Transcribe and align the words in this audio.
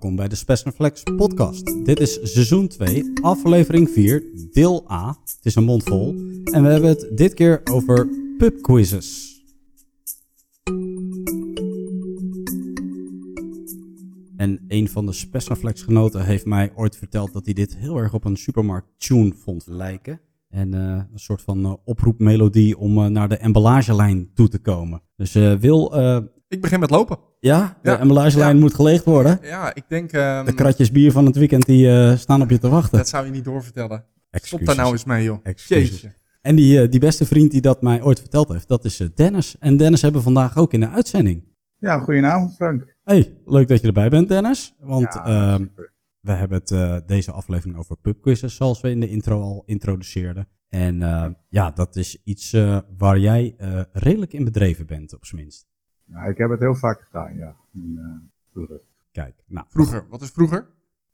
welkom 0.00 0.18
bij 0.18 0.28
de 0.28 0.34
Spessenflex 0.34 1.02
podcast. 1.02 1.84
Dit 1.84 2.00
is 2.00 2.18
seizoen 2.22 2.68
2, 2.68 3.12
aflevering 3.22 3.90
4, 3.90 4.24
deel 4.52 4.90
A. 4.90 5.08
Het 5.08 5.38
is 5.42 5.54
een 5.54 5.64
mond 5.64 5.82
vol. 5.82 6.14
En 6.44 6.62
we 6.62 6.68
hebben 6.68 6.88
het 6.88 7.10
dit 7.16 7.34
keer 7.34 7.60
over 7.64 8.08
pubquizzes. 8.38 9.40
En 14.36 14.64
een 14.68 14.88
van 14.88 15.06
de 15.06 15.12
Spessenflex 15.12 15.82
genoten 15.82 16.24
heeft 16.24 16.46
mij 16.46 16.72
ooit 16.74 16.96
verteld 16.96 17.32
dat 17.32 17.44
hij 17.44 17.54
dit 17.54 17.76
heel 17.76 17.96
erg 17.96 18.14
op 18.14 18.24
een 18.24 18.36
supermarkt 18.36 18.88
tune 18.96 19.32
vond 19.34 19.66
lijken. 19.66 20.20
En 20.48 20.74
eh, 20.74 20.80
een 21.12 21.18
soort 21.18 21.42
van 21.42 21.58
uh, 21.58 21.74
oproepmelodie 21.84 22.78
om 22.78 22.98
uh, 22.98 23.06
naar 23.06 23.28
de 23.28 23.36
emballagelijn 23.36 24.30
toe 24.34 24.48
te 24.48 24.58
komen. 24.58 25.02
Dus 25.16 25.32
Wil, 25.32 25.92
ik 26.50 26.60
begin 26.60 26.80
met 26.80 26.90
lopen. 26.90 27.18
Ja, 27.40 27.78
de 27.82 27.90
ja. 27.90 27.98
emballagelijn 27.98 28.54
ja. 28.54 28.60
moet 28.60 28.74
geleegd 28.74 29.04
worden. 29.04 29.38
Ja, 29.42 29.74
ik 29.74 29.84
denk... 29.88 30.12
Um, 30.12 30.44
de 30.44 30.54
kratjes 30.54 30.92
bier 30.92 31.12
van 31.12 31.26
het 31.26 31.36
weekend 31.36 31.66
die 31.66 31.86
uh, 31.86 32.16
staan 32.16 32.42
op 32.42 32.50
je 32.50 32.58
te 32.58 32.68
wachten. 32.68 32.98
Dat 32.98 33.08
zou 33.08 33.24
je 33.24 33.30
niet 33.30 33.44
doorvertellen. 33.44 34.04
Excuses. 34.30 34.48
Stop 34.48 34.66
daar 34.66 34.76
nou 34.76 34.92
eens 34.92 35.04
mee, 35.04 35.24
joh. 35.24 35.38
Excuses. 35.42 36.06
En 36.40 36.56
die, 36.56 36.82
uh, 36.82 36.90
die 36.90 37.00
beste 37.00 37.26
vriend 37.26 37.50
die 37.50 37.60
dat 37.60 37.82
mij 37.82 38.02
ooit 38.02 38.20
verteld 38.20 38.48
heeft, 38.48 38.68
dat 38.68 38.84
is 38.84 39.00
uh, 39.00 39.08
Dennis. 39.14 39.56
En 39.58 39.76
Dennis 39.76 40.02
hebben 40.02 40.20
we 40.20 40.26
vandaag 40.26 40.56
ook 40.56 40.72
in 40.72 40.80
de 40.80 40.88
uitzending. 40.88 41.44
Ja, 41.78 41.98
goedenavond 41.98 42.54
Frank. 42.54 42.96
Hey, 43.02 43.36
leuk 43.44 43.68
dat 43.68 43.80
je 43.80 43.86
erbij 43.86 44.08
bent 44.08 44.28
Dennis. 44.28 44.74
Want 44.78 45.14
ja, 45.14 45.58
uh, 45.58 45.66
we 46.20 46.32
hebben 46.32 46.62
het 46.64 47.08
deze 47.08 47.32
aflevering 47.32 47.78
over 47.78 47.96
pubquizzes, 47.96 48.54
zoals 48.54 48.80
we 48.80 48.90
in 48.90 49.00
de 49.00 49.08
intro 49.08 49.40
al 49.40 49.62
introduceerden. 49.66 50.48
En 50.68 50.98
ja, 51.48 51.70
dat 51.70 51.96
is 51.96 52.20
iets 52.24 52.56
waar 52.98 53.18
jij 53.18 53.54
redelijk 53.92 54.32
in 54.32 54.44
bedreven 54.44 54.86
bent, 54.86 55.14
op 55.14 55.24
zijn 55.24 55.40
minst. 55.40 55.68
Nou, 56.12 56.30
ik 56.30 56.38
heb 56.38 56.50
het 56.50 56.60
heel 56.60 56.74
vaak 56.74 57.00
gedaan, 57.00 57.36
ja. 57.36 57.54
In, 57.72 57.94
uh, 57.98 58.04
vroeger. 58.52 58.80
Kijk, 59.12 59.34
nou. 59.46 59.66
Vroeger, 59.68 60.04
wat 60.08 60.20
is 60.20 60.30
vroeger? 60.30 60.66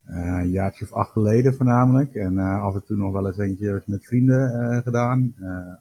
Uh, 0.09 0.17
een 0.17 0.51
jaartje 0.51 0.85
of 0.85 0.93
acht 0.93 1.13
geleden 1.13 1.55
voornamelijk. 1.55 2.15
En 2.15 2.33
uh, 2.33 2.63
af 2.63 2.75
en 2.75 2.85
toe 2.85 2.97
nog 2.97 3.13
wel 3.13 3.27
eens 3.27 3.39
eentje 3.39 3.83
met 3.87 4.07
vrienden 4.07 4.83
gedaan. 4.83 5.35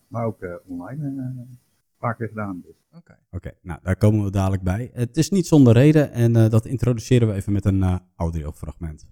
maar 0.08 0.26
ook 0.26 0.62
online 0.68 1.06
een 1.06 1.60
paar 1.98 2.16
keer 2.16 2.28
gedaan. 2.28 2.62
Dus. 2.66 2.76
Oké, 2.92 3.18
okay. 3.32 3.54
nou 3.62 3.80
daar 3.84 3.96
komen 3.96 4.24
we 4.24 4.32
dadelijk 4.32 4.64
bij. 4.64 4.90
Het 4.94 5.18
is 5.18 5.30
niet 5.30 5.48
zonder 5.48 5.74
reden 5.74 6.12
en 6.12 6.34
dat 6.50 6.66
introduceren 6.66 7.28
we 7.28 7.34
even 7.34 7.54
met 7.54 7.66
een 7.66 8.00
audiofragment. 8.16 9.06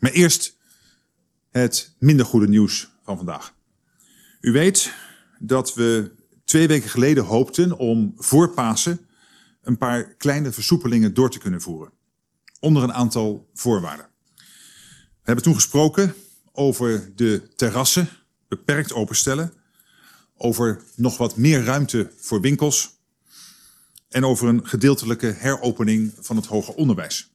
Maar 0.00 0.10
eerst 0.10 0.58
het 1.50 1.96
minder 1.98 2.26
goede 2.26 2.48
nieuws 2.48 2.98
van 3.02 3.16
vandaag. 3.16 3.54
U 4.40 4.52
weet 4.52 4.94
dat 5.38 5.74
we 5.74 6.12
twee 6.44 6.68
weken 6.68 6.88
geleden 6.88 7.24
hoopten 7.24 7.78
om 7.78 8.12
voor 8.16 8.50
Pasen 8.50 9.05
een 9.66 9.78
paar 9.78 10.14
kleine 10.14 10.52
versoepelingen 10.52 11.14
door 11.14 11.30
te 11.30 11.38
kunnen 11.38 11.60
voeren. 11.60 11.92
Onder 12.60 12.82
een 12.82 12.92
aantal 12.92 13.50
voorwaarden. 13.54 14.06
We 14.96 15.32
hebben 15.32 15.44
toen 15.44 15.54
gesproken 15.54 16.14
over 16.52 17.12
de 17.14 17.48
terrassen 17.56 18.08
beperkt 18.48 18.92
openstellen. 18.92 19.52
Over 20.36 20.82
nog 20.96 21.16
wat 21.16 21.36
meer 21.36 21.64
ruimte 21.64 22.12
voor 22.16 22.40
winkels. 22.40 22.94
En 24.08 24.24
over 24.24 24.48
een 24.48 24.66
gedeeltelijke 24.66 25.26
heropening 25.26 26.14
van 26.20 26.36
het 26.36 26.46
hoger 26.46 26.74
onderwijs. 26.74 27.32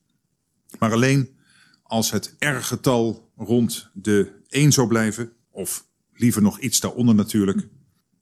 Maar 0.79 0.91
alleen 0.91 1.37
als 1.83 2.11
het 2.11 2.35
R-getal 2.39 3.31
rond 3.35 3.89
de 3.93 4.31
1 4.47 4.71
zou 4.71 4.87
blijven, 4.87 5.31
of 5.49 5.85
liever 6.13 6.41
nog 6.41 6.59
iets 6.59 6.79
daaronder 6.79 7.15
natuurlijk. 7.15 7.67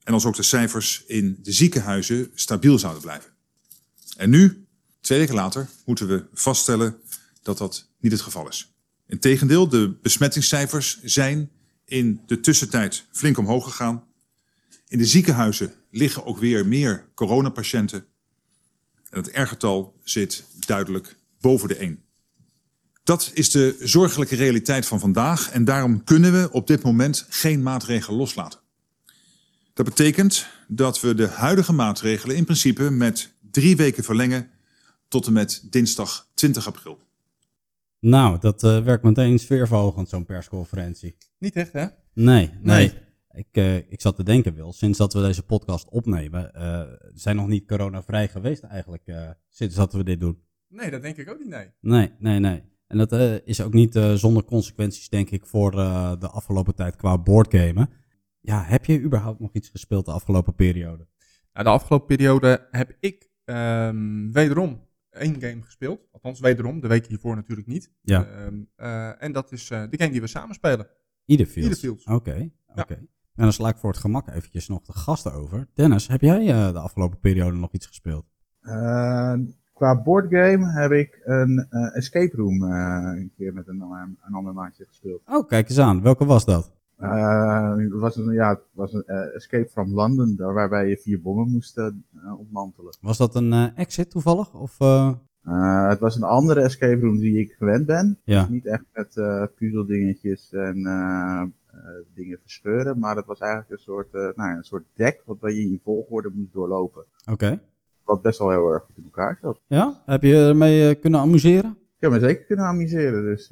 En 0.04 0.14
als 0.14 0.26
ook 0.26 0.36
de 0.36 0.44
cijfers 0.44 1.04
in 1.08 1.40
de 1.42 1.52
ziekenhuizen 1.52 2.32
stabiel 2.34 2.80
zouden 2.80 3.02
blijven. 3.02 3.38
En 4.20 4.30
nu, 4.30 4.66
twee 5.02 5.20
weken 5.20 5.36
later, 5.36 5.70
moeten 5.86 6.08
we 6.08 6.26
vaststellen 6.34 6.98
dat 7.42 7.58
dat 7.58 7.90
niet 8.00 8.12
het 8.12 8.22
geval 8.22 8.48
is. 8.48 8.74
Integendeel, 9.08 9.70
de 9.70 9.98
besmettingscijfers 10.02 11.00
zijn 11.04 11.50
in 11.86 12.22
de 12.26 12.40
tussentijd 12.40 13.06
flink 13.12 13.38
omhoog 13.38 13.64
gegaan. 13.64 14.04
In 14.88 14.98
de 14.98 15.06
ziekenhuizen 15.06 15.74
liggen 15.92 16.26
ook 16.26 16.38
weer 16.38 16.68
meer 16.68 17.06
coronapatiënten. 17.16 18.06
En 19.10 19.22
het 19.22 19.30
R-getal 19.34 20.00
zit 20.04 20.44
duidelijk 20.66 21.16
boven 21.40 21.68
de 21.68 21.76
1. 21.76 22.04
Dat 23.04 23.32
is 23.34 23.50
de 23.50 23.76
zorgelijke 23.80 24.36
realiteit 24.36 24.86
van 24.86 25.00
vandaag 25.00 25.50
en 25.52 25.66
daarom 25.66 26.04
kunnen 26.04 26.32
we 26.32 26.52
op 26.52 26.68
dit 26.68 26.84
moment 26.84 27.26
geen 27.30 27.64
maatregelen 27.64 28.18
loslaten. 28.18 28.60
Dat 29.74 29.86
betekent 29.86 30.48
dat 30.68 31.02
we 31.02 31.16
de 31.16 31.28
huidige 31.28 31.74
maatregelen 31.74 32.36
in 32.36 32.44
principe 32.44 32.90
met 32.90 33.30
drie 33.52 33.76
weken 33.76 34.04
verlengen 34.04 34.50
tot 35.08 35.28
en 35.28 35.34
met 35.34 35.68
dinsdag 35.70 36.30
20 36.34 36.68
april. 36.68 37.00
Nou, 38.00 38.40
dat 38.40 38.64
uh, 38.64 38.84
werkt 38.84 39.04
meteen 39.04 39.40
sfeerverhogend, 39.40 40.10
zo'n 40.10 40.26
persconferentie. 40.26 41.18
Niet 41.38 41.56
echt, 41.56 41.74
hè? 41.74 41.86
Nee, 42.14 42.52
nee. 42.62 42.94
Ik, 43.32 43.48
uh, 43.52 43.76
ik 43.76 44.02
zat 44.02 44.16
te 44.16 44.24
denken, 44.24 44.54
Wil, 44.54 44.74
sinds 44.74 44.98
dat 44.98 45.14
we 45.14 45.22
deze 45.22 45.44
podcast 45.44 45.90
opnemen, 45.90 46.52
uh, 46.56 46.82
zijn 47.14 47.36
nog 47.36 47.48
niet 47.48 47.68
coronavrij 47.68 48.28
geweest 48.28 48.64
eigenlijk, 48.64 49.36
sinds 49.50 49.76
dat 49.76 49.94
we 49.94 50.04
dit 50.04 50.20
doen. 50.20 50.42
Nee, 50.68 50.92
dat 50.92 51.02
denk 51.02 51.18
ik 51.18 51.30
ook 51.30 51.40
niet, 51.40 51.48
nee. 51.48 51.68
Nee, 51.82 52.12
nee, 52.20 52.40
nee. 52.40 52.64
En 52.88 52.98
dat 52.98 53.12
is 53.46 53.62
ook 53.62 53.74
niet 53.74 54.00
zonder 54.14 54.44
consequenties, 54.44 55.10
denk 55.10 55.30
ik, 55.30 55.46
voor 55.46 55.72
de 56.20 56.30
afgelopen 56.32 56.76
tijd 56.76 56.96
qua 56.96 57.18
boardgamen. 57.18 57.90
Ja, 58.42 58.64
heb 58.64 58.86
je 58.86 59.02
überhaupt 59.02 59.40
nog 59.40 59.54
iets 59.54 59.70
gespeeld 59.70 60.06
de 60.06 60.12
afgelopen 60.12 60.56
periode? 60.56 61.08
Nou, 61.54 61.66
de 61.66 61.72
afgelopen 61.72 62.08
periode 62.08 62.68
heb 62.72 62.96
ik 63.00 63.29
Um, 63.50 64.32
wederom 64.32 64.88
één 65.10 65.42
game 65.42 65.62
gespeeld. 65.62 66.08
Althans, 66.12 66.40
wederom. 66.40 66.80
De 66.80 66.88
week 66.88 67.06
hiervoor 67.06 67.36
natuurlijk 67.36 67.68
niet. 67.68 67.92
Ja. 68.02 68.46
Um, 68.46 68.70
uh, 68.78 69.24
en 69.24 69.32
dat 69.32 69.52
is 69.52 69.70
uh, 69.72 69.84
de 69.90 69.98
game 69.98 70.12
die 70.12 70.22
we 70.22 70.28
samen 70.28 70.56
spelen. 70.56 70.88
Iederfields. 71.26 72.06
Oké, 72.06 72.50
oké. 72.68 72.82
Okay. 72.82 72.98
En 73.36 73.46
dan 73.46 73.54
sla 73.54 73.70
ik 73.70 73.78
voor 73.78 73.90
het 73.90 74.00
gemak 74.00 74.28
eventjes 74.28 74.68
nog 74.68 74.86
de 74.86 74.94
gasten 74.94 75.34
over. 75.34 75.68
Dennis, 75.74 76.08
heb 76.08 76.22
jij 76.22 76.42
uh, 76.42 76.72
de 76.72 76.80
afgelopen 76.80 77.20
periode 77.20 77.58
nog 77.58 77.72
iets 77.72 77.86
gespeeld? 77.86 78.26
qua 79.74 80.02
boardgame 80.04 80.72
heb 80.72 80.92
ik 80.92 81.22
een 81.24 81.68
escape 81.94 82.36
room 82.36 82.62
een 82.62 83.32
keer 83.38 83.54
met 83.54 83.68
een, 83.68 83.82
een 84.22 84.34
ander 84.34 84.54
maatje 84.54 84.86
gespeeld. 84.86 85.22
Oh, 85.26 85.48
kijk 85.48 85.70
eens 85.70 85.80
aan. 85.80 86.02
Welke 86.02 86.26
was 86.26 86.46
dat? 86.46 86.79
Uh, 87.02 87.76
het 87.76 87.92
was 87.92 88.16
een, 88.16 88.34
ja, 88.34 88.50
het 88.50 88.62
was 88.72 88.94
een 88.94 89.04
uh, 89.08 89.36
Escape 89.36 89.70
from 89.70 89.94
London, 89.94 90.36
daar, 90.36 90.54
waarbij 90.54 90.88
je 90.88 90.98
vier 90.98 91.22
bommen 91.22 91.50
moest 91.50 91.78
uh, 91.78 91.90
ontmantelen. 92.38 92.98
Was 93.02 93.18
dat 93.18 93.36
een 93.36 93.76
exit 93.76 94.10
toevallig? 94.10 94.54
Of, 94.54 94.78
het 95.90 96.00
was 96.00 96.16
een 96.16 96.24
andere 96.24 96.62
escape 96.62 97.02
room 97.02 97.18
die 97.18 97.40
ik 97.40 97.56
gewend 97.58 97.86
ben. 97.86 98.20
Ja. 98.24 98.42
Dus 98.42 98.50
niet 98.50 98.66
echt 98.66 98.84
met 98.94 99.14
puzzeldingetjes 99.56 100.52
en 100.52 101.54
dingen 102.14 102.40
verscheuren, 102.42 103.00
maar 103.00 103.16
het 103.16 103.26
was 103.26 103.40
eigenlijk 103.40 103.72
een 103.72 103.78
soort, 103.78 104.14
nou, 104.14 104.58
een 104.58 104.64
soort 104.64 104.86
deck 104.94 105.22
wat 105.26 105.38
je 105.42 105.62
in 105.62 105.82
volgorde 105.84 106.32
moest 106.34 106.54
doorlopen. 106.54 107.06
Oké. 107.22 107.32
Okay. 107.32 107.60
Wat 108.04 108.22
best 108.22 108.40
wel 108.40 108.50
heel 108.50 108.74
erg 108.74 108.84
goed 108.84 108.98
in 108.98 109.04
elkaar 109.04 109.38
zat. 109.42 109.62
Ja? 109.68 110.02
Heb 110.06 110.24
je 110.24 110.36
ermee 110.36 110.96
kunnen 110.96 111.20
amuseren? 111.20 111.72
Ik 111.72 112.06
heb 112.06 112.12
me 112.12 112.20
zeker 112.20 112.46
kunnen 112.46 112.66
amuseren, 112.66 113.24
dus... 113.24 113.48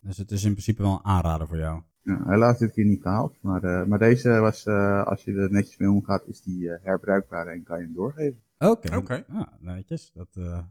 Dus 0.00 0.16
het 0.16 0.30
is 0.30 0.44
in 0.44 0.50
principe 0.50 0.82
wel 0.82 0.92
een 0.92 1.04
aanrader 1.04 1.46
voor 1.46 1.56
jou? 1.56 1.82
Ja, 2.04 2.22
helaas 2.26 2.58
dit 2.58 2.72
keer 2.72 2.84
niet 2.84 3.02
gehaald. 3.02 3.36
Maar, 3.40 3.64
uh, 3.64 3.84
maar 3.84 3.98
deze 3.98 4.28
was, 4.28 4.66
uh, 4.66 5.06
als 5.06 5.24
je 5.24 5.32
er 5.32 5.52
netjes 5.52 5.76
mee 5.76 5.90
omgaat, 5.90 6.26
is 6.26 6.42
die 6.42 6.62
uh, 6.62 6.74
herbruikbaar 6.82 7.46
en 7.46 7.62
kan 7.62 7.78
je 7.78 7.84
hem 7.84 7.94
doorgeven. 7.94 8.42
Oké, 8.58 8.96
okay. 8.96 9.24
ah, 9.28 9.46
netjes. 9.58 10.12
Dat, 10.14 10.28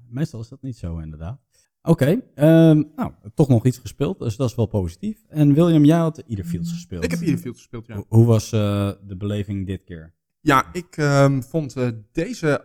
meestal 0.10 0.40
is 0.40 0.48
dat 0.48 0.62
niet 0.62 0.78
zo 0.78 0.98
inderdaad. 0.98 1.40
Oké, 1.82 2.22
okay, 2.36 2.70
um, 2.70 2.92
nou, 2.96 3.12
toch 3.34 3.48
nog 3.48 3.66
iets 3.66 3.78
gespeeld, 3.78 4.20
dus 4.20 4.36
dat 4.36 4.50
is 4.50 4.56
wel 4.56 4.66
positief. 4.66 5.24
En 5.30 5.54
William, 5.54 5.86
jij 5.86 5.98
had 5.98 6.24
ieder 6.28 6.46
Fields 6.46 6.72
gespeeld. 6.72 7.04
Ik 7.04 7.12
heb 7.12 7.20
ieder 7.20 7.40
Fields 7.40 7.58
gespeeld, 7.58 7.88
ja. 7.88 8.04
hoe 8.08 8.26
was 8.26 8.50
de 8.50 9.16
beleving 9.18 9.66
dit 9.66 9.84
keer? 9.84 10.14
Ja, 10.40 10.66
ik 10.74 10.98
um, 10.98 11.44
vond 11.44 11.76
deze 12.12 12.62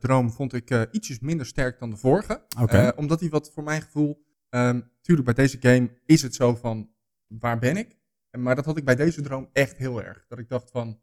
droom 0.00 0.30
vond 0.30 0.52
ik 0.52 0.88
ietsjes 0.90 1.20
minder 1.20 1.46
sterk 1.46 1.78
dan 1.78 1.90
de 1.90 1.96
vorige. 1.96 2.42
Okay. 2.60 2.92
omdat 2.96 3.20
hij 3.20 3.28
wat 3.28 3.50
voor 3.52 3.62
mijn 3.62 3.82
gevoel... 3.82 4.26
Um, 4.50 4.90
tuurlijk, 5.00 5.26
bij 5.26 5.44
deze 5.44 5.56
game 5.60 5.90
is 6.06 6.22
het 6.22 6.34
zo 6.34 6.54
van 6.54 6.88
waar 7.28 7.58
ben 7.58 7.76
ik? 7.76 7.96
Maar 8.38 8.54
dat 8.54 8.64
had 8.64 8.76
ik 8.76 8.84
bij 8.84 8.96
deze 8.96 9.22
droom 9.22 9.48
echt 9.52 9.76
heel 9.76 10.02
erg. 10.02 10.24
Dat 10.28 10.38
ik 10.38 10.48
dacht 10.48 10.70
van, 10.70 11.00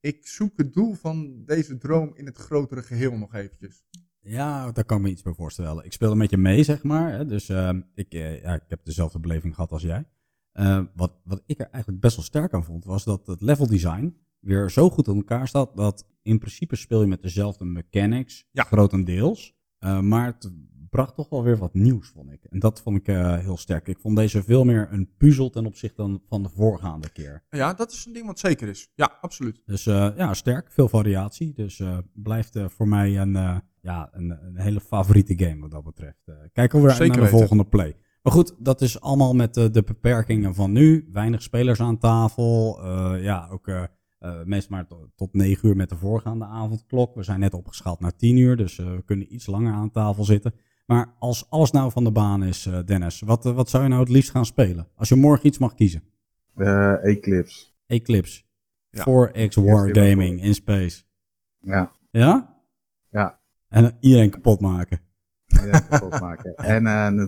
ik 0.00 0.26
zoek 0.26 0.58
het 0.58 0.74
doel 0.74 0.94
van 0.94 1.44
deze 1.44 1.78
droom 1.78 2.14
in 2.14 2.26
het 2.26 2.36
grotere 2.36 2.82
geheel 2.82 3.18
nog 3.18 3.34
eventjes. 3.34 3.84
Ja, 4.20 4.72
daar 4.72 4.84
kan 4.84 4.96
ik 4.96 5.02
me 5.02 5.10
iets 5.10 5.22
bij 5.22 5.32
voorstellen. 5.32 5.84
Ik 5.84 5.92
speelde 5.92 6.16
met 6.16 6.30
je 6.30 6.36
mee, 6.36 6.62
zeg 6.62 6.82
maar. 6.82 7.26
Dus 7.26 7.48
uh, 7.48 7.70
ik, 7.94 8.14
uh, 8.14 8.42
ja, 8.42 8.54
ik 8.54 8.62
heb 8.68 8.84
dezelfde 8.84 9.18
beleving 9.18 9.54
gehad 9.54 9.72
als 9.72 9.82
jij. 9.82 10.04
Uh, 10.54 10.84
wat, 10.94 11.12
wat 11.24 11.42
ik 11.46 11.58
er 11.60 11.68
eigenlijk 11.70 12.02
best 12.02 12.16
wel 12.16 12.24
sterk 12.24 12.52
aan 12.52 12.64
vond, 12.64 12.84
was 12.84 13.04
dat 13.04 13.26
het 13.26 13.40
level 13.40 13.66
design 13.66 14.16
weer 14.40 14.70
zo 14.70 14.90
goed 14.90 15.06
in 15.06 15.16
elkaar 15.16 15.48
staat 15.48 15.76
dat 15.76 16.06
in 16.22 16.38
principe 16.38 16.76
speel 16.76 17.00
je 17.00 17.06
met 17.06 17.22
dezelfde 17.22 17.64
mechanics, 17.64 18.48
ja. 18.50 18.62
grotendeels. 18.62 19.56
maar 20.00 20.26
het 20.26 20.52
bracht 20.90 21.14
toch 21.14 21.28
wel 21.28 21.42
weer 21.42 21.56
wat 21.56 21.74
nieuws, 21.74 22.08
vond 22.08 22.32
ik. 22.32 22.44
En 22.50 22.58
dat 22.58 22.82
vond 22.82 22.96
ik 22.96 23.08
uh, 23.08 23.38
heel 23.38 23.56
sterk. 23.56 23.88
Ik 23.88 23.98
vond 23.98 24.16
deze 24.16 24.42
veel 24.42 24.64
meer 24.64 24.88
een 24.90 25.08
puzzel 25.16 25.50
ten 25.50 25.66
opzichte 25.66 26.20
van 26.28 26.42
de 26.42 26.48
voorgaande 26.48 27.08
keer. 27.08 27.42
Ja, 27.50 27.74
dat 27.74 27.92
is 27.92 28.06
een 28.06 28.12
ding 28.12 28.26
wat 28.26 28.38
zeker 28.38 28.68
is. 28.68 28.92
Ja, 28.94 29.18
absoluut. 29.20 29.62
Dus 29.66 29.86
uh, 29.86 30.08
ja, 30.16 30.34
sterk. 30.34 30.72
Veel 30.72 30.88
variatie. 30.88 31.52
Dus 31.54 31.78
uh, 31.78 31.98
blijft 32.12 32.58
voor 32.66 32.88
mij 32.88 33.18
een, 33.18 33.62
ja, 33.80 34.08
een, 34.12 34.30
een 34.30 34.56
hele 34.56 34.80
favoriete 34.80 35.38
game 35.38 35.60
wat 35.60 35.70
dat 35.70 35.84
betreft. 35.84 36.24
Kijken 36.52 36.82
we 36.82 36.90
Zeker 36.90 37.06
naar 37.06 37.16
de 37.16 37.22
weten. 37.22 37.38
volgende 37.38 37.64
play. 37.64 37.96
Maar 38.22 38.32
goed, 38.32 38.54
dat 38.58 38.80
is 38.80 39.00
allemaal 39.00 39.34
met 39.34 39.54
de, 39.54 39.82
beperkingen 39.86 40.54
van 40.54 40.72
nu. 40.72 41.08
Weinig 41.12 41.42
spelers 41.42 41.80
aan 41.80 41.98
tafel. 41.98 42.84
Ja, 43.16 43.48
ook 43.50 43.68
uh, 44.26 44.42
meestal 44.44 44.76
maar 44.76 44.86
to, 44.86 45.10
tot 45.14 45.34
9 45.34 45.68
uur 45.68 45.76
met 45.76 45.88
de 45.88 45.96
voorgaande 45.96 46.44
avondklok. 46.44 47.14
We 47.14 47.22
zijn 47.22 47.40
net 47.40 47.54
opgeschaald 47.54 48.00
naar 48.00 48.16
10 48.16 48.36
uur, 48.36 48.56
dus 48.56 48.76
we 48.76 49.02
kunnen 49.04 49.34
iets 49.34 49.46
langer 49.46 49.72
aan 49.72 49.90
tafel 49.90 50.24
zitten. 50.24 50.54
Maar 50.86 51.14
als 51.18 51.50
alles 51.50 51.70
nou 51.70 51.90
van 51.90 52.04
de 52.04 52.12
baan 52.12 52.42
is, 52.42 52.68
Dennis, 52.84 53.20
wat, 53.20 53.44
wat 53.44 53.70
zou 53.70 53.82
je 53.82 53.88
nou 53.88 54.00
het 54.00 54.10
liefst 54.10 54.30
gaan 54.30 54.46
spelen? 54.46 54.88
Als 54.94 55.08
je 55.08 55.14
morgen 55.14 55.46
iets 55.46 55.58
mag 55.58 55.74
kiezen. 55.74 56.02
Eclipse. 57.02 57.66
Eclipse. 57.86 58.42
Ja. 58.90 59.04
4X 59.04 59.54
Wargaming 59.54 60.42
in 60.42 60.54
space. 60.54 61.02
Ja. 61.60 61.92
Ja? 62.10 62.56
Ja. 63.10 63.40
En 63.68 63.96
iedereen 64.00 64.30
kapot 64.30 64.60
maken. 64.60 65.00
Ja, 65.64 65.80
kapot 65.80 66.20
maken. 66.20 66.56
en 66.76 66.84
uh, 66.84 67.26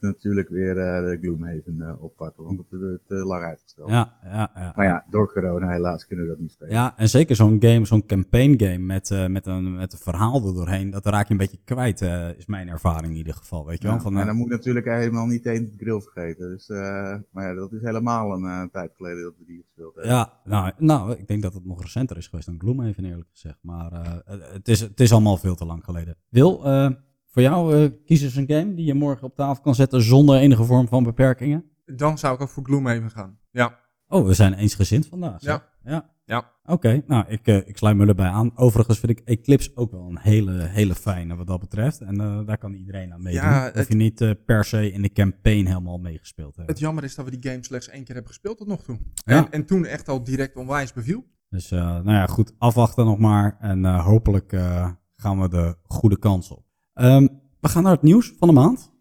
natuurlijk 0.00 0.48
weer 0.48 0.76
uh, 0.76 1.10
de 1.10 1.18
Gloomhaven 1.20 1.76
uh, 1.78 2.02
oppakken, 2.02 2.44
want 2.44 2.56
dat 2.56 2.66
hebben 2.70 2.92
we 2.92 3.00
te 3.06 3.14
lang 3.14 3.44
uitgesteld. 3.44 3.90
Ja, 3.90 4.12
ja, 4.24 4.50
ja. 4.54 4.72
Maar 4.76 4.86
ja, 4.86 5.04
door 5.10 5.32
corona 5.32 5.70
helaas 5.70 6.06
kunnen 6.06 6.24
we 6.24 6.30
dat 6.30 6.40
niet 6.40 6.52
spelen. 6.52 6.72
Ja, 6.72 6.94
en 6.96 7.08
zeker 7.08 7.36
zo'n 7.36 7.56
game, 7.60 7.84
zo'n 7.84 8.06
campaign 8.06 8.64
game 8.64 8.78
met, 8.78 9.28
met, 9.28 9.46
een, 9.46 9.74
met 9.74 9.92
een 9.92 9.98
verhaal 9.98 10.46
er 10.46 10.54
doorheen, 10.54 10.90
dat 10.90 11.06
raak 11.06 11.26
je 11.26 11.32
een 11.32 11.38
beetje 11.38 11.60
kwijt, 11.64 12.00
is 12.36 12.46
mijn 12.46 12.68
ervaring 12.68 13.12
in 13.12 13.18
ieder 13.18 13.34
geval. 13.34 13.66
Weet 13.66 13.82
je 13.82 13.88
wel? 13.88 14.00
Van, 14.00 14.18
en 14.18 14.26
dan 14.26 14.36
moet 14.36 14.46
ik 14.46 14.52
natuurlijk 14.52 14.86
helemaal 14.86 15.26
niet 15.26 15.46
eens 15.46 15.70
de 15.70 15.76
grill 15.76 16.00
vergeten. 16.00 16.48
Dus, 16.48 16.68
maar 17.30 17.48
ja, 17.48 17.54
dat 17.54 17.72
is 17.72 17.82
helemaal 17.82 18.32
een 18.32 18.70
tijd 18.70 18.92
geleden 18.96 19.22
dat 19.22 19.34
we 19.38 19.44
die 19.44 19.62
gespeeld 19.66 19.94
hebben. 19.94 20.12
Ja, 20.12 20.32
nou, 20.44 20.72
nou, 20.78 21.12
ik 21.18 21.26
denk 21.26 21.42
dat 21.42 21.54
het 21.54 21.64
nog 21.64 21.82
recenter 21.82 22.16
is 22.16 22.26
geweest 22.26 22.46
dan 22.46 22.60
Gloomhaven 22.60 23.04
eerlijk 23.04 23.28
gezegd. 23.32 23.58
Maar 23.60 24.22
het, 24.52 24.68
is, 24.68 24.80
het 24.80 25.00
is 25.00 25.12
allemaal 25.12 25.36
veel 25.36 25.54
te 25.54 25.64
lang 25.64 25.84
geleden. 25.84 26.16
Wil, 26.28 26.64
voor 27.30 27.42
jou 27.42 27.76
uh, 27.76 27.88
kies 28.04 28.22
eens 28.22 28.36
een 28.36 28.50
game 28.50 28.74
die 28.74 28.86
je 28.86 28.94
morgen 28.94 29.26
op 29.26 29.34
tafel 29.34 29.62
kan 29.62 29.74
zetten 29.74 30.02
zonder 30.02 30.36
enige 30.36 30.64
vorm 30.64 30.88
van 30.88 31.02
beperkingen? 31.02 31.64
Dan 31.84 32.18
zou 32.18 32.34
ik 32.34 32.40
ook 32.40 32.48
voor 32.48 32.64
Gloomhaven 32.64 33.10
gaan. 33.10 33.38
Ja. 33.50 33.78
Oh, 34.08 34.26
we 34.26 34.34
zijn 34.34 34.54
eensgezind 34.54 35.06
vandaag. 35.06 35.42
Ja. 35.42 35.68
Ja. 35.84 36.10
ja. 36.24 36.38
Oké, 36.62 36.72
okay, 36.72 37.04
nou, 37.06 37.24
ik, 37.28 37.48
uh, 37.48 37.56
ik 37.56 37.76
sluit 37.76 37.96
me 37.96 38.06
erbij 38.06 38.28
aan. 38.28 38.52
Overigens 38.54 38.98
vind 38.98 39.18
ik 39.18 39.20
Eclipse 39.24 39.70
ook 39.74 39.90
wel 39.90 40.06
een 40.08 40.18
hele, 40.18 40.52
hele 40.52 40.94
fijne 40.94 41.36
wat 41.36 41.46
dat 41.46 41.60
betreft. 41.60 42.00
En 42.00 42.20
uh, 42.20 42.46
daar 42.46 42.58
kan 42.58 42.74
iedereen 42.74 43.12
aan 43.12 43.22
meedoen. 43.22 43.42
Ja, 43.42 43.72
of 43.74 43.88
je 43.88 43.94
niet 43.94 44.20
uh, 44.20 44.30
per 44.46 44.64
se 44.64 44.92
in 44.92 45.02
de 45.02 45.12
campaign 45.12 45.66
helemaal 45.66 45.98
meegespeeld 45.98 46.56
hebt. 46.56 46.68
Het 46.68 46.78
jammer 46.78 47.04
is 47.04 47.14
dat 47.14 47.24
we 47.24 47.38
die 47.38 47.50
game 47.50 47.64
slechts 47.64 47.88
één 47.88 48.04
keer 48.04 48.14
hebben 48.14 48.32
gespeeld 48.32 48.58
tot 48.58 48.66
nog 48.66 48.82
toe. 48.82 48.98
Ja. 49.14 49.36
En, 49.36 49.50
en 49.50 49.66
toen 49.66 49.84
echt 49.84 50.08
al 50.08 50.24
direct 50.24 50.56
onwijs 50.56 50.92
beviel. 50.92 51.24
Dus 51.48 51.70
nou 51.70 52.10
ja, 52.10 52.26
goed, 52.26 52.54
afwachten 52.58 53.04
nog 53.04 53.18
maar. 53.18 53.56
En 53.60 53.84
hopelijk 53.84 54.50
gaan 55.16 55.40
we 55.40 55.48
de 55.48 55.76
goede 55.82 56.18
kans 56.18 56.50
op. 56.50 56.64
Um, 56.94 57.28
we 57.60 57.68
gaan 57.68 57.82
naar 57.82 57.92
het 57.92 58.02
nieuws 58.02 58.32
van 58.38 58.48
de 58.48 58.54
maand. 58.54 58.92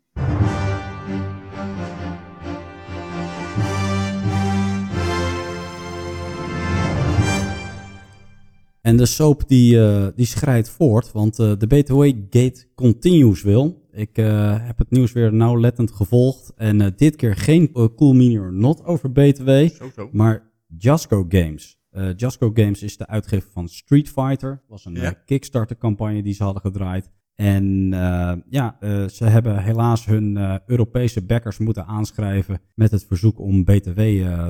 En 8.82 8.98
de 8.98 9.06
soap 9.06 9.48
die, 9.48 9.76
uh, 9.76 10.08
die 10.16 10.26
schrijdt 10.26 10.70
voort, 10.70 11.12
want 11.12 11.40
uh, 11.40 11.52
de 11.58 11.68
BTW 11.68 12.04
Gate 12.30 12.66
continues 12.76 13.42
wil. 13.42 13.88
Ik 13.92 14.18
uh, 14.18 14.66
heb 14.66 14.78
het 14.78 14.90
nieuws 14.92 15.12
weer 15.12 15.34
nauwlettend 15.34 15.92
gevolgd. 15.92 16.54
En 16.56 16.94
dit 16.96 17.16
keer 17.16 17.36
geen 17.36 17.72
Cool 17.72 18.14
Mini 18.14 18.40
or 18.40 18.54
Not 18.54 18.86
over 18.86 19.12
BTW, 19.12 19.50
zo, 19.50 19.90
zo. 19.96 20.10
maar 20.12 20.52
Jasco 20.78 21.26
Games. 21.30 21.78
Jasco 22.16 22.52
Games 22.54 22.84
is 22.84 22.98
de 22.98 23.08
uitgever 23.08 23.50
van 23.52 23.68
Street 23.68 24.10
Fighter. 24.10 24.64
was 24.68 24.86
een 24.86 24.94
Ja. 24.94 25.12
Kickstarter 25.26 25.78
campagne 25.78 26.24
die 26.24 26.34
ze 26.34 26.44
hadden 26.44 26.62
gedraaid. 26.62 27.10
En 27.40 27.92
uh, 27.94 28.32
ja, 28.50 28.78
uh, 28.80 29.08
ze 29.08 29.26
hebben 29.26 29.64
helaas 29.64 30.06
hun 30.06 30.36
uh, 30.36 30.56
Europese 30.66 31.26
backers 31.26 31.58
moeten 31.58 31.86
aanschrijven 31.86 32.62
met 32.74 32.92
het 32.92 33.06
verzoek 33.06 33.40
om 33.40 33.64
BTW 33.64 34.02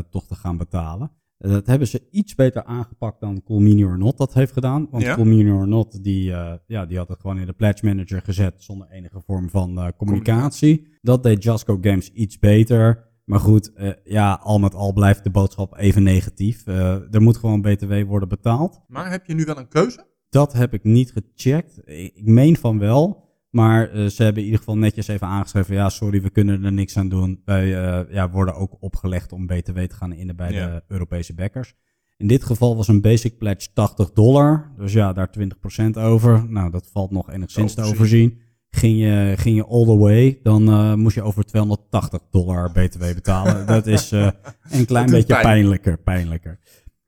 toch 0.10 0.28
te 0.28 0.36
gaan 0.36 0.58
betalen. 0.58 1.12
dat 1.38 1.68
hebben 1.68 1.88
ze 1.88 2.08
iets 2.12 2.36
beter 2.36 2.64
aangepakt 2.64 3.20
dan 3.20 3.44
Cool 3.44 3.60
Mini 3.60 3.86
or 3.86 3.98
Not 3.98 4.18
dat 4.18 4.34
heeft 4.34 4.54
gedaan. 4.54 4.88
Want 4.92 5.04
Ja? 5.04 5.18
Or 5.52 5.68
Not, 5.68 6.04
die, 6.04 6.24
ja, 6.66 6.86
die 6.86 6.98
had 6.98 7.08
het 7.08 7.20
gewoon 7.20 7.40
in 7.40 7.46
de 7.46 7.54
Pledge 7.54 7.86
Manager 7.86 8.22
gezet 8.22 8.54
zonder 8.58 8.88
enige 8.90 9.22
vorm 9.26 9.50
van 9.50 9.94
communicatie. 9.98 10.88
Dat 11.02 11.24
deed 11.24 11.44
Jasco 11.44 11.78
Games 11.82 12.12
iets 12.12 12.40
beter. 12.40 13.08
Maar 13.26 13.40
goed, 13.40 13.72
ja, 14.04 14.40
al 14.44 14.60
met 14.60 14.74
al 14.74 14.94
blijft 14.94 15.24
de 15.24 15.30
boodschap 15.30 15.78
even 15.78 16.04
negatief. 16.04 16.68
er 16.68 17.22
moet 17.22 17.38
gewoon 17.38 17.62
BTW 17.62 18.04
worden 18.08 18.30
betaald. 18.30 18.82
Maar 18.88 19.12
heb 19.12 19.26
je 19.26 19.34
nu 19.34 19.44
wel 19.44 19.58
een 19.58 19.68
keuze? 19.68 20.08
Dat 20.30 20.54
heb 20.54 20.74
ik 20.74 20.84
niet 20.84 21.14
gecheckt. 21.36 21.82
Ik, 21.86 22.12
ik 22.16 22.26
meen 22.26 22.56
van 22.58 22.80
wel. 22.80 23.28
Maar 23.50 23.96
uh, 23.96 24.06
ze 24.06 24.24
hebben 24.24 24.40
in 24.42 24.46
ieder 24.46 24.60
geval 24.60 24.78
netjes 24.78 25.08
even 25.08 25.28
aangeschreven. 25.28 25.76
Ja, 25.76 25.90
sorry, 25.90 26.22
we 26.22 26.30
kunnen 26.30 26.64
er 26.64 26.72
niks 26.74 26.98
aan 26.98 27.10
doen. 27.10 27.42
Wij 27.46 27.66
uh, 27.66 28.14
ja, 28.14 28.30
worden 28.30 28.56
ook 28.56 28.78
opgelegd 28.80 29.32
om 29.32 29.48
BTW 29.48 29.80
te 29.80 29.96
gaan 29.96 30.14
innen 30.14 30.36
bij 30.36 30.52
Ja. 30.52 30.66
de 30.68 30.84
Europese 30.88 31.34
backers. 31.34 31.74
In 32.18 32.28
dit 32.28 32.44
geval 32.44 32.76
was 32.76 32.88
een 32.88 33.02
basic 33.02 33.38
pledge 33.38 33.68
80 33.74 34.12
dollar. 34.12 34.72
Dus 34.78 34.94
ja, 34.94 35.14
daar 35.14 35.30
20% 35.40 35.90
over. 35.98 36.46
Nou, 36.50 36.72
dat 36.72 36.90
valt 36.92 37.12
nog 37.12 37.32
enigszins 37.32 37.74
te 37.74 37.82
Overzien. 37.82 37.98
overzien. 38.00 38.48
Ging 38.70 39.00
je, 39.00 39.34
ging 39.38 39.56
je 39.56 39.66
all 39.66 39.86
the 39.86 39.98
way, 39.98 40.40
dan 40.44 40.70
uh, 40.70 40.94
moest 40.94 41.16
je 41.16 41.22
over 41.22 41.44
280 41.46 42.20
dollar 42.32 42.72
BTW 42.72 43.00
betalen. 43.00 43.66
dat 43.76 43.88
is 43.88 44.12
een 44.12 44.86
klein 44.86 45.10
beetje 45.10 45.34
pijn. 45.34 45.42
pijnlijker, 45.44 45.98
pijnlijker. 45.98 46.60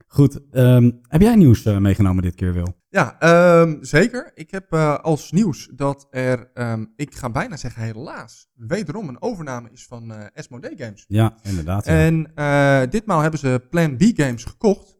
Goed, 0.06 0.40
um, 0.52 1.00
heb 1.08 1.20
jij 1.20 1.36
nieuws 1.36 1.62
meegenomen 1.62 2.22
dit 2.22 2.34
keer, 2.34 2.52
Wil? 2.52 2.74
Ja, 2.92 3.18
ehm, 3.18 3.76
zeker. 3.80 4.30
Ik 4.34 4.50
heb 4.50 4.74
uh, 4.74 4.98
als 4.98 5.30
nieuws 5.30 5.68
dat 5.74 6.06
er, 6.10 6.50
um, 6.54 6.92
ik 6.96 7.14
ga 7.14 7.30
bijna 7.30 7.56
zeggen 7.56 7.82
helaas, 7.82 8.48
wederom 8.54 9.08
een 9.08 9.22
overname 9.22 9.70
is 9.70 9.86
van 9.86 10.12
uh, 10.12 10.24
Asmodee 10.34 10.76
Games. 10.76 11.04
Ja, 11.08 11.36
inderdaad. 11.42 11.84
Ja. 11.84 11.92
En 11.92 12.32
uh, 12.34 12.90
ditmaal 12.90 13.20
hebben 13.20 13.40
ze 13.40 13.66
Plan 13.70 13.96
B 13.96 14.02
Games 14.02 14.44
gekocht. 14.44 14.98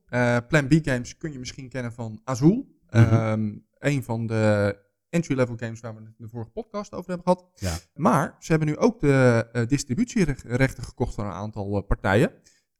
Plan 0.48 0.68
B 0.68 0.72
Games 0.82 1.16
kun 1.16 1.32
je 1.32 1.38
misschien 1.38 1.68
kennen 1.68 1.92
van 1.92 2.20
Azul. 2.24 2.80
Mhm. 2.90 3.14
Um, 3.14 3.66
een 3.78 4.02
van 4.02 4.26
de 4.26 4.76
entry-level 5.08 5.56
games 5.56 5.80
waar 5.80 5.94
we 5.94 6.00
het 6.00 6.14
in 6.18 6.24
de 6.24 6.30
vorige 6.30 6.50
podcast 6.50 6.92
over 6.92 7.10
hebben 7.10 7.26
gehad. 7.26 7.50
Ja. 7.54 7.76
Maar 7.94 8.36
ze 8.38 8.50
hebben 8.50 8.68
nu 8.68 8.76
ook 8.76 9.00
de 9.00 9.64
distributierechten 9.68 10.84
gekocht 10.84 11.14
van 11.14 11.26
een 11.26 11.32
aantal 11.32 11.82
partijen. 11.82 12.30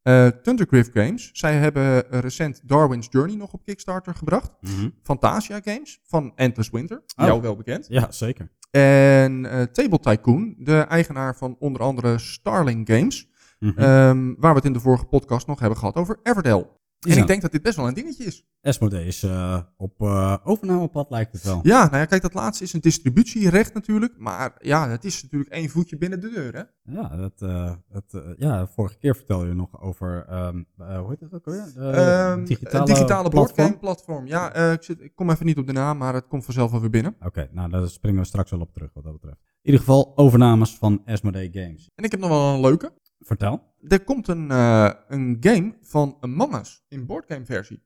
Uh, 0.05 0.27
Thundergriff 0.27 0.91
Games, 0.93 1.31
zij 1.33 1.55
hebben 1.59 2.05
recent 2.21 2.69
Darwin's 2.69 3.07
Journey 3.11 3.37
nog 3.37 3.53
op 3.53 3.65
Kickstarter 3.65 4.15
gebracht. 4.15 4.51
Mhm. 4.61 4.89
Fantasia 5.03 5.61
Games 5.65 6.01
van 6.05 6.33
Endless 6.37 6.71
Winter, 6.71 7.03
Oh. 7.17 7.27
jou 7.27 7.41
wel 7.43 7.57
bekend. 7.57 7.87
ja, 7.89 8.11
zeker. 8.11 8.51
En 8.71 9.45
uh, 9.45 9.63
Table 9.63 9.99
Tycoon, 9.99 10.55
de 10.59 10.79
eigenaar 10.79 11.37
van 11.37 11.57
onder 11.59 11.83
andere 11.83 12.19
Starling 12.19 12.89
Games, 12.89 13.31
Mhm. 13.59 13.83
um, 13.83 14.35
waar 14.39 14.51
we 14.51 14.57
het 14.57 14.65
in 14.65 14.73
de 14.73 14.81
vorige 14.81 15.05
podcast 15.05 15.47
nog 15.47 15.61
hebben 15.61 15.79
gehad 15.79 15.97
over 15.97 16.19
Everdell. 16.23 16.67
En 17.09 17.19
ik 17.19 17.27
denk 17.27 17.43
dat 17.43 17.53
dit 17.53 17.63
best 17.63 17.77
wel 17.77 17.89
een 17.89 17.95
dingetje 17.95 18.25
is. 18.25 18.47
Asmodee 18.61 19.07
is 19.07 19.23
uh, 19.23 19.59
op 19.77 20.01
uh, 20.01 20.37
overnamepad, 20.45 21.11
lijkt 21.11 21.33
het 21.33 21.43
wel. 21.43 21.61
Ja, 21.63 21.85
nou 21.85 21.97
ja, 21.97 22.05
kijk, 22.05 22.23
dat 22.23 22.35
laatste 22.35 22.65
is 22.65 22.73
een 22.73 22.81
distributierecht 22.81 23.75
natuurlijk. 23.75 24.19
Maar 24.19 24.53
ja, 24.59 24.89
het 24.89 25.05
is 25.05 25.23
natuurlijk 25.23 25.51
één 25.51 25.69
voetje 25.69 25.99
binnen 25.99 26.21
de 26.21 26.31
deur, 26.31 26.55
hè? 26.55 26.93
Ja, 26.93 27.17
dat, 27.17 27.33
uh, 27.43 27.73
dat, 27.89 28.23
ja, 28.37 28.67
vorige 28.67 28.99
keer 28.99 29.17
vertelde 29.17 29.47
je 29.47 29.55
nog 29.55 29.83
over, 29.83 30.27
um, 30.47 30.67
hoe 30.77 31.09
heet 31.09 31.21
dat 31.21 31.35
ook 31.35 31.47
alweer? 31.47 31.73
De 31.75 32.31
Um, 32.37 32.45
digitale, 32.45 32.85
digitale 32.85 33.29
platform? 33.29 33.79
platform. 33.79 34.27
Ja, 34.27 34.55
ik, 34.55 34.83
zit, 34.83 35.01
ik 35.01 35.15
kom 35.15 35.31
even 35.31 35.47
niet 35.47 35.59
op 35.59 35.67
de 35.67 35.73
naam, 35.73 35.99
maar 35.99 36.15
het 36.15 36.27
komt 36.27 36.45
vanzelf 36.45 36.71
wel 36.71 36.81
weer 36.81 36.91
binnen. 36.91 37.15
Oké, 37.17 37.27
okay, 37.27 37.49
nou 37.53 37.71
daar 37.71 37.89
springen 37.89 38.21
we 38.21 38.27
straks 38.27 38.51
wel 38.51 38.61
op 38.61 38.73
terug 38.73 38.91
wat 38.95 39.05
dat 39.05 39.13
betreft. 39.13 39.41
In 39.41 39.71
ieder 39.71 39.81
geval 39.81 40.13
overnames 40.17 40.77
van 40.77 41.03
Asmodee 41.05 41.51
Games. 41.53 41.91
En 41.95 42.05
ik 42.05 42.11
heb 42.11 42.21
nog 42.21 42.29
wel 42.29 42.55
een 42.55 42.61
leuke. 42.61 42.93
Vertel. 43.25 43.75
Er 43.89 44.05
komt 44.05 44.29
een, 44.29 44.51
uh, 44.51 44.91
een 45.09 45.37
game 45.41 45.75
van 45.81 46.17
Among 46.21 46.55
Us 46.55 46.85
in 46.89 47.07
boardgame 47.07 47.45
versie. 47.45 47.83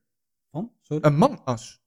Van? 0.51 0.71
Sorry? 0.81 1.03
Among 1.03 1.49
Us. 1.49 1.83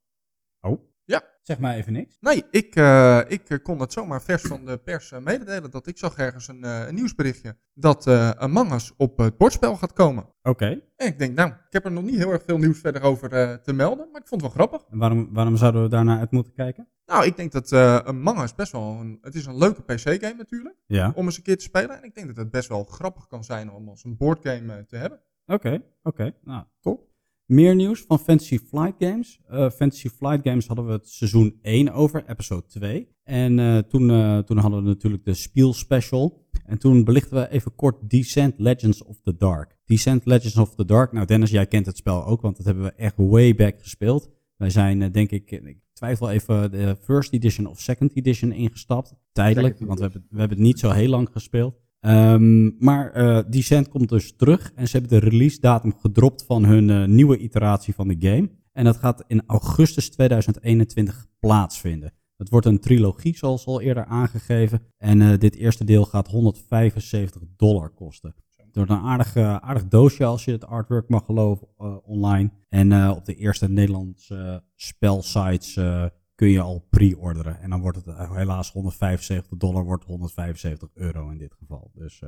Oh? 0.61 0.80
Ja. 1.04 1.23
Zeg 1.42 1.59
maar 1.59 1.75
even 1.75 1.92
niks. 1.92 2.16
Nee, 2.21 2.45
ik, 2.50 2.76
uh, 2.76 3.21
ik 3.28 3.50
uh, 3.50 3.59
kon 3.62 3.80
het 3.80 3.92
zomaar 3.92 4.23
vers 4.23 4.42
van 4.42 4.64
de 4.64 4.78
pers 4.78 5.12
uh, 5.12 5.19
mededelen. 5.19 5.71
Dat 5.71 5.87
ik 5.87 5.99
zag 5.99 6.16
ergens 6.16 6.49
een, 6.49 6.62
een 6.62 6.95
nieuwsberichtje 6.95 7.57
dat 7.75 8.07
Among 8.37 8.73
Us 8.73 8.92
op 8.97 9.19
het 9.19 9.37
bordspel 9.37 9.76
gaat 9.76 9.92
komen. 9.92 10.25
Oké. 10.25 10.49
Okay. 10.49 10.85
En 10.97 11.07
ik 11.07 11.19
denk, 11.19 11.37
nou, 11.37 11.50
ik 11.50 11.73
heb 11.73 11.85
er 11.85 11.92
nog 11.92 12.04
niet 12.04 12.16
heel 12.16 12.30
erg 12.30 12.42
veel 12.47 12.59
nieuws 12.59 12.78
verder 12.78 13.02
over 13.02 13.61
te 13.62 13.73
melden. 13.73 14.09
Maar 14.12 14.21
ik 14.21 14.28
vond 14.28 14.42
het 14.42 14.54
wel 14.54 14.66
grappig. 14.66 14.88
En 14.90 14.99
waarom, 14.99 15.28
waarom 15.33 15.57
zouden 15.57 15.83
we 15.83 15.88
daarnaar 15.88 16.19
uit 16.19 16.30
moeten 16.30 16.52
kijken? 16.52 16.88
Nou, 17.11 17.26
ik 17.26 17.37
denk 17.37 17.52
dat 17.52 17.73
uh, 17.73 17.97
Among 17.97 18.43
Us 18.43 18.55
best 18.55 18.73
wel 18.73 18.97
een, 19.00 19.19
het 19.23 19.35
is 19.35 19.47
een 19.47 19.59
leuke 19.59 19.83
PC-game 19.83 20.35
natuurlijk. 20.37 20.76
Ja. 20.87 21.12
Om 21.14 21.25
eens 21.25 21.37
een 21.37 21.43
keer 21.43 21.57
te 21.57 21.64
spelen. 21.64 21.99
En 21.99 22.05
ik 22.05 22.14
denk 22.14 22.26
dat 22.26 22.37
het 22.37 22.50
best 22.50 22.69
wel 22.69 22.85
grappig 22.85 23.26
kan 23.26 23.45
zijn 23.45 23.73
om 23.73 23.88
als 23.88 24.05
een 24.05 24.17
boardgame 24.17 24.76
uh, 24.76 24.83
te 24.83 24.97
hebben. 24.97 25.19
Oké, 25.47 25.55
okay, 25.55 25.75
oké. 25.75 25.85
Okay. 26.02 26.35
Nou, 26.45 26.64
top. 26.81 27.09
Meer 27.47 27.75
nieuws 27.75 28.00
van 28.00 28.19
Fantasy 28.19 28.59
Flight 28.59 28.95
Games. 28.99 29.40
Uh, 29.50 29.71
Fantasy 29.71 30.09
Flight 30.09 30.40
Games 30.43 30.67
hadden 30.67 30.87
we 30.87 30.93
het 30.93 31.09
seizoen 31.09 31.59
1 31.62 31.93
over, 31.93 32.25
episode 32.26 32.67
2. 32.67 33.09
En 33.23 33.59
uh, 33.59 33.79
toen, 33.79 34.11
uh, 34.11 34.38
toen 34.38 34.59
hadden 34.59 34.83
we 34.83 34.88
natuurlijk 34.88 35.25
de 35.25 35.35
Spiel 35.35 35.73
Special. 35.73 36.49
En 36.67 36.79
toen 36.79 37.05
belichten 37.05 37.37
we 37.37 37.50
even 37.50 37.75
kort 37.75 38.11
Descent 38.11 38.55
Legends 38.59 39.02
of 39.02 39.21
the 39.21 39.37
Dark. 39.37 39.76
Descent 39.85 40.26
Legends 40.26 40.57
of 40.57 40.75
the 40.75 40.85
Dark. 40.85 41.12
Nou, 41.12 41.26
Dennis, 41.26 41.50
jij 41.50 41.67
kent 41.67 41.87
het 41.87 41.97
spel 41.97 42.26
ook, 42.26 42.40
want 42.40 42.57
dat 42.57 42.67
hebben 42.67 42.85
we 42.85 42.93
echt 42.93 43.14
way 43.17 43.55
back 43.55 43.81
gespeeld. 43.81 44.31
Wij 44.57 44.71
zijn, 44.71 45.12
denk 45.12 45.31
ik, 45.31 45.61
twijfel 46.00 46.30
even 46.30 46.71
de 46.71 46.97
first 47.00 47.33
edition 47.33 47.66
of 47.66 47.80
second 47.80 48.16
edition 48.16 48.52
ingestapt. 48.52 49.14
Tijdelijk, 49.33 49.78
want 49.78 49.99
we 49.99 50.04
hebben, 50.04 50.26
we 50.30 50.38
hebben 50.38 50.57
het 50.59 50.66
niet 50.66 50.78
zo 50.78 50.90
heel 50.90 51.09
lang 51.09 51.28
gespeeld. 51.33 51.75
Ehm, 52.00 52.85
maar 52.85 53.12
eh 53.12 53.38
Descent 53.49 53.88
komt 53.88 54.09
dus 54.09 54.37
terug 54.37 54.73
en 54.75 54.88
ze 54.88 54.99
hebben 54.99 55.21
de 55.21 55.28
release 55.28 55.61
datum 55.61 55.95
gedropt 56.00 56.45
van 56.45 56.64
hun 56.64 56.90
eh, 56.90 57.04
nieuwe 57.04 57.38
iteratie 57.38 57.95
van 57.95 58.09
de 58.09 58.16
game. 58.19 58.50
En 58.73 58.85
dat 58.85 58.97
gaat 58.97 59.25
in 59.26 59.42
augustus 59.47 60.11
2021 60.11 61.26
plaatsvinden. 61.40 62.12
Het 62.37 62.49
wordt 62.49 62.66
een 62.66 62.80
trilogie, 62.80 63.37
zoals 63.37 63.66
al 63.66 63.80
eerder 63.80 64.04
aangegeven. 64.04 64.83
En 64.97 65.23
eh, 65.23 65.38
dit 65.38 65.54
eerste 65.57 65.85
deel 65.85 66.04
gaat 66.04 66.28
175 66.28 67.42
dollar 67.57 67.90
kosten. 67.90 68.35
Wordt 68.73 68.91
een 68.91 68.97
aardig, 68.97 69.37
aardig 69.37 69.89
doosje 69.89 70.25
als 70.25 70.45
je 70.45 70.53
het 70.53 70.67
artwork 70.67 71.09
mag 71.09 71.25
geloven 71.25 71.69
eh, 71.79 71.97
online. 72.03 72.50
En 72.69 72.93
eh, 72.93 73.12
op 73.17 73.25
de 73.25 73.35
eerste 73.35 73.69
Nederlandse 73.69 74.65
spelsites 74.75 75.77
eh, 75.77 76.05
kun 76.35 76.49
je 76.49 76.61
al 76.61 76.87
pre-orderen. 76.91 77.61
En 77.61 77.71
dan 77.71 77.81
wordt 77.81 78.05
het 78.05 78.29
helaas 78.33 78.73
175 78.73 79.59
dollar, 79.59 79.85
wordt 79.85 80.05
175 80.05 80.89
euro 80.95 81.29
in 81.31 81.39
dit 81.39 81.55
geval. 81.59 81.91
Dus 81.95 82.23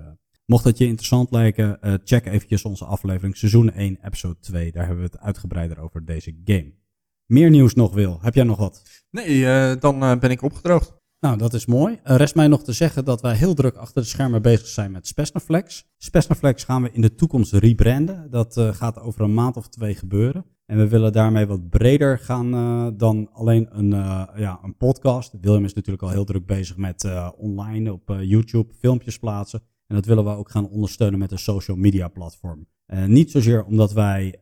mocht 0.46 0.64
het 0.64 0.78
je 0.78 0.86
interessant 0.86 1.30
lijken, 1.30 2.00
check 2.04 2.26
eventjes 2.26 2.64
onze 2.64 2.84
aflevering 2.84 3.36
seizoen 3.36 3.72
1, 3.72 3.98
episode 4.02 4.38
2. 4.38 4.72
Daar 4.72 4.86
hebben 4.86 5.04
we 5.04 5.10
het 5.10 5.20
uitgebreider 5.20 5.78
over 5.78 6.04
deze 6.04 6.36
game. 6.44 6.72
Meer 7.26 7.50
nieuws 7.50 7.74
nog, 7.74 7.94
Wil. 7.94 8.18
Heb 8.22 8.34
jij 8.34 8.44
nog 8.44 8.58
wat? 8.58 8.82
Nee, 9.10 9.78
dan 9.78 10.18
ben 10.18 10.30
ik 10.30 10.42
opgedroogd. 10.42 11.01
Nou, 11.22 11.36
dat 11.36 11.54
is 11.54 11.66
mooi. 11.66 11.98
Rest 12.02 12.34
mij 12.34 12.48
nog 12.48 12.62
te 12.62 12.72
zeggen 12.72 13.04
dat 13.04 13.20
wij 13.20 13.34
heel 13.34 13.54
druk 13.54 13.76
achter 13.76 14.02
de 14.02 14.08
schermen 14.08 14.42
bezig 14.42 14.66
zijn 14.66 14.90
met 14.90 15.06
Spesnaflex. 15.06 15.86
Spesnaflex 15.98 16.64
gaan 16.64 16.82
we 16.82 16.92
in 16.92 17.00
de 17.00 17.14
toekomst 17.14 17.52
rebranden. 17.52 18.30
Dat 18.30 18.56
eh, 18.56 18.74
gaat 18.74 19.00
over 19.00 19.20
een 19.20 19.34
maand 19.34 19.56
of 19.56 19.68
twee 19.68 19.94
gebeuren. 19.94 20.44
En 20.66 20.78
we 20.78 20.88
willen 20.88 21.12
daarmee 21.12 21.46
wat 21.46 21.68
breder 21.68 22.18
gaan 22.18 22.54
eh, 22.54 22.86
dan 22.96 23.28
alleen 23.32 23.68
een, 23.70 23.92
eh, 23.92 24.22
ja, 24.36 24.58
een 24.62 24.76
podcast. 24.76 25.34
William 25.40 25.64
is 25.64 25.74
natuurlijk 25.74 26.02
al 26.02 26.10
heel 26.10 26.24
druk 26.24 26.46
bezig 26.46 26.76
met 26.76 27.08
online 27.36 27.92
op 27.92 28.16
YouTube 28.20 28.72
filmpjes 28.78 29.18
plaatsen. 29.18 29.62
En 29.86 29.94
dat 29.94 30.06
willen 30.06 30.24
we 30.24 30.30
ook 30.30 30.50
gaan 30.50 30.68
ondersteunen 30.68 31.18
met 31.18 31.32
een 31.32 31.38
social 31.38 31.76
media 31.76 32.08
platform. 32.08 32.66
Niet 33.06 33.30
zozeer 33.30 33.64
omdat 33.64 33.92
wij 33.92 34.38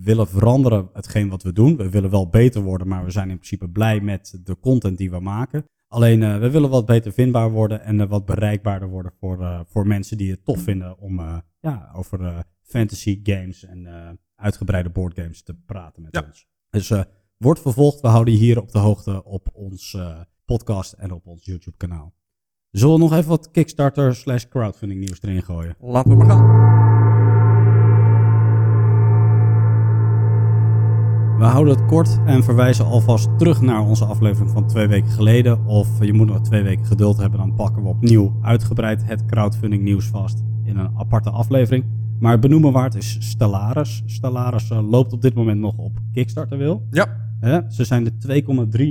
willen 0.00 0.28
veranderen 0.28 0.88
hetgeen 0.92 1.28
wat 1.28 1.42
we 1.42 1.52
doen. 1.52 1.76
We 1.76 1.90
willen 1.90 2.10
wel 2.10 2.28
beter 2.28 2.62
worden, 2.62 2.88
maar 2.88 3.04
we 3.04 3.10
zijn 3.10 3.30
in 3.30 3.36
principe 3.36 3.68
blij 3.68 4.00
met 4.00 4.40
de 4.44 4.58
content 4.58 4.98
die 4.98 5.10
we 5.10 5.20
maken. 5.20 5.64
Alleen 5.88 6.22
eh, 6.22 6.38
we 6.38 6.50
willen 6.50 6.70
wat 6.70 6.86
beter 6.86 7.12
vindbaar 7.12 7.50
worden 7.50 7.82
en 7.82 8.00
eh, 8.00 8.08
wat 8.08 8.24
bereikbaarder 8.24 8.88
worden 8.88 9.12
voor, 9.20 9.40
eh, 9.40 9.60
voor 9.66 9.86
mensen 9.86 10.16
die 10.18 10.30
het 10.30 10.44
tof 10.44 10.60
vinden 10.62 10.98
om 10.98 11.20
ja, 11.60 11.90
over 11.94 12.44
fantasy 12.62 13.20
games 13.22 13.64
en 13.64 13.88
uitgebreide 14.34 14.90
boardgames 14.90 15.42
te 15.42 15.54
praten 15.66 16.02
met 16.02 16.14
Ja. 16.14 16.24
ons. 16.26 16.46
Dus 16.70 16.92
wordt 17.36 17.60
vervolgd. 17.60 18.00
We 18.00 18.08
houden 18.08 18.34
je 18.34 18.40
hier 18.40 18.60
op 18.60 18.72
de 18.72 18.78
hoogte 18.78 19.24
op 19.24 19.48
ons 19.52 19.98
podcast 20.44 20.92
en 20.92 21.12
op 21.12 21.26
ons 21.26 21.44
YouTube 21.44 21.76
kanaal. 21.76 22.14
Zullen 22.70 22.94
we 22.94 23.00
nog 23.00 23.12
even 23.12 23.28
wat 23.28 23.50
Kickstarter 23.50 24.14
slash 24.14 24.44
crowdfunding 24.48 25.00
nieuws 25.00 25.22
erin 25.22 25.42
gooien? 25.42 25.76
Laten 25.80 26.10
we 26.10 26.16
maar 26.16 26.26
gaan. 26.26 26.71
We 31.42 31.48
houden 31.48 31.74
het 31.74 31.86
kort 31.86 32.18
en 32.26 32.44
verwijzen 32.44 32.84
alvast 32.84 33.38
terug 33.38 33.60
naar 33.60 33.80
onze 33.80 34.04
aflevering 34.04 34.50
van 34.50 34.66
twee 34.66 34.86
weken 34.86 35.10
geleden. 35.10 35.64
Of 35.66 36.04
je 36.04 36.12
moet 36.12 36.26
nog 36.26 36.40
twee 36.40 36.62
weken 36.62 36.86
geduld 36.86 37.16
hebben, 37.16 37.38
dan 37.38 37.54
pakken 37.54 37.82
we 37.82 37.88
opnieuw 37.88 38.38
uitgebreid 38.42 39.04
het 39.04 39.26
crowdfunding 39.26 39.82
nieuws 39.82 40.06
vast 40.06 40.42
in 40.64 40.76
een 40.76 40.98
aparte 40.98 41.30
aflevering. 41.30 41.84
Maar 42.18 42.32
het 42.32 42.40
benoemen 42.40 42.72
waard 42.72 42.94
is 42.94 43.16
Stellaris. 43.20 44.02
Stellaris 44.06 44.70
eh, 44.70 44.90
loopt 44.90 45.12
op 45.12 45.22
dit 45.22 45.34
moment 45.34 45.60
nog 45.60 45.76
op 45.76 45.98
Kickstarter 46.12 46.58
wil. 46.58 46.86
Ja? 46.90 47.70
Ze 47.70 47.84
zijn 47.84 48.04
de 48.04 48.42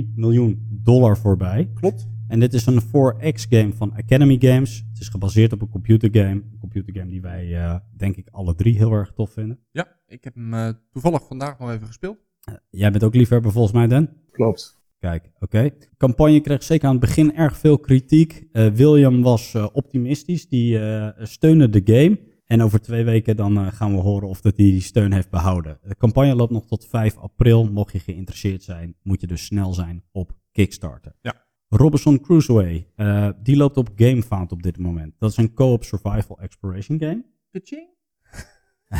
2,3 0.08 0.14
miljoen 0.14 0.66
dollar 0.70 1.18
voorbij. 1.18 1.70
klopt. 1.74 2.08
En 2.28 2.40
dit 2.40 2.54
is 2.54 2.66
een 2.66 2.82
4X 2.82 3.48
game 3.48 3.72
van 3.74 3.92
Academy 3.96 4.36
Games. 4.38 4.84
Het 4.88 5.00
is 5.00 5.08
gebaseerd 5.08 5.52
op 5.52 5.62
een 5.62 5.68
computergame. 5.68 6.30
Een 6.30 6.58
computergame 6.60 7.10
die 7.10 7.20
wij 7.20 7.62
eh, 7.62 7.76
denk 7.96 8.16
ik 8.16 8.28
alle 8.30 8.54
drie 8.54 8.76
heel 8.76 8.92
erg 8.92 9.12
tof 9.12 9.30
vinden. 9.32 9.58
Ja, 9.70 9.88
ik 10.06 10.24
heb 10.24 10.34
hem 10.34 10.54
eh, 10.54 10.68
toevallig 10.90 11.26
vandaag 11.26 11.58
nog 11.58 11.70
even 11.70 11.86
gespeeld. 11.86 12.30
Jij 12.70 12.90
bent 12.90 13.04
ook 13.04 13.14
liefhebber 13.14 13.52
volgens 13.52 13.74
mij, 13.74 13.86
Dan? 13.86 14.08
Klopt. 14.30 14.80
Kijk, 14.98 15.30
oké. 15.40 15.62
De 15.62 15.88
campagne 15.96 16.40
kreeg 16.40 16.62
zeker 16.62 16.86
aan 16.86 16.96
het 16.96 17.04
begin 17.04 17.34
erg 17.34 17.56
veel 17.56 17.78
kritiek. 17.78 18.44
Eh, 18.52 18.66
William 18.66 19.22
was 19.22 19.54
eh, 19.54 19.66
optimistisch, 19.72 20.48
die 20.48 20.78
eh, 20.78 21.24
steunde 21.24 21.68
de 21.68 21.82
game. 21.84 22.18
En 22.52 22.62
over 22.62 22.80
twee 22.80 23.04
weken 23.04 23.36
dan 23.36 23.58
eh, 23.58 23.66
gaan 23.72 23.94
we 23.94 24.00
horen 24.00 24.28
of 24.28 24.40
dat 24.40 24.56
hij 24.56 24.66
die 24.66 24.80
steun 24.80 25.12
heeft 25.12 25.30
behouden. 25.30 25.78
De 25.82 25.96
campagne 25.96 26.34
loopt 26.34 26.50
nog 26.50 26.66
tot 26.66 26.86
5 26.86 27.16
april. 27.16 27.64
Mocht 27.64 27.92
je 27.92 27.98
geïnteresseerd 27.98 28.62
zijn, 28.62 28.96
moet 29.02 29.20
je 29.20 29.26
dus 29.26 29.44
snel 29.44 29.74
zijn 29.74 30.04
op 30.10 30.32
Kickstarter. 30.50 31.14
Ja. 31.20 31.46
Robinson 31.68 32.20
Crusoe, 32.20 32.86
eh, 32.94 33.28
die 33.42 33.56
loopt 33.56 33.76
op 33.76 33.90
GameFound 33.96 34.52
op 34.52 34.62
dit 34.62 34.78
moment. 34.78 35.14
Dat 35.18 35.30
is 35.30 35.36
een 35.36 35.54
co-op 35.54 35.84
survival 35.84 36.38
exploration 36.38 36.98
game. 36.98 37.24
Kaching. 37.50 37.88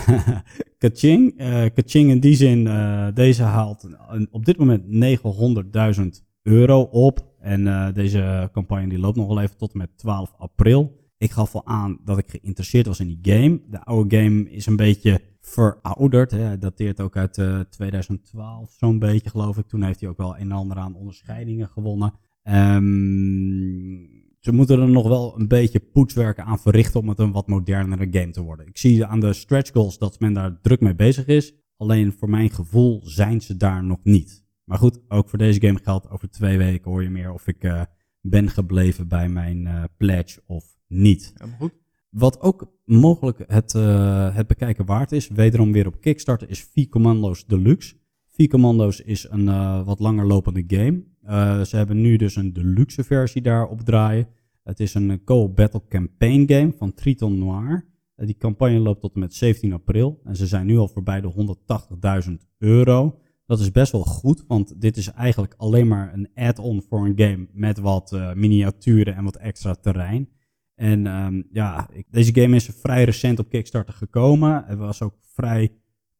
Kaching. 0.78 1.38
eh 1.38 1.64
Kaching 1.74 2.10
in 2.10 2.20
die 2.20 2.34
zin, 2.34 2.66
eh, 2.66 3.08
deze 3.14 3.42
haalt 3.42 3.88
op 4.30 4.44
dit 4.44 4.56
moment 4.56 4.84
900.000 4.86 6.24
euro 6.42 6.80
op. 6.80 7.30
En 7.40 7.66
eh, 7.66 7.94
deze 7.94 8.48
campagne 8.52 8.88
die 8.88 8.98
loopt 8.98 9.16
nog 9.16 9.28
wel 9.28 9.40
even 9.40 9.56
tot 9.56 9.72
en 9.72 9.78
met 9.78 9.98
12 9.98 10.34
april. 10.38 11.00
Ik 11.18 11.30
gaf 11.30 11.54
al 11.54 11.66
aan 11.66 11.98
dat 12.04 12.18
ik 12.18 12.30
geïnteresseerd 12.30 12.86
was 12.86 13.00
in 13.00 13.06
die 13.06 13.34
game. 13.34 13.60
De 13.70 13.84
oude 13.84 14.16
game 14.16 14.50
is 14.50 14.66
een 14.66 14.76
beetje 14.76 15.20
verouderd. 15.40 16.30
Hè. 16.30 16.38
Hij 16.38 16.58
dateert 16.58 17.00
ook 17.00 17.16
uit 17.16 17.38
eh, 17.38 17.60
2012, 17.60 18.72
zo'n 18.72 18.98
beetje 18.98 19.30
geloof 19.30 19.58
ik. 19.58 19.66
Toen 19.66 19.82
heeft 19.82 20.00
hij 20.00 20.08
ook 20.08 20.16
wel 20.16 20.34
een 20.34 20.40
en 20.40 20.52
ander 20.52 20.76
aan 20.76 20.94
onderscheidingen 20.94 21.68
gewonnen. 21.68 22.12
Ehm, 22.42 24.21
ze 24.42 24.52
moeten 24.52 24.80
er 24.80 24.88
nog 24.88 25.08
wel 25.08 25.38
een 25.38 25.48
beetje 25.48 25.80
poetswerk 25.80 26.38
aan 26.38 26.58
verrichten 26.58 27.00
om 27.00 27.08
het 27.08 27.18
een 27.18 27.32
wat 27.32 27.46
modernere 27.46 28.08
game 28.10 28.30
te 28.30 28.42
worden. 28.42 28.66
Ik 28.66 28.78
zie 28.78 29.04
aan 29.04 29.20
de 29.20 29.32
stretch 29.32 29.72
goals 29.72 29.98
dat 29.98 30.20
men 30.20 30.32
daar 30.32 30.60
druk 30.60 30.80
mee 30.80 30.94
bezig 30.94 31.26
is. 31.26 31.54
Alleen 31.76 32.12
voor 32.12 32.30
mijn 32.30 32.50
gevoel 32.50 33.00
zijn 33.04 33.40
ze 33.40 33.56
daar 33.56 33.84
nog 33.84 33.98
niet. 34.02 34.44
Maar 34.64 34.78
goed, 34.78 35.00
ook 35.08 35.28
voor 35.28 35.38
deze 35.38 35.60
game 35.60 35.78
geldt 35.82 36.10
over 36.10 36.30
twee 36.30 36.58
weken 36.58 36.90
hoor 36.90 37.02
je 37.02 37.10
meer 37.10 37.32
of 37.32 37.46
ik 37.46 37.64
eh, 37.64 37.82
ben 38.20 38.50
gebleven 38.50 39.08
bij 39.08 39.28
mijn 39.28 39.66
eh, 39.66 39.84
pledge 39.96 40.42
of 40.46 40.64
niet. 40.86 41.32
Goed. 41.58 41.72
Wat 42.10 42.40
ook 42.40 42.72
mogelijk 42.84 43.44
het, 43.46 43.74
eh, 43.74 44.34
het 44.34 44.46
bekijken 44.46 44.84
waard 44.84 45.12
is, 45.12 45.28
wederom 45.28 45.72
weer 45.72 45.86
op 45.86 46.00
Kickstarter, 46.00 46.50
is 46.50 46.68
V-Commando's 46.72 47.46
Deluxe. 47.46 47.94
V-Commando's 48.28 49.00
is 49.00 49.26
een 49.30 49.84
wat 49.84 49.98
langer 49.98 50.26
lopende 50.26 50.64
game. 50.66 51.04
Eh, 51.22 51.60
ze 51.60 51.76
hebben 51.76 52.00
nu 52.00 52.16
dus 52.16 52.36
een 52.36 52.52
deluxe 52.52 53.04
versie 53.04 53.42
daarop 53.42 53.80
draaien. 53.80 54.28
Het 54.62 54.80
is 54.80 54.94
een 54.94 55.10
eh, 55.10 55.16
co-op 55.24 55.56
battle 55.56 55.82
campaign 55.88 56.52
game 56.52 56.72
van 56.76 56.94
Triton 56.94 57.38
Noir. 57.38 57.86
Eh, 58.14 58.26
die 58.26 58.36
campagne 58.36 58.78
loopt 58.78 59.00
tot 59.00 59.14
en 59.14 59.20
met 59.20 59.34
17 59.34 59.72
april. 59.72 60.20
En 60.24 60.36
ze 60.36 60.46
zijn 60.46 60.66
nu 60.66 60.78
al 60.78 60.88
voorbij 60.88 61.20
de 61.20 61.28
180.000 61.28 62.46
euro. 62.58 63.18
Dat 63.46 63.60
is 63.60 63.70
best 63.70 63.92
wel 63.92 64.02
goed, 64.02 64.44
want 64.46 64.80
dit 64.80 64.96
is 64.96 65.10
eigenlijk 65.10 65.54
alleen 65.56 65.88
maar 65.88 66.14
een 66.14 66.28
add-on 66.34 66.82
voor 66.88 67.06
een 67.06 67.18
game 67.18 67.48
met 67.52 67.78
wat 67.78 68.16
miniaturen 68.34 69.14
en 69.14 69.24
wat 69.24 69.36
extra 69.36 69.74
terrein. 69.74 70.28
En 70.74 71.06
ehm, 71.06 71.42
ja, 71.50 71.88
deze 72.10 72.34
game 72.34 72.56
is 72.56 72.70
vrij 72.80 73.04
recent 73.04 73.38
op 73.38 73.48
Kickstarter 73.48 73.94
gekomen. 73.94 74.64
Het 74.66 74.78
was 74.78 75.02
ook 75.02 75.14
vrij 75.20 75.72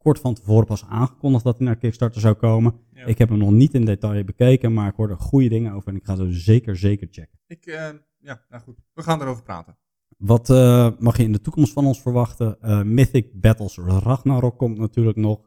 kort 0.03 0.19
van 0.19 0.35
tevoren 0.35 0.67
pas 0.67 0.85
aangekondigd 0.89 1.45
dat 1.45 1.57
hij 1.57 1.67
naar 1.67 1.77
Kickstarter 1.77 2.21
zou 2.21 2.35
komen. 2.35 2.75
Ja. 2.93 3.05
Ik 3.05 3.19
heb 3.19 3.29
hem 3.29 3.39
nog 3.39 3.51
niet 3.51 3.75
in 3.75 3.85
detail 3.85 4.25
bekeken, 4.25 4.73
maar 4.73 4.89
ik 4.89 4.97
hoorde 4.97 5.17
goede 5.17 5.49
dingen 5.49 5.73
over 5.73 5.89
en 5.89 5.97
ik 5.97 6.05
ga 6.05 6.17
ze 6.17 6.33
zeker, 6.33 6.77
zeker 6.77 7.09
checken. 7.11 7.39
Ik, 7.47 7.67
eh, 7.67 7.89
ja, 8.19 8.45
nou 8.49 8.63
goed. 8.63 8.79
We 8.93 9.03
gaan 9.03 9.21
erover 9.21 9.43
praten. 9.43 9.77
Wat 10.19 10.51
eh, 10.51 10.91
mag 10.99 11.17
je 11.17 11.23
in 11.23 11.33
de 11.33 11.41
toekomst 11.41 11.73
van 11.73 11.87
ons 11.87 12.01
verwachten? 12.01 12.61
Eh, 12.61 12.83
Mythic 12.83 13.41
Battles 13.41 13.77
Ragnarok 13.79 14.59
komt 14.59 14.79
natuurlijk 14.79 15.17
nog. 15.17 15.41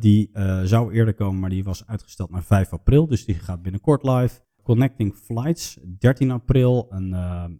Die 0.00 0.30
zou 0.64 0.92
eerder 0.92 1.14
komen, 1.14 1.40
maar 1.40 1.50
die 1.50 1.64
was 1.64 1.86
uitgesteld 1.86 2.30
naar 2.30 2.42
5 2.42 2.72
april. 2.72 3.06
Dus 3.06 3.24
die 3.24 3.34
gaat 3.34 3.62
binnenkort 3.62 4.02
live. 4.02 4.40
Connecting 4.62 5.14
Flights, 5.14 5.78
13 5.98 6.30
april. 6.30 6.86
Een, 6.90 7.08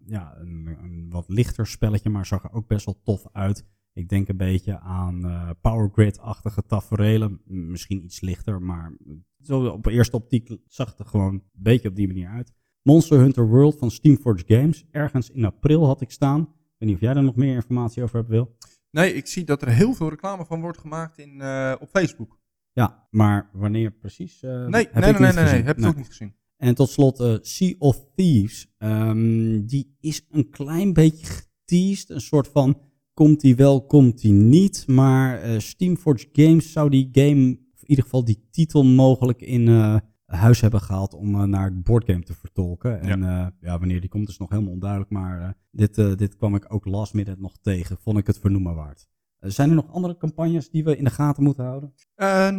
ja, 0.05 0.37
een, 0.37 0.77
een 0.81 1.07
wat 1.09 1.25
lichter 1.27 1.67
spelletje, 1.67 2.09
maar 2.09 2.25
zag 2.25 2.43
er 2.43 2.53
ook 2.53 2.67
best 2.67 2.85
wel 2.85 2.99
tof 3.03 3.25
uit. 3.31 3.65
Ik 3.93 4.09
denk 4.09 4.27
een 4.27 4.37
beetje 4.37 4.79
aan 4.79 5.25
eh, 5.25 5.49
Power 5.61 5.89
Grid-achtige 5.93 6.63
taferelen. 6.65 7.41
M- 7.45 7.71
Misschien 7.71 8.03
iets 8.03 8.21
lichter, 8.21 8.61
maar 8.61 8.97
zo 9.41 9.65
op 9.67 9.85
eerste 9.85 10.15
optiek 10.15 10.57
zag 10.67 10.89
het 10.89 10.99
er 10.99 11.05
gewoon 11.05 11.33
een 11.33 11.43
beetje 11.51 11.89
op 11.89 11.95
die 11.95 12.07
manier 12.07 12.27
uit. 12.29 12.53
Monster 12.81 13.19
Hunter 13.19 13.47
World 13.47 13.77
van 13.77 13.91
Steamforge 13.91 14.43
Games. 14.47 14.85
Ergens 14.91 15.29
in 15.29 15.45
april 15.45 15.85
had 15.85 16.01
ik 16.01 16.11
staan. 16.11 16.41
Ik 16.41 16.47
weet 16.77 16.89
niet 16.89 16.95
of 16.95 17.01
jij 17.01 17.13
daar 17.13 17.23
nog 17.23 17.35
meer 17.35 17.55
informatie 17.55 18.03
over 18.03 18.15
hebt, 18.17 18.29
Wil. 18.29 18.55
Nee, 18.91 19.13
ik 19.13 19.27
zie 19.27 19.43
dat 19.43 19.61
er 19.61 19.67
heel 19.69 19.93
veel 19.93 20.09
reclame 20.09 20.45
van 20.45 20.61
wordt 20.61 20.77
gemaakt 20.77 21.17
in, 21.17 21.41
eh, 21.41 21.75
op 21.79 21.89
Facebook. 21.89 22.39
Ja, 22.71 23.07
maar 23.11 23.49
wanneer 23.53 23.91
precies? 23.91 24.41
eh, 24.43 24.49
Nee, 24.51 24.57
heb 24.59 24.71
nee, 24.73 24.83
ik 24.83 25.19
nee, 25.19 25.31
nee, 25.33 25.43
niet 25.43 25.51
nee, 25.51 25.61
heb 25.63 25.77
Nee. 25.77 25.89
ook 25.89 25.95
niet 25.95 26.07
gezien. 26.07 26.35
En 26.57 26.75
tot 26.75 26.89
slot 26.89 27.19
eh, 27.19 27.35
Sea 27.41 27.75
of 27.77 28.05
Thieves. 28.15 28.73
Ehm, 28.77 29.65
die 29.65 29.95
is 29.99 30.25
een 30.29 30.49
klein 30.49 30.93
beetje 30.93 31.25
geteased. 31.25 32.09
Een 32.09 32.21
soort 32.21 32.47
van, 32.47 32.81
komt 33.19 33.41
die 33.41 33.55
wel, 33.55 33.85
komt 33.85 34.21
die 34.21 34.31
niet. 34.31 34.87
Maar 34.87 35.41
eh 35.41 35.57
Steamforge 35.57 36.27
Games 36.31 36.71
zou 36.71 36.89
die 36.89 37.09
game, 37.11 37.57
of 37.73 37.81
in 37.81 37.89
ieder 37.89 38.03
geval 38.03 38.23
die 38.23 38.47
titel 38.51 38.83
mogelijk 38.83 39.41
in, 39.41 39.67
eh, 39.67 39.95
huis 40.25 40.61
hebben 40.61 40.81
gehaald 40.81 41.13
om 41.13 41.35
eh, 41.35 41.43
naar 41.43 41.65
het 41.65 41.83
boardgame 41.83 42.23
te 42.23 42.33
vertolken. 42.33 43.01
En 43.01 43.21
ja. 43.21 43.53
ja, 43.61 43.79
wanneer 43.79 43.99
die 43.99 44.09
komt 44.09 44.29
is 44.29 44.37
nog 44.37 44.49
helemaal 44.49 44.71
onduidelijk. 44.71 45.09
Maar 45.11 45.57
dit, 45.71 45.95
dit 45.95 46.35
kwam 46.35 46.55
ik 46.55 46.73
ook 46.73 46.85
last 46.85 47.13
minute 47.13 47.35
nog 47.39 47.57
tegen. 47.61 47.97
Vond 47.97 48.17
ik 48.17 48.27
het 48.27 48.39
vernoemen 48.39 48.75
waard. 48.75 49.07
zijn 49.39 49.69
er 49.69 49.75
nog 49.75 49.91
andere 49.91 50.17
campagnes 50.17 50.69
die 50.69 50.83
we 50.83 50.97
in 50.97 51.03
de 51.03 51.09
gaten 51.09 51.43
moeten 51.43 51.63
houden? 51.65 51.93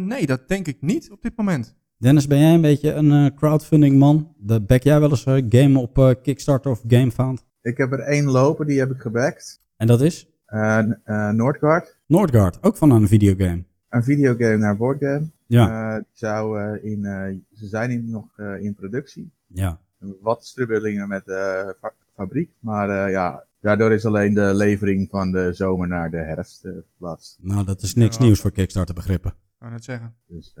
nee, 0.07 0.25
dat 0.25 0.47
denk 0.47 0.67
ik 0.67 0.81
niet 0.81 1.11
op 1.11 1.21
dit 1.21 1.37
moment. 1.37 1.75
Dennis, 1.97 2.27
ben 2.27 2.39
jij 2.39 2.53
een 2.53 2.61
beetje 2.61 2.93
een 2.93 3.35
crowdfunding 3.35 3.97
man? 3.97 4.33
De 4.37 4.61
back 4.61 4.83
jij 4.83 4.99
wel 4.99 5.09
eens 5.09 5.23
game 5.49 5.79
op 5.79 6.19
Kickstarter 6.21 6.71
of 6.71 6.83
GameFound? 6.87 7.45
Ik 7.61 7.77
heb 7.77 7.91
er 7.91 7.99
één 7.99 8.25
lopen, 8.25 8.67
die 8.67 8.79
heb 8.79 8.91
ik 8.91 9.01
gebackt. 9.01 9.61
En 9.77 9.87
dat 9.87 10.01
is? 10.01 10.30
Uh, 10.53 10.79
uh, 11.05 11.29
Noordgard. 11.29 11.97
Noordgard, 12.05 12.63
ook 12.63 12.77
van 12.77 12.91
een 12.91 13.07
videogame. 13.07 13.63
Een 13.89 14.03
videogame 14.03 14.57
naar 14.57 14.77
boardgame. 14.77 15.29
Ja. 15.45 15.95
Uh, 15.95 16.03
zou, 16.11 16.77
in, 16.77 17.03
ze 17.53 17.67
zijn 17.67 17.91
in, 17.91 18.09
nog 18.09 18.39
in 18.59 18.75
productie. 18.75 19.31
Ja. 19.47 19.79
Wat 20.21 20.45
strubbelingen 20.45 21.07
met 21.07 21.25
de 21.25 21.75
fa 21.79 21.93
fabriek. 22.15 22.51
Maar 22.59 23.11
ja, 23.11 23.43
daardoor 23.59 23.91
is 23.91 24.05
alleen 24.05 24.33
de 24.33 24.53
levering 24.53 25.09
van 25.09 25.31
de 25.31 25.53
zomer 25.53 25.87
naar 25.87 26.11
de 26.11 26.17
herfst 26.17 26.61
verplaatst. 26.61 27.37
Nou, 27.41 27.65
dat 27.65 27.81
is 27.81 27.93
niks 27.93 28.17
nieuws 28.17 28.39
voor 28.39 28.51
Kickstarter 28.51 28.95
begrippen. 28.95 29.33
Ik 29.59 29.67
het 29.71 29.83
zeggen. 29.83 30.13
Dus, 30.27 30.53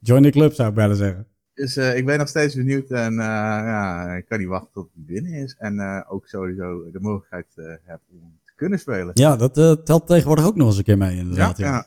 Join 0.00 0.22
the 0.22 0.30
club 0.30 0.52
zou 0.52 0.68
ik 0.68 0.74
bijna 0.74 0.94
zeggen. 0.94 1.26
Dus 1.54 1.76
uh, 1.76 1.96
ik 1.96 2.06
ben 2.06 2.18
nog 2.18 2.28
steeds 2.28 2.54
benieuwd 2.54 2.90
en 2.90 3.12
uh, 3.12 3.18
ja, 3.18 4.14
ik 4.16 4.26
kan 4.26 4.38
niet 4.38 4.48
wachten 4.48 4.72
tot 4.72 4.90
het 4.94 5.06
binnen 5.06 5.32
is. 5.32 5.56
En 5.58 5.74
uh, 5.74 6.00
ook 6.08 6.26
sowieso 6.26 6.90
de 6.90 7.00
mogelijkheid 7.00 7.46
heb 7.84 8.00
om 8.10 8.38
kunnen 8.60 8.78
spelen. 8.78 9.10
Ja, 9.14 9.36
dat 9.36 9.54
telt 9.84 10.06
tegenwoordig 10.06 10.44
ook 10.46 10.56
nog 10.56 10.66
eens 10.66 10.76
een 10.76 10.84
keer 10.84 10.98
mee 10.98 11.16
inderdaad. 11.16 11.58
Ja. 11.58 11.66
ja. 11.66 11.86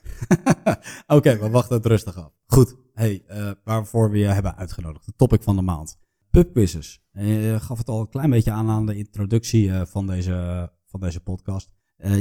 Oké, 1.08 1.16
okay, 1.16 1.40
we 1.40 1.50
wachten 1.50 1.76
het 1.76 1.86
rustig 1.86 2.18
af. 2.18 2.32
Goed, 2.46 2.76
hey, 2.94 3.24
waarvoor 3.64 4.12
we 4.12 4.18
je 4.18 4.26
hebben 4.26 4.56
uitgenodigd. 4.56 5.06
De 5.06 5.14
topic 5.16 5.44
van 5.44 5.56
de 5.56 5.62
maand. 5.62 5.98
Pubquizzes. 6.30 7.04
Je 7.12 7.58
gaf 7.60 7.78
het 7.78 7.90
al 7.90 8.00
een 8.00 8.10
klein 8.10 8.30
beetje 8.30 8.52
aan 8.52 8.70
aan 8.70 8.86
de 8.86 8.96
introductie 8.96 9.72
van, 9.72 10.08
deze, 10.08 10.70
van 10.86 11.00
deze 11.00 11.20
podcast. 11.20 11.70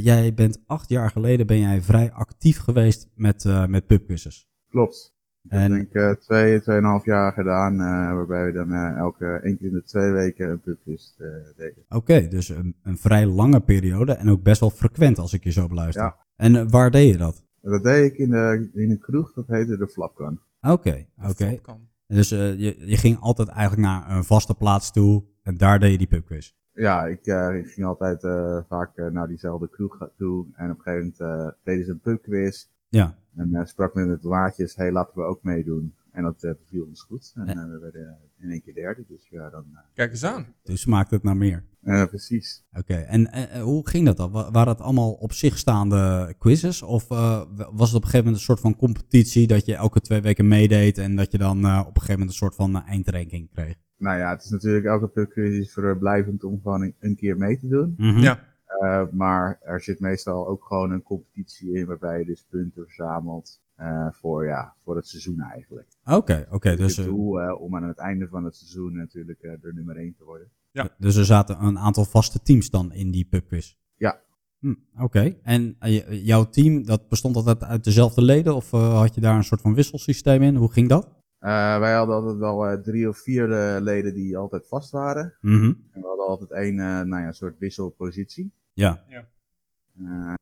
jij 0.03 0.35
bent 0.35 0.63
acht 0.67 0.89
jaar 0.89 1.11
geleden 1.11 1.47
ben 1.47 1.59
jij 1.59 1.83
vrij 1.83 2.13
actief 2.13 2.59
geweest 2.59 3.09
met, 3.15 3.45
met 3.67 3.87
pubquizzes. 3.87 4.49
Klopt. 4.69 5.15
En 5.49 5.73
ik 5.73 5.93
denk 5.93 5.95
uh, 5.95 6.15
twee, 6.15 6.61
tweeënhalf 6.61 7.05
jaar 7.05 7.33
gedaan, 7.33 7.75
uh, 7.75 8.15
waarbij 8.15 8.45
we 8.45 8.53
dan 8.53 8.71
uh, 8.73 8.97
elke 8.97 9.41
één 9.43 9.57
keer 9.59 9.67
in 9.67 9.73
de 9.73 9.83
twee 9.83 10.11
weken 10.11 10.51
een 10.51 10.61
pubquiz 10.61 11.17
deden. 11.57 11.85
Oké, 11.89 11.97
okay, 11.97 12.29
dus 12.29 12.49
een, 12.49 12.77
een, 12.83 12.99
vrij 12.99 13.27
lange 13.27 13.61
periode 13.61 14.13
en 14.13 14.31
ook 14.31 14.43
best 14.43 14.61
wel 14.61 14.71
frequent 14.71 15.19
als 15.19 15.33
ik 15.33 15.45
je 15.45 15.51
zo 15.51 15.69
beluister. 15.69 16.03
Ja. 16.03 16.17
En 16.37 16.71
waar 16.71 16.91
deed 16.91 17.13
je 17.13 17.17
dat? 17.17 17.45
Dat 17.61 17.83
deed 17.83 18.13
ik 18.13 18.19
in, 18.19 18.31
de, 18.31 18.71
in 18.73 18.91
een 18.91 18.99
kroeg, 18.99 19.33
dat 19.33 19.47
heette 19.47 19.77
de 19.77 19.89
Flapkan. 19.89 20.41
Oké, 20.61 20.73
okay, 20.73 21.09
oké. 21.19 21.59
Okay. 21.61 21.79
Dus 22.07 22.29
je, 22.29 22.77
je 22.79 22.97
ging 22.97 23.19
altijd 23.19 23.49
eigenlijk 23.49 23.89
naar 23.89 24.11
een 24.11 24.25
vaste 24.25 24.55
plaats 24.55 24.93
toe 24.93 25.25
en 25.43 25.57
daar 25.57 25.79
deed 25.79 25.91
je 25.91 25.99
die 25.99 26.07
pubquiz? 26.07 26.53
Ja, 26.73 27.07
ik, 27.07 27.27
ik 27.65 27.67
ging 27.67 27.87
altijd 27.87 28.21
vaak 28.69 29.11
naar 29.13 29.29
diezelfde 29.29 29.69
kroeg 29.69 30.09
toe 30.17 30.47
en 30.55 30.71
op 30.71 30.77
een 30.77 30.83
gegeven 30.83 31.15
moment 31.19 31.57
deden 31.65 31.85
ze 31.85 31.91
een 31.91 32.01
pubquiz. 32.01 32.67
Ja. 32.89 33.17
En 33.37 33.49
uh, 33.53 33.65
sprak 33.65 33.95
met 33.95 34.09
het 34.09 34.23
waardjes, 34.23 34.77
hey, 34.77 34.93
laten 34.93 35.15
we 35.15 35.23
ook 35.23 35.43
meedoen. 35.43 35.95
En 36.13 36.23
dat 36.23 36.45
uh, 36.45 36.51
viel 36.65 36.85
ons 36.85 37.03
goed. 37.03 37.33
En 37.35 37.59
uh, 37.59 37.65
we 37.65 37.79
werden 37.79 38.19
in 38.39 38.51
één 38.51 38.63
keer 38.63 38.75
derde, 38.75 39.05
dus 39.09 39.29
ja, 39.31 39.51
dan... 39.51 39.65
Kijk 39.95 40.11
eens 40.11 40.25
aan. 40.25 40.47
Dus 40.63 40.81
smaakt 40.81 41.11
het 41.11 41.23
naar 41.23 41.37
meer. 41.37 41.65
precies. 41.83 42.65
Oké, 42.71 42.93
okay. 42.93 43.05
en 43.05 43.61
hoe 43.61 43.89
ging 43.89 44.07
dat 44.07 44.17
dan? 44.17 44.33
Waren 44.33 44.69
het 44.69 44.81
allemaal 44.81 45.13
op 45.13 45.33
zich 45.33 45.59
staande 45.59 46.35
quizzes? 46.39 46.83
Of 46.83 47.09
was 47.09 47.49
het 47.59 47.71
op 47.71 47.79
een 47.79 47.91
gegeven 47.91 48.19
moment 48.19 48.35
een 48.35 48.41
soort 48.41 48.61
van 48.61 48.77
competitie 48.77 49.47
dat 49.47 49.65
je 49.65 49.75
elke 49.75 50.01
twee 50.01 50.21
weken 50.21 50.49
meedeed 50.49 50.99
en 50.99 51.17
dat 51.17 51.33
je 51.33 51.39
dan 51.39 51.59
op 51.59 51.65
een 51.65 51.85
gegeven 51.85 52.13
moment 52.13 52.29
een 52.29 52.35
soort 52.35 52.55
van 52.55 52.85
eindranking 52.85 53.51
kreeg? 53.51 53.75
Nou 54.03 54.19
ja, 54.19 54.31
het 54.31 54.45
is 54.45 54.51
natuurlijk 54.51 54.85
elke 54.85 55.09
pubquiz 55.09 55.73
verblijvend 55.73 56.45
om 56.45 56.61
gewoon 56.63 56.83
een, 56.83 56.95
een 56.99 57.17
keer 57.17 57.37
mee 57.37 57.59
te 57.59 57.69
doen. 57.69 57.95
Mm 57.97 58.11
-hmm. 58.11 58.23
Ja. 58.23 58.52
Uh, 58.81 59.03
maar 59.11 59.59
er 59.61 59.81
zit 59.81 60.01
meestal 60.01 60.49
ook 60.49 60.65
gewoon 60.65 60.91
een 60.91 61.03
competitie 61.03 61.73
in 61.73 61.87
waarbij 61.87 62.19
je 62.19 62.25
dus 62.25 62.47
punten 62.51 62.85
verzamelt 62.85 63.61
uh, 63.81 64.07
voor, 64.11 64.47
ja, 64.47 64.75
voor 64.83 64.97
het 64.97 65.09
seizoen 65.09 65.41
eigenlijk. 65.41 65.89
Oké, 66.05 66.45
oké. 66.45 66.55
Okay, 66.55 66.77
dus 66.77 66.97
het 66.97 67.07
doel 67.07 67.43
uh, 67.43 67.61
om 67.61 67.77
aan 67.77 67.89
het 67.89 67.99
einde 67.99 68.29
van 68.29 68.45
het 68.45 68.57
seizoen 68.57 68.97
natuurlijk 68.97 69.41
de 69.41 69.73
nummer 69.75 69.97
1 69.97 70.15
te 70.19 70.25
worden. 70.25 70.49
Ja. 70.71 70.89
Dus 70.99 71.17
er 71.17 71.25
zaten 71.25 71.65
een 71.65 71.79
aantal 71.79 72.05
vaste 72.05 72.43
teams 72.43 72.71
dan 72.71 72.93
in 72.93 73.11
die 73.11 73.25
pubquiz? 73.25 73.75
Ja. 73.95 74.21
Hm, 74.59 74.75
oké. 74.93 75.03
Okay. 75.03 75.39
En 75.43 75.77
jouw 76.09 76.45
team, 76.45 76.85
dat 76.85 77.09
bestond 77.09 77.37
altijd 77.37 77.63
uit 77.63 77.85
dezelfde 77.85 78.23
leden 78.23 78.55
of 78.55 78.71
had 78.71 79.15
je 79.15 79.21
daar 79.21 79.37
een 79.37 79.45
soort 79.45 79.61
van 79.61 79.75
wisselsysteem 79.75 80.43
in? 80.43 80.57
Hoe 80.57 80.73
ging 80.73 80.89
dat? 80.89 81.23
Uh, 81.43 81.79
wij 81.79 81.95
hadden 81.95 82.15
altijd 82.15 82.37
wel 82.37 82.73
uh, 82.73 82.79
drie 82.79 83.09
of 83.09 83.19
vier 83.19 83.49
uh, 83.49 83.81
leden 83.81 84.15
die 84.15 84.37
altijd 84.37 84.69
vast 84.69 84.91
waren. 84.91 85.35
Mm 85.41 85.61
-hmm. 85.61 85.89
En 85.93 86.01
we 86.01 86.07
hadden 86.07 86.27
altijd 86.27 86.51
één 86.51 86.75
nou 87.09 87.23
ja, 87.23 87.33
soort 87.33 87.59
wisselpositie. 87.59 88.53
Ja. 88.73 89.03
ja. 89.09 89.29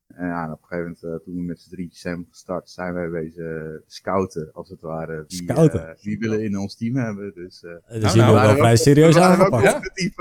en 0.06 0.26
ja, 0.26 0.44
en 0.44 0.52
op 0.52 0.62
een 0.62 0.66
gegeven 0.68 0.96
moment, 1.02 1.24
toen 1.24 1.34
we 1.34 1.42
met 1.42 1.60
z'n 1.60 1.70
drietjes 1.70 2.00
zijn 2.00 2.26
gestart, 2.30 2.70
zijn 2.70 2.94
wij 2.94 3.10
wezen 3.10 3.82
scouten, 3.86 4.50
als 4.52 4.68
het 4.68 4.80
ware. 4.80 5.24
Wie, 5.28 5.42
scouten? 5.42 5.96
wie 6.00 6.18
willen 6.18 6.42
in 6.42 6.58
ons 6.58 6.76
team 6.76 6.96
hebben. 6.96 7.34
Dus, 7.34 7.60
dus 7.60 7.80
nou, 7.88 8.00
jullie 8.00 8.20
nou, 8.20 8.46
wel 8.46 8.56
vrij 8.56 8.76
serieus 8.76 9.14
we 9.14 9.20
aangepakt. 9.20 9.62
We 9.62 9.72
competitief 9.72 10.18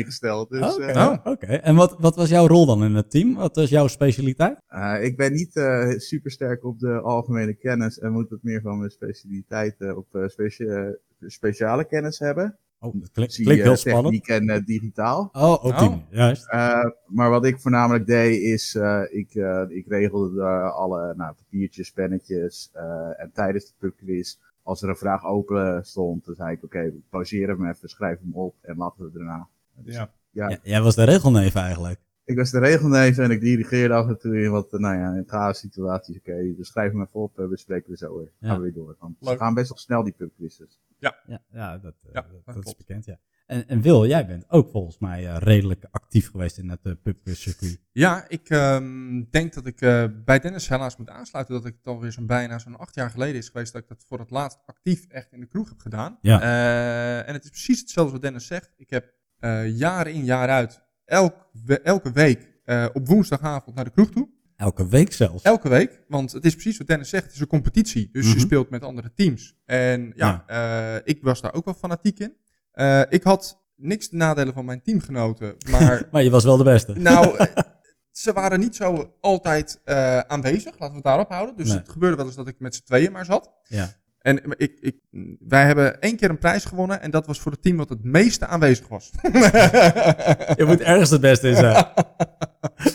ingesteld. 0.00 0.50
Dus, 0.50 0.74
Oké, 0.74 0.90
okay. 0.90 1.06
oh, 1.06 1.26
okay. 1.26 1.56
en 1.56 1.74
wat, 1.74 1.96
wat 1.98 2.16
was 2.16 2.28
jouw 2.28 2.46
rol 2.46 2.66
dan 2.66 2.84
in 2.84 2.94
het 2.94 3.10
team? 3.10 3.34
Wat 3.34 3.56
was 3.56 3.70
jouw 3.70 3.86
specialiteit? 3.86 4.58
ik 5.00 5.16
ben 5.16 5.32
niet 5.32 5.52
super 5.96 6.30
sterk 6.30 6.64
op 6.64 6.78
de 6.78 7.00
algemene 7.00 7.54
kennis 7.54 7.98
en 7.98 8.12
moet 8.12 8.30
wat 8.30 8.42
meer 8.42 8.60
van 8.60 8.78
mijn 8.78 8.90
specialiteiten 8.90 9.96
op 9.96 10.06
specia 10.26 10.94
speciale 11.26 11.84
kennis 11.84 12.18
hebben. 12.18 12.58
Oh, 12.84 12.94
dat 13.00 13.10
klinkt, 13.10 13.34
klinkt 13.34 13.62
heel 13.62 13.76
spannend. 13.76 14.24
Techniek 14.24 14.28
en 14.28 14.56
uh, 14.58 14.66
digitaal. 14.66 15.28
Oh, 15.32 15.62
die 15.62 15.88
oh. 15.88 15.96
juist. 16.10 16.52
Uh, 16.52 16.84
maar 17.06 17.30
wat 17.30 17.44
ik 17.44 17.60
voornamelijk 17.60 18.06
deed 18.06 18.40
is, 18.40 18.74
uh, 18.74 19.02
ik, 19.10 19.34
ik 19.68 19.86
regelde 19.88 20.44
alle 20.70 21.14
nou, 21.16 21.34
papiertjes, 21.34 21.92
pennetjes 21.92 22.70
en 23.16 23.30
tijdens 23.34 23.66
de 23.66 23.72
pubquiz, 23.78 24.36
als 24.62 24.82
er 24.82 24.88
een 24.88 24.96
vraag 24.96 25.24
open 25.24 25.84
stond, 25.84 26.24
dan 26.24 26.34
zei 26.34 26.52
ik, 26.52 26.64
oké, 26.64 26.76
okay, 26.76 26.92
pauzeer 27.10 27.48
hem 27.48 27.68
even, 27.68 27.88
schrijf 27.88 28.18
hem 28.20 28.34
op 28.34 28.54
en 28.60 28.76
laten 28.76 29.04
we 29.04 29.10
daarna. 29.12 29.48
Dus, 29.74 29.94
ja. 29.94 30.10
Ja. 30.30 30.48
ja. 30.48 30.58
Jij 30.62 30.80
was 30.80 30.94
de 30.94 31.04
regelneef 31.04 31.54
eigenlijk. 31.54 32.00
Ik 32.32 32.38
was 32.38 32.50
de 32.50 32.58
regelneef 32.58 33.18
en 33.18 33.30
ik 33.30 33.40
dirigeerde 33.40 33.94
af 33.94 34.08
en 34.08 34.18
toe 34.18 34.42
in 34.42 34.50
wat, 34.50 34.72
nou 34.72 34.96
ja, 34.96 35.14
in 35.14 35.24
chaos 35.26 35.58
situaties. 35.58 36.16
Oké, 36.16 36.30
okay, 36.30 36.54
dus 36.56 36.68
schrijf 36.68 36.92
hem 36.92 37.02
even 37.02 37.20
op, 37.20 37.36
we 37.36 37.56
spreken 37.56 37.90
we 37.90 37.96
zo 37.96 38.16
weer. 38.18 38.32
Ja. 38.38 38.48
Gaan 38.48 38.56
we 38.56 38.62
weer 38.62 38.72
door. 38.72 38.96
Want 38.98 39.16
we 39.20 39.36
gaan 39.36 39.54
best 39.54 39.68
wel 39.68 39.78
snel 39.78 40.02
die 40.02 40.12
pubquizzes. 40.12 40.80
Ja, 40.98 41.16
ja, 41.26 41.42
ja, 41.52 41.78
dat, 41.78 41.94
ja, 42.02 42.12
dat, 42.12 42.44
dat, 42.44 42.54
dat 42.54 42.66
is 42.66 42.76
bekend, 42.76 43.04
ja. 43.04 43.18
En, 43.46 43.68
en 43.68 43.80
Wil, 43.80 44.06
jij 44.06 44.26
bent 44.26 44.44
ook 44.48 44.70
volgens 44.70 44.98
mij 44.98 45.22
uh, 45.22 45.36
redelijk 45.38 45.84
actief 45.90 46.30
geweest 46.30 46.58
in 46.58 46.68
het 46.68 46.80
uh, 46.82 46.92
pubquiz-circuit. 47.02 47.80
Ja, 47.92 48.28
ik 48.28 48.50
um, 48.50 49.28
denk 49.30 49.54
dat 49.54 49.66
ik 49.66 49.80
uh, 49.80 50.04
bij 50.24 50.38
Dennis 50.38 50.68
helaas 50.68 50.96
moet 50.96 51.10
aansluiten 51.10 51.54
dat 51.54 51.66
ik 51.66 51.74
het 51.76 51.86
alweer 51.86 52.12
zo'n 52.12 52.26
bijna 52.26 52.58
zo'n 52.58 52.76
acht 52.76 52.94
jaar 52.94 53.10
geleden 53.10 53.36
is 53.36 53.48
geweest 53.48 53.72
dat 53.72 53.82
ik 53.82 53.88
dat 53.88 54.04
voor 54.08 54.18
het 54.18 54.30
laatst 54.30 54.58
actief 54.66 55.06
echt 55.06 55.32
in 55.32 55.40
de 55.40 55.46
kroeg 55.46 55.68
heb 55.68 55.78
gedaan. 55.78 56.18
Ja. 56.20 56.40
en 57.22 57.32
het 57.32 57.44
is 57.44 57.50
precies 57.50 57.80
hetzelfde 57.80 58.12
wat 58.12 58.22
Dennis 58.22 58.46
zegt. 58.46 58.70
Ik 58.76 58.90
heb 58.90 59.14
jaar 59.66 60.06
in 60.06 60.24
jaar 60.24 60.48
uit 60.48 60.82
elk, 61.12 61.34
elke 61.82 62.12
week 62.12 62.60
op 62.92 63.08
woensdagavond 63.08 63.76
naar 63.76 63.84
de 63.84 63.90
kroeg 63.90 64.10
toe. 64.10 64.28
Elke 64.62 64.88
week 64.88 65.12
zelfs? 65.12 65.42
Elke 65.42 65.68
week, 65.68 66.02
want 66.08 66.32
het 66.32 66.44
is 66.44 66.52
precies 66.52 66.78
wat 66.78 66.86
Dennis 66.86 67.08
zegt, 67.08 67.24
het 67.24 67.34
is 67.34 67.40
een 67.40 67.46
competitie. 67.46 68.08
Dus 68.12 68.22
mm 68.22 68.30
-hmm. 68.30 68.38
je 68.38 68.44
speelt 68.44 68.70
met 68.70 68.82
andere 68.82 69.12
teams. 69.14 69.56
En 69.64 70.12
ja, 70.16 70.44
ja. 70.46 70.94
Uh, 70.96 71.00
ik 71.04 71.22
was 71.22 71.40
daar 71.40 71.54
ook 71.54 71.64
wel 71.64 71.74
fanatiek 71.74 72.18
in. 72.18 72.36
Uh, 72.74 73.02
ik 73.08 73.22
had 73.22 73.62
niks 73.76 74.08
te 74.08 74.16
nadelen 74.16 74.54
van 74.54 74.64
mijn 74.64 74.82
teamgenoten, 74.82 75.56
maar... 75.70 76.02
maar 76.12 76.22
je 76.22 76.30
was 76.30 76.44
wel 76.44 76.56
de 76.56 76.64
beste. 76.64 76.92
Nou, 76.92 77.46
ze 78.22 78.32
waren 78.32 78.60
niet 78.60 78.76
zo 78.76 79.14
altijd 79.20 79.80
aanwezig, 80.26 80.72
laten 80.72 80.88
we 80.88 80.94
het 80.94 81.04
daarop 81.04 81.28
houden. 81.28 81.56
Dus 81.56 81.68
nee. 81.68 81.76
het 81.76 81.88
gebeurde 81.88 82.16
wel 82.16 82.26
eens 82.26 82.34
dat 82.34 82.48
ik 82.48 82.58
met 82.58 82.74
z'n 82.74 82.84
tweeën 82.84 83.12
maar 83.12 83.24
zat. 83.24 83.52
Ja. 83.62 83.92
En 84.22 84.40
ik, 84.56 84.78
ik, 84.80 84.96
wij 85.38 85.64
hebben 85.66 86.00
één 86.00 86.16
keer 86.16 86.30
een 86.30 86.38
prijs 86.38 86.64
gewonnen 86.64 87.00
en 87.00 87.10
dat 87.10 87.26
was 87.26 87.40
voor 87.40 87.52
het 87.52 87.62
team 87.62 87.76
wat 87.76 87.88
het 87.88 88.04
meeste 88.04 88.46
aanwezig 88.46 88.88
was. 88.88 89.10
je 90.60 90.64
moet 90.66 90.80
ergens 90.80 91.10
het 91.10 91.20
beste 91.20 91.48
in 91.48 91.56
zijn. 91.56 91.86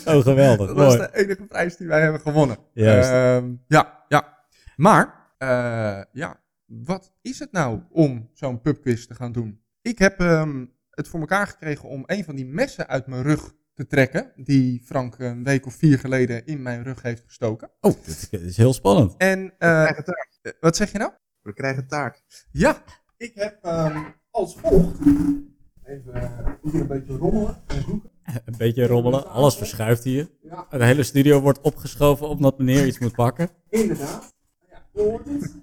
Oh, 0.06 0.22
geweldig. 0.22 0.68
Dat 0.68 0.76
was 0.76 0.98
de 0.98 1.10
enige 1.12 1.46
prijs 1.46 1.78
die 1.78 1.88
wij 1.88 2.02
hebben 2.02 2.22
gewonnen. 2.22 2.58
Juist. 2.74 3.10
Uh, 3.10 3.50
ja, 3.68 4.04
ja. 4.08 4.38
Maar, 4.76 5.32
uh, 5.40 6.02
ja, 6.12 6.40
wat 6.66 7.14
is 7.22 7.40
het 7.40 7.52
nou 7.52 7.82
om 7.90 8.30
zo'n 8.34 8.62
pubquiz 8.62 9.06
te 9.06 9.16
gaan 9.16 9.32
doen? 9.32 9.62
Ik 9.82 10.00
heb 10.00 10.20
um, 10.20 10.74
het 10.92 11.08
voor 11.08 11.20
elkaar 11.20 11.48
gekregen 11.48 11.90
om 11.90 12.04
een 12.06 12.24
van 12.24 12.36
die 12.36 12.46
messen 12.46 12.88
uit 12.88 13.08
mijn 13.08 13.24
rug 13.24 13.54
te 13.74 13.88
trekken. 13.88 14.32
Die 14.36 14.82
Frank 14.86 15.20
een 15.20 15.44
week 15.44 15.66
of 15.66 15.74
vier 15.74 16.00
geleden 16.00 16.46
in 16.46 16.62
mijn 16.62 16.84
rug 16.84 17.02
heeft 17.02 17.24
gestoken. 17.26 17.70
Oh, 17.82 17.94
dit 18.06 18.42
is 18.42 18.58
heel 18.58 18.74
spannend. 18.74 19.16
En, 19.18 19.54
uh, 19.60 19.90
wat 20.60 20.76
zeg 20.76 20.92
je 20.92 20.98
nou? 20.98 21.12
We 21.42 21.54
krijgen 21.54 21.88
taart. 21.88 22.24
Ja, 22.52 22.84
ik 23.18 23.32
heb 23.36 23.66
um, 23.66 24.16
als 24.32 24.56
volgt. 24.56 25.00
Even 25.84 26.58
hier 26.64 26.82
een 26.82 26.88
beetje 26.88 27.18
rommelen 27.18 27.64
en 27.68 27.84
zoeken. 27.84 28.10
Een 28.46 28.58
beetje 28.58 28.88
rommelen, 28.88 29.28
alles 29.30 29.56
verschuift 29.56 30.04
hier. 30.04 30.30
Ja. 30.42 30.68
De 30.70 30.86
hele 30.86 31.04
studio 31.04 31.42
wordt 31.42 31.62
opgeschoven 31.62 32.28
omdat 32.28 32.58
meneer 32.58 32.86
iets 32.86 33.00
moet 33.00 33.16
pakken. 33.16 33.50
Inderdaad. 33.70 34.34
Ja, 34.70 34.86
hoort 34.94 35.26
het. 35.26 35.56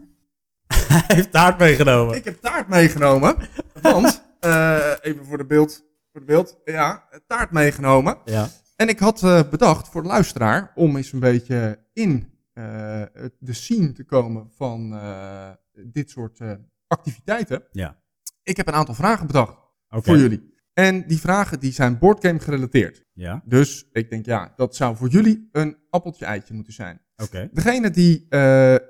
Hij 1.06 1.16
heeft 1.16 1.30
taart 1.30 1.58
meegenomen. 1.58 2.16
Ik 2.16 2.24
heb 2.24 2.40
taart 2.40 2.68
meegenomen. 2.68 3.36
Want, 3.82 4.22
eh, 4.40 4.92
even 5.00 5.24
voor 5.24 5.38
de, 5.38 5.46
beeld, 5.46 5.84
voor 6.12 6.20
de 6.20 6.26
beeld. 6.26 6.60
Ja, 6.64 7.08
taart 7.26 7.50
meegenomen. 7.50 8.18
Ja. 8.24 8.48
En 8.76 8.88
ik 8.88 8.98
had 8.98 9.22
eh, 9.22 9.40
bedacht 9.50 9.88
voor 9.88 10.02
de 10.02 10.08
luisteraar 10.08 10.72
om 10.74 10.96
eens 10.96 11.12
een 11.12 11.20
beetje 11.20 11.78
in 11.92 12.10
eh, 12.12 12.33
het- 12.62 13.36
de 13.38 13.52
scene 13.52 13.92
te 13.92 14.04
komen 14.04 14.50
van 14.56 14.92
eh, 14.94 15.50
dit 15.72 16.10
soort 16.10 16.40
eh, 16.40 16.52
activiteiten. 16.86 17.62
Ja. 17.72 18.02
Ik 18.42 18.56
heb 18.56 18.66
een 18.68 18.74
aantal 18.74 18.94
vragen 18.94 19.26
bedacht 19.26 19.58
voor 19.88 20.16
jullie. 20.18 20.52
En 20.72 21.06
die 21.06 21.18
vragen 21.20 21.60
die 21.60 21.72
zijn 21.72 21.98
boardgame 21.98 22.38
gerelateerd. 22.40 23.04
Ja, 23.12 23.42
Dus 23.44 23.88
ik 23.92 24.10
denk 24.10 24.26
ja, 24.26 24.52
dat 24.56 24.76
zou 24.76 24.96
voor 24.96 25.08
jullie 25.08 25.48
een 25.52 25.76
appeltje 25.90 26.24
eitje 26.24 26.54
moeten 26.54 26.72
zijn. 26.72 27.00
oké. 27.16 27.48
Degene 27.52 27.90
die 27.90 28.20
eh, 28.22 28.28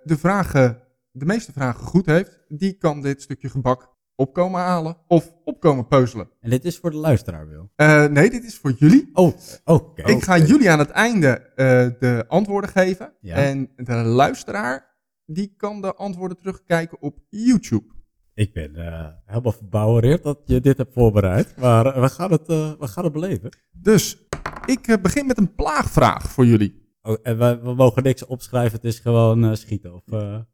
de, 0.05 0.17
vragen, 0.19 0.83
de 1.11 1.25
meeste 1.25 1.53
vragen 1.53 1.85
goed 1.85 2.07
heeft, 2.07 2.45
die 2.49 2.73
kan 2.73 3.01
dit 3.03 3.23
stukje 3.23 3.49
gebak 3.49 3.94
opkomen 4.17 4.61
halen 4.61 4.97
of 5.07 5.35
opkomen 5.45 5.87
peuzelen. 5.87 6.29
En 6.41 6.51
dit 6.51 6.65
is 6.65 6.79
voor 6.79 6.91
de 6.91 6.97
luisteraar, 6.97 7.49
Wil. 7.49 7.71
Eh, 7.77 8.07
nee, 8.07 8.31
dit 8.31 8.45
is 8.45 8.59
voor 8.59 8.75
jullie. 8.79 9.11
Oh, 9.13 9.33
oké. 9.65 10.03
Ik 10.03 10.23
ga 10.23 10.39
jullie 10.39 10.71
aan 10.71 10.79
het 10.79 10.91
einde 10.91 11.29
eh, 11.29 11.89
de 11.99 12.25
antwoorden 12.29 12.71
geven. 12.71 13.13
Ja. 13.21 13.35
En 13.37 13.71
de 13.77 13.93
luisteraar, 13.95 14.97
die 15.27 15.55
kan 15.57 15.81
de 15.81 15.95
antwoorden 15.95 16.37
terugkijken 16.37 17.03
op 17.03 17.19
YouTube. 17.29 17.93
Ik 18.35 18.53
ben 18.53 18.77
eh, 18.77 19.09
helemaal 19.27 19.53
verbouwereerd 19.53 20.23
dat 20.23 20.39
je 20.45 20.61
dit 20.61 20.77
hebt 20.77 20.93
voorbereid. 20.93 21.57
Maar 21.57 22.01
we, 22.01 22.09
gaan 22.09 22.31
het, 22.31 22.47
we 22.47 22.77
gaan 22.81 23.05
het 23.05 23.13
beleven. 23.13 23.57
Dus 23.73 24.27
ik 24.67 24.99
begin 25.03 25.27
met 25.27 25.39
een 25.39 25.55
plaagvraag 25.55 26.31
voor 26.31 26.47
jullie. 26.47 26.83
Oh, 27.03 27.17
en 27.23 27.39
we, 27.39 27.61
we 27.63 27.75
mogen 27.75 28.03
niks 28.03 28.27
opschrijven, 28.27 28.73
het 28.77 28.85
is 28.85 28.99
gewoon 28.99 29.57
schieten. 29.57 29.95
Of, 29.95 30.03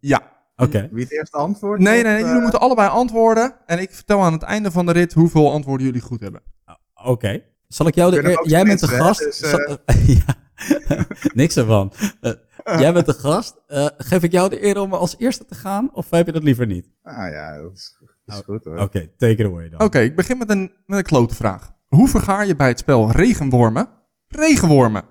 Ja. 0.00 0.38
Oké. 0.60 0.88
Wie 0.92 1.02
het 1.04 1.12
eerste 1.12 1.36
antwoord? 1.36 1.80
Nee, 1.80 1.92
nee, 2.02 2.12
nee, 2.12 2.22
eh, 2.22 2.26
jullie 2.26 2.42
moeten 2.42 2.60
allebei 2.60 2.88
antwoorden. 2.88 3.54
En 3.66 3.78
ik 3.78 3.90
vertel 3.90 4.20
aan 4.22 4.32
het 4.32 4.42
einde 4.42 4.70
van 4.70 4.86
de 4.86 4.92
rit 4.92 5.12
hoeveel 5.12 5.52
antwoorden 5.52 5.86
jullie 5.86 6.00
goed 6.00 6.20
hebben. 6.20 6.42
Oké. 7.04 7.42
Zal 7.68 7.86
ik 7.86 7.94
jou 7.94 8.10
de 8.22 8.38
ook 8.38 8.46
Jij 8.46 8.64
bent 8.64 8.80
de 8.80 8.88
gast. 8.88 9.18
dus, 9.20 9.40
eh. 9.40 9.50
Zal- 9.50 9.76
ja. 10.16 10.34
Niks 11.34 11.56
ervan. 11.56 11.92
Eh, 12.20 12.32
jij 12.78 12.92
bent 12.92 13.06
de 13.06 13.12
gast. 13.12 13.60
Eh, 13.66 13.86
geef 13.98 14.22
ik 14.22 14.32
jou 14.32 14.48
de 14.50 14.64
eer 14.64 14.80
om 14.80 14.92
als 14.94 15.14
eerste 15.18 15.44
te 15.44 15.54
gaan? 15.54 15.90
Of 15.92 16.10
heb 16.10 16.26
je 16.26 16.32
dat 16.32 16.42
liever 16.42 16.66
niet? 16.66 16.90
Ah 17.02 17.30
ja, 17.30 17.60
dat 17.62 17.72
is, 17.72 17.96
dat 18.24 18.34
is 18.34 18.40
Oh, 18.40 18.44
goed 18.46 18.64
hoor. 18.64 18.78
Oké, 18.78 19.10
take 19.16 19.32
it 19.32 19.46
away 19.46 19.68
dan. 19.68 19.80
Oké, 19.80 19.98
ik 19.98 20.16
begin 20.16 20.38
met 20.38 20.50
een, 20.50 20.72
met 20.86 20.98
een 20.98 21.04
klote 21.04 21.34
vraag. 21.34 21.70
Hoe 21.88 22.08
vergaar 22.08 22.46
je 22.46 22.56
bij 22.56 22.68
het 22.68 22.78
spel 22.78 23.10
regenwormen? 23.10 23.88
Regenwormen. 24.28 25.02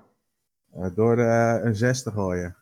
Eh, 0.72 0.86
door 0.94 1.18
eh, 1.18 1.64
een 1.64 1.74
zes 1.76 2.02
te 2.02 2.10
gooien. 2.10 2.56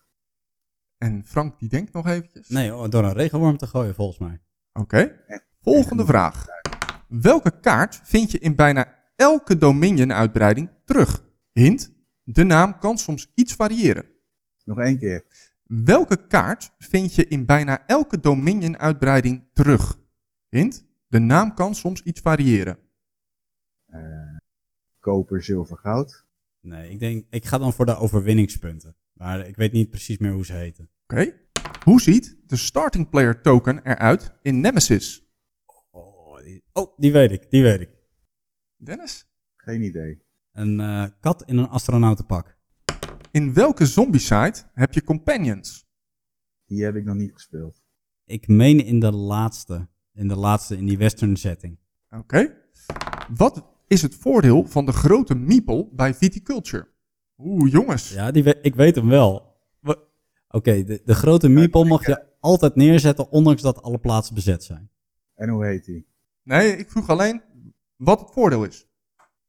En 0.99 1.25
Frank 1.25 1.59
die 1.59 1.69
denkt 1.69 1.93
nog 1.93 2.07
eventjes. 2.07 2.49
Nee, 2.49 2.75
oh, 2.75 2.89
door 2.89 3.05
een 3.05 3.13
regenworm 3.13 3.57
te 3.57 3.67
gooien 3.67 3.95
volgens 3.95 4.19
mij. 4.19 4.41
Oké. 4.73 5.25
Volgende 5.61 6.05
vraag. 6.05 6.47
Welke 7.09 7.61
kaart 7.61 8.01
vind 8.03 8.31
je 8.31 8.39
in 8.39 8.55
bijna 8.55 8.95
elke 9.17 9.59
Dominion-uitbreiding 9.59 10.71
terug? 10.85 11.25
Hint, 11.53 11.93
de 12.23 12.45
naam 12.45 12.79
kan 12.79 12.99
soms 12.99 13.33
iets 13.35 13.55
variëren. 13.55 14.05
Nog 14.65 14.79
één 14.79 14.99
keer. 14.99 15.25
Welke 15.63 16.27
kaart 16.27 16.71
vind 16.79 17.15
je 17.15 17.27
in 17.27 17.47
bijna 17.47 17.87
elke 17.87 18.21
Dominion-uitbreiding 18.21 19.49
terug? 19.53 19.99
Hint, 20.49 20.87
de 21.09 21.19
naam 21.19 21.55
kan 21.55 21.75
soms 21.75 22.03
iets 22.03 22.21
variëren. 22.21 22.79
Eh, 23.87 24.37
koper, 24.99 25.43
zilver, 25.43 25.77
goud. 25.77 26.27
Nee, 26.61 26.91
ik 26.91 26.99
denk, 26.99 27.27
ik 27.31 27.45
ga 27.45 27.59
dan 27.59 27.73
voor 27.73 27.87
de 27.87 27.97
overwinningspunten. 27.97 28.97
Maar 29.19 29.47
ik 29.47 29.57
weet 29.57 29.73
niet 29.73 29.91
precies 29.91 30.19
meer 30.19 30.33
hoe 30.33 30.45
ze 30.45 30.53
heten. 30.53 30.91
Oké. 31.03 31.35
Hoe 31.85 32.01
ziet 32.01 32.37
de 32.47 32.57
starting 32.57 33.09
player 33.09 33.41
token 33.41 33.87
eruit 33.87 34.33
in 34.43 34.61
Nemesis? 34.61 35.27
Oh 35.91 36.43
die, 36.43 36.65
oh, 36.73 36.99
die 36.99 37.13
weet 37.13 37.33
ik, 37.33 37.51
die 37.51 37.63
weet 37.63 37.81
ik. 37.81 37.91
Dennis? 38.77 39.27
Geen 39.57 39.83
idee. 39.83 40.23
Een 40.53 40.81
eh, 40.81 41.05
kat 41.21 41.43
in 41.47 41.59
een 41.59 41.69
astronautenpak. 41.69 42.57
In 43.31 43.55
welke 43.55 43.87
zombie-site 43.87 44.63
heb 44.75 44.93
je 44.93 45.05
companions? 45.05 45.87
Die 46.65 46.85
heb 46.85 46.95
ik 46.95 47.05
nog 47.05 47.15
niet 47.15 47.33
gespeeld. 47.33 47.83
Ik 48.25 48.49
meen 48.49 48.85
in 48.85 49.01
de 49.01 49.13
laatste. 49.13 49.89
In 50.13 50.29
de 50.29 50.37
laatste, 50.37 50.77
in 50.77 50.87
die 50.87 50.99
western 50.99 51.37
setting. 51.37 51.79
Oké. 52.11 52.57
Wat 53.37 53.65
is 53.87 54.03
het 54.03 54.15
voordeel 54.15 54.65
van 54.65 54.87
de 54.87 54.93
grote 54.93 55.35
meeple 55.35 55.89
bij 55.93 56.15
viticulture? 56.15 56.89
Oeh, 57.39 57.71
jongens. 57.73 58.13
Ja, 58.13 58.31
die 58.31 58.45
we- 58.45 58.59
ik 58.63 58.75
weet 58.75 58.95
hem 58.95 59.09
wel. 59.09 59.57
Oké, 60.51 60.85
de, 60.85 61.03
de 61.05 61.15
grote 61.15 61.49
meeple 61.49 61.85
mag 61.85 62.07
je 62.07 62.25
altijd 62.41 62.75
neerzetten, 62.75 63.31
ondanks 63.31 63.63
dat 63.63 63.83
alle 63.83 63.99
plaatsen 63.99 64.35
bezet 64.35 64.65
zijn. 64.65 64.91
En 65.35 65.49
hoe 65.49 65.67
heet 65.67 65.85
die? 65.85 66.07
Nee, 66.43 66.77
ik 66.77 66.91
vroeg 66.91 67.09
alleen 67.09 67.43
wat 67.97 68.21
het 68.21 68.31
voordeel 68.31 68.65
is. 68.65 68.87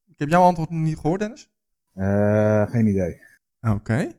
Ik 0.08 0.19
heb 0.19 0.30
jouw 0.30 0.41
antwoord 0.43 0.69
nog 0.69 0.80
niet 0.82 0.97
gehoord, 0.97 1.19
Dennis. 1.19 1.49
Eh, 1.93 2.69
geen 2.69 2.88
idee. 2.88 3.19
Oké. 3.62 4.12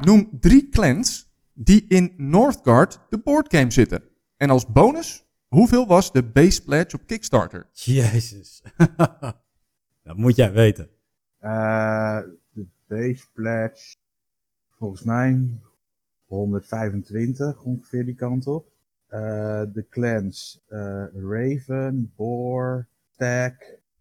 Noem 0.00 0.28
drie 0.40 0.68
clans 0.68 1.30
die 1.54 1.84
in 1.88 2.14
Northgard 2.16 3.00
de 3.08 3.18
boardgame 3.18 3.70
zitten. 3.70 4.02
En 4.36 4.50
als 4.50 4.66
bonus, 4.72 5.24
hoeveel 5.48 5.86
was 5.86 6.12
de 6.12 6.24
base 6.24 6.62
pledge 6.64 6.96
op 6.96 7.06
Kickstarter? 7.06 7.68
Jezus. 7.72 8.62
dat 10.02 10.16
moet 10.16 10.36
jij 10.36 10.52
weten. 10.52 10.88
Eh, 11.38 12.18
base 12.88 13.24
pledge, 13.32 13.96
volgens 14.70 15.02
mij 15.02 15.48
125, 16.26 17.62
ongeveer 17.62 18.04
die 18.04 18.14
kant 18.14 18.46
op. 18.46 18.66
Eh, 19.06 19.62
de 19.72 19.86
clans, 19.90 20.60
eh, 20.68 21.04
Raven, 21.14 22.12
Boar, 22.16 22.86
Stag, 23.12 23.52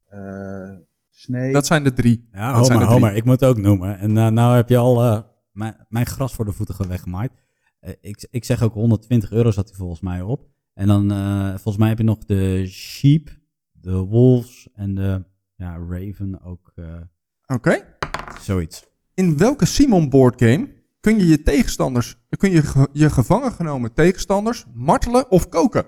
eh 0.09 0.75
Snake. 1.09 1.51
Dat 1.51 1.65
zijn 1.65 1.83
de 1.83 1.93
drie. 1.93 2.27
Ja, 2.31 2.53
Dat 2.53 2.65
zijn 2.65 2.77
Homer, 2.77 2.79
de 2.79 2.93
drie. 2.93 3.03
Homer, 3.03 3.15
ik 3.15 3.23
moet 3.25 3.45
ook 3.45 3.57
noemen. 3.57 3.99
En 3.99 4.13
nou 4.33 4.55
heb 4.55 4.69
je 4.69 4.77
al 4.77 5.03
eh, 5.03 5.21
mijn, 5.51 5.85
mijn 5.89 6.05
gras 6.05 6.33
voor 6.33 6.45
de 6.45 6.51
voeten 6.51 6.87
weggemaaid. 6.87 7.31
Eh, 7.79 7.93
ik, 8.01 8.27
ik 8.29 8.43
zeg 8.43 8.61
ook 8.61 8.73
120 8.73 9.31
euro 9.31 9.51
zat 9.51 9.67
hij 9.67 9.77
volgens 9.77 10.01
mij 10.01 10.21
op. 10.21 10.49
En 10.73 10.87
dan, 10.87 11.11
eh, 11.11 11.49
volgens 11.49 11.77
mij 11.77 11.89
heb 11.89 11.97
je 11.97 12.03
nog 12.03 12.25
de 12.25 12.65
sheep, 12.67 13.39
de 13.71 13.95
wolves 13.97 14.69
en 14.73 14.95
de 14.95 15.23
ja, 15.55 15.77
raven 15.89 16.41
ook 16.41 16.71
eh, 16.75 17.01
Oké. 17.47 17.96
Zoiets. 18.41 18.85
In 19.13 19.37
welke 19.37 19.65
Simon 19.65 20.09
boardgame 20.09 20.73
kun 20.99 21.17
je 21.19 21.27
je 21.27 21.41
tegenstanders, 21.43 22.17
kun 22.37 22.51
je 22.51 22.61
ge- 22.61 22.89
je 22.93 23.09
gevangen 23.09 23.51
genomen 23.51 23.93
tegenstanders 23.93 24.65
martelen 24.73 25.31
of 25.31 25.49
koken? 25.49 25.85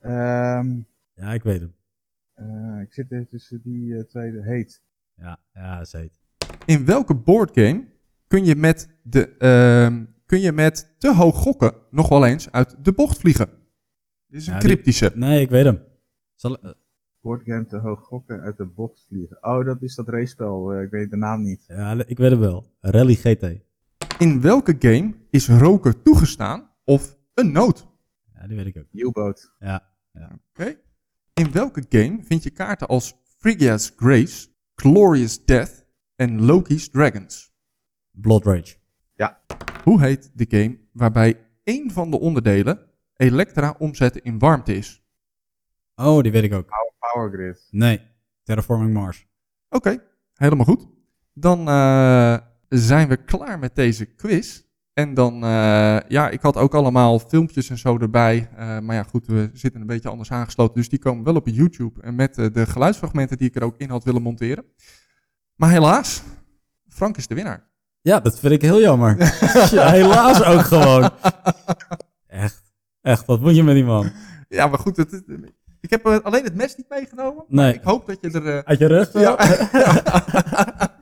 Ehm, 0.00 0.80
Ja, 1.14 1.32
ik 1.32 1.42
weet 1.42 1.60
hem. 1.60 1.74
eh, 2.34 2.80
ik 2.82 2.92
zit 2.92 3.12
even 3.12 3.28
tussen 3.28 3.60
die 3.62 3.96
eh, 3.96 4.02
twee. 4.04 4.42
Heet. 4.42 4.82
Ja, 5.16 5.40
ja, 5.52 5.76
dat 5.78 5.86
is 5.86 5.92
heet. 5.92 6.18
In 6.66 6.84
welke 6.84 7.14
boardgame 7.14 7.84
kun 8.26 8.44
je 8.44 8.54
met, 8.56 8.88
de, 9.02 9.36
ehm, 9.36 10.04
kun 10.26 10.40
je 10.40 10.52
met 10.52 10.94
te 10.98 11.14
hoog 11.14 11.36
gokken 11.36 11.74
nog 11.90 12.08
wel 12.08 12.26
eens 12.26 12.50
uit 12.50 12.76
de 12.84 12.92
bocht 12.92 13.18
vliegen? 13.18 13.48
Dit 14.26 14.40
is 14.40 14.46
een 14.46 14.52
Ja, 14.54 14.58
die- 14.58 14.68
cryptische. 14.68 15.12
Nee, 15.14 15.40
ik 15.40 15.50
weet 15.50 15.64
hem. 15.64 15.80
Zal, 16.34 16.58
Boardgame 17.24 17.66
te 17.66 17.76
hoog 17.78 18.00
gokken 18.00 18.40
uit 18.40 18.56
de 18.56 18.64
box 18.66 19.04
vliegen. 19.08 19.38
Oh, 19.40 19.64
dat 19.64 19.82
is 19.82 19.94
dat 19.94 20.08
racepel. 20.08 20.72
eh, 20.72 20.82
ik 20.82 20.90
weet 20.90 21.10
de 21.10 21.16
naam 21.16 21.42
niet. 21.42 21.64
ja, 21.68 22.04
ik 22.06 22.18
weet 22.18 22.30
hem 22.30 22.40
wel. 22.40 22.72
Rally 22.80 23.14
GT. 23.14 23.42
In 24.18 24.40
welke 24.40 24.76
game 24.78 25.14
is 25.30 25.48
roken 25.48 26.02
toegestaan 26.02 26.70
of 26.84 27.16
een 27.34 27.52
nood? 27.52 27.86
Ja, 28.34 28.46
die 28.46 28.56
weet 28.56 28.66
ik 28.66 28.76
ook. 28.76 28.86
U-boot. 28.92 29.54
Ja. 29.58 29.92
Oké. 30.50 30.76
In 31.34 31.52
welke 31.52 31.84
game 31.88 32.18
vind 32.22 32.42
je 32.42 32.50
kaarten 32.50 32.88
als 32.88 33.14
Phrygia's 33.38 33.92
Grace, 33.96 34.48
Glorious 34.74 35.44
Death 35.44 35.86
en 36.16 36.44
Loki's 36.44 36.90
Dragons? 36.90 37.52
Blood 38.10 38.44
Rage. 38.44 38.76
Hoe 39.84 40.00
heet 40.00 40.30
de 40.34 40.46
game 40.48 40.78
waarbij 40.92 41.46
één 41.62 41.90
van 41.90 42.10
de 42.10 42.20
onderdelen 42.20 42.80
elektra 43.16 43.74
omzetten 43.78 44.22
in 44.22 44.38
warmte 44.38 44.74
is? 44.76 45.02
Oh, 45.94 46.22
die 46.22 46.32
weet 46.32 46.42
ik 46.44 46.52
ook. 46.54 46.68
Power 47.14 47.30
Grid. 47.32 47.68
Nee, 47.70 48.00
Terraforming 48.42 48.92
Mars. 48.92 49.26
Oké, 49.68 50.02
helemaal 50.34 50.64
goed. 50.66 50.86
Dan 51.32 51.68
eh, 51.68 52.36
zijn 52.68 53.08
we 53.08 53.16
klaar 53.16 53.58
met 53.58 53.74
deze 53.74 54.04
quiz. 54.04 54.62
En 54.92 55.14
dan, 55.14 55.34
eh, 55.34 55.98
ja, 56.08 56.28
ik 56.30 56.40
had 56.40 56.56
ook 56.56 56.74
allemaal 56.74 57.18
filmpjes 57.18 57.70
en 57.70 57.78
zo 57.78 57.98
erbij. 57.98 58.48
Eh, 58.56 58.78
maar 58.78 58.96
ja, 58.96 59.02
goed, 59.02 59.26
we 59.26 59.50
zitten 59.52 59.80
een 59.80 59.86
beetje 59.86 60.08
anders 60.08 60.30
aangesloten. 60.32 60.74
Dus 60.74 60.88
die 60.88 60.98
komen 60.98 61.24
wel 61.24 61.34
op 61.34 61.48
YouTube. 61.48 62.02
En 62.02 62.14
met 62.14 62.34
de 62.34 62.66
geluidsfragmenten 62.66 63.36
die 63.38 63.48
ik 63.48 63.54
er 63.56 63.62
ook 63.64 63.76
in 63.78 63.90
had 63.90 64.04
willen 64.04 64.22
monteren. 64.22 64.64
Maar 65.54 65.70
helaas, 65.70 66.22
Frank 66.88 67.16
is 67.16 67.26
de 67.26 67.34
winnaar. 67.34 67.68
Ja, 68.00 68.20
dat 68.20 68.38
vind 68.40 68.52
ik 68.52 68.62
heel 68.62 68.80
jammer. 68.80 69.16
Ja, 69.70 69.90
helaas 69.90 70.42
ook 70.44 70.60
gewoon. 70.60 71.10
Echt. 72.26 72.62
Echt, 73.00 73.24
wat 73.26 73.40
moet 73.40 73.56
je 73.56 73.62
met 73.62 73.74
die 73.74 73.84
man? 73.84 74.12
Ja, 74.48 74.66
maar 74.66 74.78
goed, 74.78 74.96
het, 74.96 75.10
het- 75.10 75.52
ik 75.84 75.90
heb 75.90 76.06
eh, 76.06 76.18
alleen 76.22 76.44
het 76.44 76.54
mes 76.54 76.76
niet 76.76 76.88
meegenomen. 76.88 77.44
Nee. 77.48 77.74
Ik 77.74 77.82
hoop 77.82 78.06
dat 78.06 78.18
je 78.20 78.30
er... 78.30 78.46
eh, 78.56 78.58
Uit 78.64 78.78
je 78.78 78.86
rug? 78.86 79.12
wel? 79.12 79.22
ja. 79.22 79.38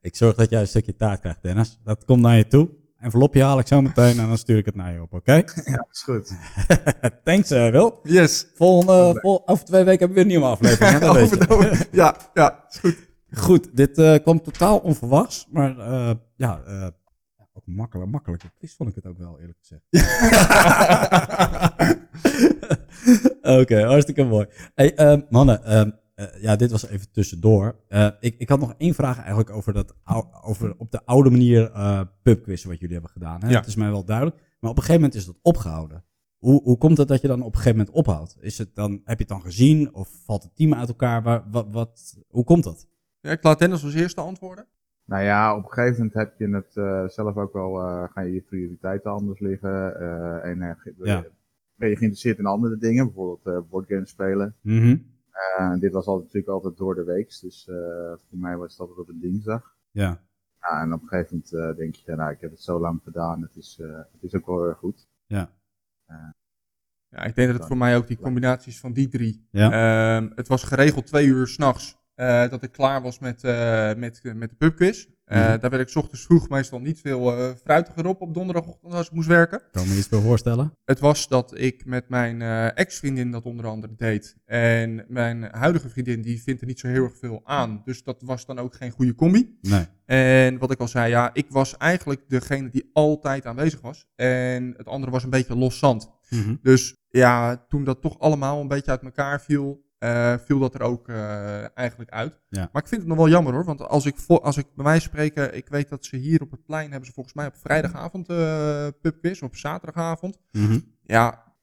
Ik 0.00 0.16
zorg 0.16 0.34
dat 0.36 0.50
jij 0.50 0.60
een 0.60 0.66
stukje 0.68 0.96
taart 0.96 1.20
krijgt, 1.20 1.42
Dennis. 1.42 1.78
Dat 1.84 2.04
komt 2.04 2.20
naar 2.20 2.36
je 2.36 2.46
toe. 2.46 2.68
envelopje 3.00 3.42
haal 3.42 3.58
ik 3.58 3.66
zo 3.66 3.82
meteen 3.82 4.18
en 4.18 4.26
dan 4.28 4.38
stuur 4.38 4.56
ik 4.58 4.64
het 4.66 4.74
naar 4.74 4.92
je 4.92 5.02
op, 5.02 5.12
oké? 5.12 5.32
Ja, 5.64 5.86
is 5.90 6.02
goed. 6.02 6.32
Thanks, 7.24 7.50
eh, 7.50 7.70
Wil. 7.70 8.00
Yes. 8.02 8.46
Volgende, 8.54 9.18
vol- 9.20 9.42
over 9.48 9.64
twee 9.64 9.84
weken 9.84 9.98
hebben 10.06 10.08
we 10.08 10.14
weer 10.14 10.22
een 10.22 10.40
nieuwe 10.40 10.52
aflevering. 10.54 10.98
hè. 10.98 11.08
Over- 11.08 11.88
ja, 11.92 12.16
ja, 12.34 12.64
is 12.70 12.78
goed. 12.78 12.96
Goed, 13.32 13.76
dit 13.76 13.98
eh, 13.98 14.14
kwam 14.22 14.42
totaal 14.42 14.78
onverwachts, 14.78 15.46
maar 15.50 15.78
eh, 15.78 16.10
ja, 16.36 16.60
eh, 16.66 16.86
ook 17.56 17.66
makkelijk, 17.66 18.10
makkelijk. 18.10 18.42
Quiz 18.54 18.74
vond 18.74 18.88
ik 18.88 18.94
het 18.94 19.06
ook 19.06 19.18
wel, 19.18 19.40
eerlijk 19.40 19.58
gezegd. 19.58 19.82
Oké, 23.60 23.82
hartstikke 23.84 24.24
mooi. 24.24 24.46
Hey, 24.74 24.94
ehm, 24.94 25.20
mannen, 25.30 25.64
ehm, 25.64 25.90
eh, 26.14 26.42
ja, 26.42 26.56
dit 26.56 26.70
was 26.70 26.86
even 26.86 27.10
tussendoor. 27.12 27.76
Eh, 27.88 28.08
ik, 28.20 28.34
ik 28.38 28.48
had 28.48 28.60
nog 28.60 28.74
één 28.78 28.94
vraag 28.94 29.18
eigenlijk 29.18 29.50
over, 29.50 29.72
dat, 29.72 29.94
ou- 30.02 30.26
over 30.42 30.74
op 30.76 30.90
de 30.90 31.04
oude 31.04 31.30
manier 31.30 31.70
eh 31.72 32.00
pubquizzen 32.22 32.68
wat 32.68 32.78
jullie 32.78 32.94
hebben 32.94 33.12
gedaan. 33.12 33.40
Hè? 33.40 33.48
Ja. 33.48 33.58
Het 33.58 33.66
is 33.66 33.74
mij 33.74 33.90
wel 33.90 34.04
duidelijk. 34.04 34.36
Maar 34.60 34.70
op 34.70 34.76
een 34.76 34.82
gegeven 34.82 35.00
moment 35.02 35.14
is 35.14 35.26
dat 35.26 35.38
opgehouden. 35.42 36.04
Hoe, 36.36 36.62
hoe 36.62 36.78
komt 36.78 36.98
het 36.98 37.08
dat 37.08 37.20
je 37.20 37.28
dan 37.28 37.40
op 37.42 37.54
een 37.54 37.60
gegeven 37.60 37.78
moment 37.78 37.96
ophoudt? 37.96 38.36
Is 38.40 38.58
het 38.58 38.74
dan, 38.74 38.90
heb 38.92 39.18
je 39.18 39.24
het 39.24 39.28
dan 39.28 39.42
gezien 39.42 39.94
of 39.94 40.08
valt 40.24 40.42
het 40.42 40.56
team 40.56 40.74
uit 40.74 40.88
elkaar? 40.88 41.22
Waar, 41.22 41.44
wat, 41.50 41.66
wat, 41.70 42.16
hoe 42.28 42.44
komt 42.44 42.64
dat? 42.64 42.86
Ja, 43.20 43.30
ik 43.30 43.42
laat 43.42 43.58
Dennis 43.58 43.84
als 43.84 43.94
eerste 43.94 44.20
antwoorden. 44.20 44.66
Nou 45.06 45.22
ja, 45.22 45.56
op 45.56 45.64
een 45.64 45.70
gegeven 45.72 45.96
moment 45.96 46.14
heb 46.14 46.38
je 46.38 46.48
het 46.54 46.76
eh, 46.76 47.08
zelf 47.08 47.36
ook 47.36 47.52
wel, 47.52 47.80
eh 47.80 48.04
gaan 48.12 48.26
je 48.26 48.32
je 48.32 48.40
prioriteiten 48.40 49.10
anders 49.10 49.40
liggen. 49.40 50.00
eh, 50.00 50.44
en 50.50 50.58
Ja. 51.02 51.24
ben 51.74 51.88
je 51.88 51.96
geïnteresseerd 51.96 52.38
in 52.38 52.46
andere 52.46 52.76
dingen, 52.78 53.04
bijvoorbeeld 53.04 53.46
eh 53.56 53.70
boardgames 53.70 54.10
spelen. 54.10 54.54
Mhm. 54.60 54.96
Eh, 55.30 55.78
dit 55.78 55.92
was 55.92 56.06
altijd, 56.06 56.24
natuurlijk 56.26 56.52
altijd 56.52 56.76
door 56.76 56.94
de 56.94 57.04
week, 57.04 57.38
dus 57.40 57.68
eh, 57.68 57.76
voor 58.28 58.38
mij 58.38 58.56
was 58.56 58.70
het 58.70 58.80
altijd 58.80 58.98
op 58.98 59.08
een 59.08 59.20
dinsdag. 59.20 59.74
Ja, 59.90 60.20
Ja, 60.60 60.82
en 60.82 60.92
op 60.92 61.02
een 61.02 61.08
gegeven 61.08 61.42
moment 61.52 61.76
denk 61.76 61.94
je, 61.94 62.14
nou, 62.14 62.30
ik 62.32 62.40
heb 62.40 62.50
het 62.50 62.62
zo 62.62 62.80
lang 62.80 63.00
gedaan, 63.04 63.42
het 63.42 63.56
is, 63.56 63.78
eh, 63.82 63.96
het 63.96 64.22
is 64.22 64.34
ook 64.34 64.46
wel 64.46 64.56
heel 64.58 64.68
erg 64.68 64.78
goed. 64.78 65.06
ja, 65.26 65.50
Ja, 67.08 67.24
ik 67.24 67.34
denk 67.34 67.48
dat 67.48 67.58
het 67.58 67.66
voor 67.66 67.76
mij 67.76 67.96
ook 67.96 68.06
die 68.06 68.18
combinaties 68.18 68.80
van 68.80 68.92
die 68.92 69.08
drie. 69.08 69.46
ja. 69.50 69.70
Ehm, 70.16 70.30
het 70.34 70.48
was 70.48 70.62
geregeld 70.64 71.06
twee 71.06 71.26
uur 71.26 71.46
s'nachts 71.46 71.98
eh 72.16 72.48
dat 72.50 72.62
ik 72.62 72.72
klaar 72.72 73.02
was 73.02 73.18
met, 73.18 73.44
eh, 73.44 73.94
met, 73.94 74.20
met 74.34 74.50
de 74.50 74.56
pubquiz. 74.56 75.06
Eh, 75.24 75.48
Mhm. 75.48 75.60
Daar 75.60 75.70
werd 75.70 75.90
ik 75.90 75.96
ochtends 75.96 76.24
vroeg 76.24 76.48
meestal 76.48 76.78
niet 76.80 77.00
veel 77.00 77.54
fruitiger 77.64 78.06
op 78.06 78.20
op 78.20 78.34
donderdagochtend 78.34 78.92
als 78.92 79.06
ik 79.06 79.12
moest 79.12 79.28
werken. 79.28 79.62
kan 79.72 79.88
me 79.88 79.96
iets 79.96 80.08
bij 80.08 80.20
voorstellen. 80.20 80.72
Het 80.84 80.98
was 80.98 81.28
dat 81.28 81.58
ik 81.58 81.84
met 81.84 82.08
mijn 82.08 82.42
ex-vriendin 82.74 83.30
dat 83.30 83.44
onder 83.44 83.66
andere 83.66 83.94
deed. 83.96 84.36
En 84.44 85.04
mijn 85.08 85.42
huidige 85.42 85.88
vriendin 85.88 86.22
die 86.22 86.42
vindt 86.42 86.60
er 86.60 86.66
niet 86.66 86.80
zo 86.80 86.88
heel 86.88 87.04
erg 87.04 87.18
veel 87.18 87.40
aan. 87.44 87.82
Dus 87.84 88.02
dat 88.02 88.22
was 88.22 88.46
dan 88.46 88.58
ook 88.58 88.74
geen 88.74 88.90
goede 88.90 89.14
combi. 89.14 89.58
Nee. 89.60 89.86
En 90.04 90.58
wat 90.58 90.70
ik 90.70 90.80
al 90.80 90.88
zei, 90.88 91.08
ja, 91.10 91.30
ik 91.32 91.46
was 91.48 91.76
eigenlijk 91.76 92.20
degene 92.28 92.68
die 92.68 92.90
altijd 92.92 93.46
aanwezig 93.46 93.80
was. 93.80 94.06
En 94.16 94.74
het 94.76 94.86
andere 94.86 95.12
was 95.12 95.24
een 95.24 95.30
beetje 95.30 95.56
los 95.56 95.78
zand. 95.78 96.10
Mhm. 96.30 96.54
Dus 96.62 96.94
ja, 97.08 97.64
toen 97.68 97.84
dat 97.84 98.00
toch 98.00 98.18
allemaal 98.18 98.60
een 98.60 98.68
beetje 98.68 98.90
uit 98.90 99.02
elkaar 99.02 99.40
viel, 99.40 99.84
eh, 99.98 100.34
viel 100.44 100.58
dat 100.58 100.74
er 100.74 100.80
ook 100.80 101.08
eh, 101.08 101.78
eigenlijk 101.78 102.10
uit. 102.10 102.40
Ja. 102.48 102.68
Maar 102.72 102.82
ik 102.82 102.88
vind 102.88 103.00
het 103.00 103.10
nog 103.10 103.18
wel 103.18 103.28
jammer 103.28 103.52
hoor, 103.52 103.64
want 103.64 103.80
als 103.82 104.06
ik, 104.06 104.16
als 104.26 104.56
ik 104.56 104.66
bij 104.74 104.84
mij 104.84 105.00
spreken, 105.00 105.56
ik 105.56 105.68
weet 105.68 105.88
dat 105.88 106.04
ze 106.04 106.16
hier 106.16 106.42
op 106.42 106.50
het 106.50 106.64
plein 106.64 106.90
hebben 106.90 107.06
ze 107.06 107.12
volgens 107.12 107.34
mij 107.34 107.46
op 107.46 107.56
vrijdagavond 107.56 108.28
eh 108.28 108.86
pubquiz, 109.00 109.42
op 109.42 109.56
zaterdagavond. 109.56 110.38
Mhm. 110.52 110.78
Ja, 111.02 111.54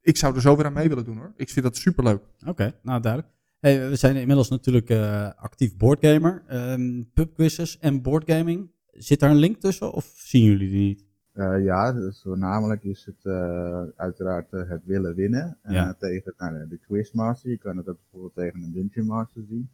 ik 0.00 0.16
zou 0.16 0.34
er 0.34 0.40
zo 0.40 0.56
weer 0.56 0.66
aan 0.66 0.72
mee 0.72 0.88
willen 0.88 1.04
doen 1.04 1.16
hoor. 1.16 1.32
Ik 1.36 1.50
vind 1.50 1.64
dat 1.64 1.76
superleuk. 1.76 2.22
Oké, 2.46 2.74
nou 2.82 3.00
duidelijk. 3.00 3.32
Hey, 3.60 3.88
we 3.88 3.96
zijn 3.96 4.16
inmiddels 4.16 4.48
natuurlijk 4.48 4.90
actief 5.36 5.76
boardgamer. 5.76 6.44
Ehm 6.46 7.02
pubquizzes 7.14 7.78
en 7.78 8.02
boardgaming. 8.02 8.70
Zit 8.90 9.20
daar 9.20 9.30
een 9.30 9.36
link 9.36 9.60
tussen 9.60 9.92
of 9.92 10.12
zien 10.16 10.42
jullie 10.42 10.70
die 10.70 10.86
niet? 10.86 11.07
Eh, 11.38 11.64
ja, 11.64 11.92
dus 11.92 12.22
voornamelijk 12.22 12.84
is 12.84 13.04
het 13.04 13.24
eh, 13.26 13.82
uiteraard 13.96 14.52
eh, 14.52 14.68
het 14.68 14.84
willen 14.84 15.14
winnen 15.14 15.58
Ja. 15.62 15.94
tegen 15.94 16.34
nou, 16.36 16.68
de 16.68 16.78
quizmaster. 16.78 17.50
Je 17.50 17.58
kan 17.58 17.76
het 17.76 17.88
ook 17.88 17.98
bijvoorbeeld 18.00 18.34
tegen 18.34 18.62
een 18.62 18.72
dungeon 18.72 19.06
master 19.06 19.42
zien. 19.48 19.70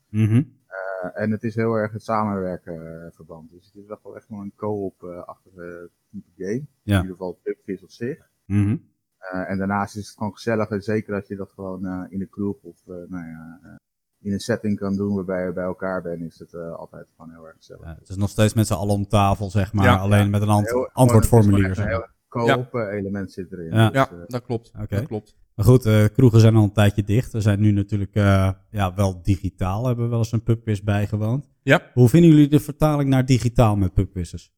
Eh, 0.66 1.10
en 1.22 1.30
het 1.30 1.42
is 1.42 1.54
heel 1.54 1.74
erg 1.74 1.92
het 1.92 2.02
samenwerken 2.02 3.10
verband. 3.14 3.50
Dus 3.50 3.66
het 3.66 3.74
is 3.84 3.88
echt 3.88 4.02
wel 4.02 4.16
echt 4.16 4.28
wel 4.28 4.40
een 4.40 4.52
co-op-achtige 4.56 5.90
type 6.10 6.30
game. 6.36 6.52
In 6.52 6.66
Ja. 6.82 6.96
ieder 6.96 7.10
geval 7.12 7.38
pubquiz 7.42 7.82
op 7.82 7.90
zich. 7.90 8.30
Eh, 9.18 9.50
en 9.50 9.58
daarnaast 9.58 9.96
is 9.96 10.06
het 10.06 10.16
gewoon 10.16 10.32
gezellig. 10.32 10.68
En 10.70 10.82
zeker 10.82 11.14
als 11.14 11.26
je 11.28 11.36
dat 11.36 11.52
gewoon 11.52 12.10
in 12.10 12.18
de 12.18 12.26
kroeg 12.26 12.62
of 12.62 12.82
nou 12.86 13.26
ja, 13.26 13.60
in 14.24 14.32
een 14.32 14.40
setting 14.40 14.78
kan 14.78 14.96
doen 14.96 15.14
waarbij 15.14 15.44
je 15.46 15.52
bij 15.52 15.64
elkaar 15.64 16.02
bent, 16.02 16.20
is 16.20 16.38
het 16.38 16.54
eh, 16.54 16.74
altijd 16.74 17.06
gewoon 17.16 17.30
heel 17.32 17.46
erg 17.46 17.56
gezellig. 17.56 17.84
Ja, 17.84 17.96
het 17.98 18.08
is 18.08 18.16
nog 18.16 18.30
steeds 18.30 18.54
met 18.54 18.66
z'n 18.66 18.72
allen 18.72 18.94
om 18.94 19.06
tafel, 19.08 19.50
zeg 19.50 19.72
maar. 19.72 19.84
Ja, 19.84 19.96
alleen 19.96 20.30
met 20.30 20.42
een 20.42 20.48
ant- 20.48 20.70
Heel- 20.70 20.90
antwoordformulier. 20.92 21.78
Een 21.78 22.04
co-op 22.28 22.74
eh, 22.74 22.92
element 22.98 23.32
zit 23.32 23.52
erin. 23.52 23.70
Ja. 23.72 23.88
Dus, 23.90 23.94
Ja, 23.96 24.08
dat 24.26 24.42
klopt. 24.44 24.72
Oké. 24.80 24.96
Dat 24.96 25.06
klopt. 25.06 25.36
Maar 25.54 25.64
goed, 25.64 25.86
eh, 25.86 26.04
kroegen 26.12 26.40
zijn 26.40 26.56
al 26.56 26.62
een 26.62 26.72
tijdje 26.72 27.04
dicht. 27.04 27.32
We 27.32 27.40
zijn 27.40 27.60
nu 27.60 27.70
natuurlijk 27.72 28.14
eh, 28.14 28.50
ja, 28.70 28.94
wel 28.94 29.22
digitaal. 29.22 29.86
Hebben 29.86 30.04
we 30.04 30.10
wel 30.10 30.18
eens 30.18 30.32
een 30.32 30.42
pubquiz 30.42 30.80
bijgewoond. 30.80 31.48
Ja. 31.62 31.90
Hoe 31.94 32.08
vinden 32.08 32.30
jullie 32.30 32.48
de 32.48 32.60
vertaling 32.60 33.08
naar 33.10 33.24
digitaal 33.26 33.76
met 33.76 33.94
pubquizzes? 33.94 34.52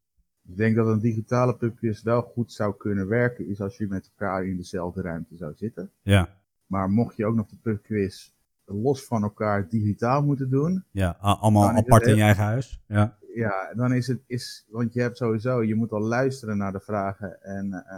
Ik 0.48 0.56
denk 0.56 0.76
dat 0.76 0.86
een 0.86 0.98
digitale 1.00 1.56
pubquiz 1.56 2.02
wel 2.02 2.22
goed 2.22 2.52
zou 2.52 2.74
kunnen 2.76 3.08
werken, 3.08 3.48
is 3.48 3.60
als 3.60 3.76
je 3.76 3.86
met 3.86 4.10
elkaar 4.16 4.46
in 4.46 4.56
dezelfde 4.56 5.02
ruimte 5.02 5.36
zou 5.36 5.52
zitten. 5.56 5.90
Ja, 6.02 6.28
Maar 6.66 6.90
mocht 6.90 7.16
je 7.16 7.26
ook 7.26 7.34
nog 7.34 7.46
de 7.48 7.56
pubquiz 7.62 8.30
los 8.66 9.04
van 9.04 9.22
elkaar 9.22 9.68
digitaal 9.68 10.24
moeten 10.24 10.50
doen, 10.50 10.84
ja 10.90 11.16
allemaal 11.20 11.68
het 11.68 11.76
apart 11.76 12.06
in 12.06 12.16
je 12.16 12.22
eigen 12.22 12.44
huis. 12.44 12.82
Ja, 12.86 13.18
ja, 13.34 13.72
dan 13.74 13.92
is 13.92 14.06
het, 14.06 14.22
is, 14.26 14.66
want 14.68 14.92
je 14.92 15.00
hebt 15.00 15.16
sowieso, 15.16 15.62
je 15.62 15.74
moet 15.74 15.92
al 15.92 16.00
luisteren 16.00 16.56
naar 16.56 16.72
de 16.72 16.80
vragen 16.80 17.42
en 17.42 17.72
eh, 17.72 17.96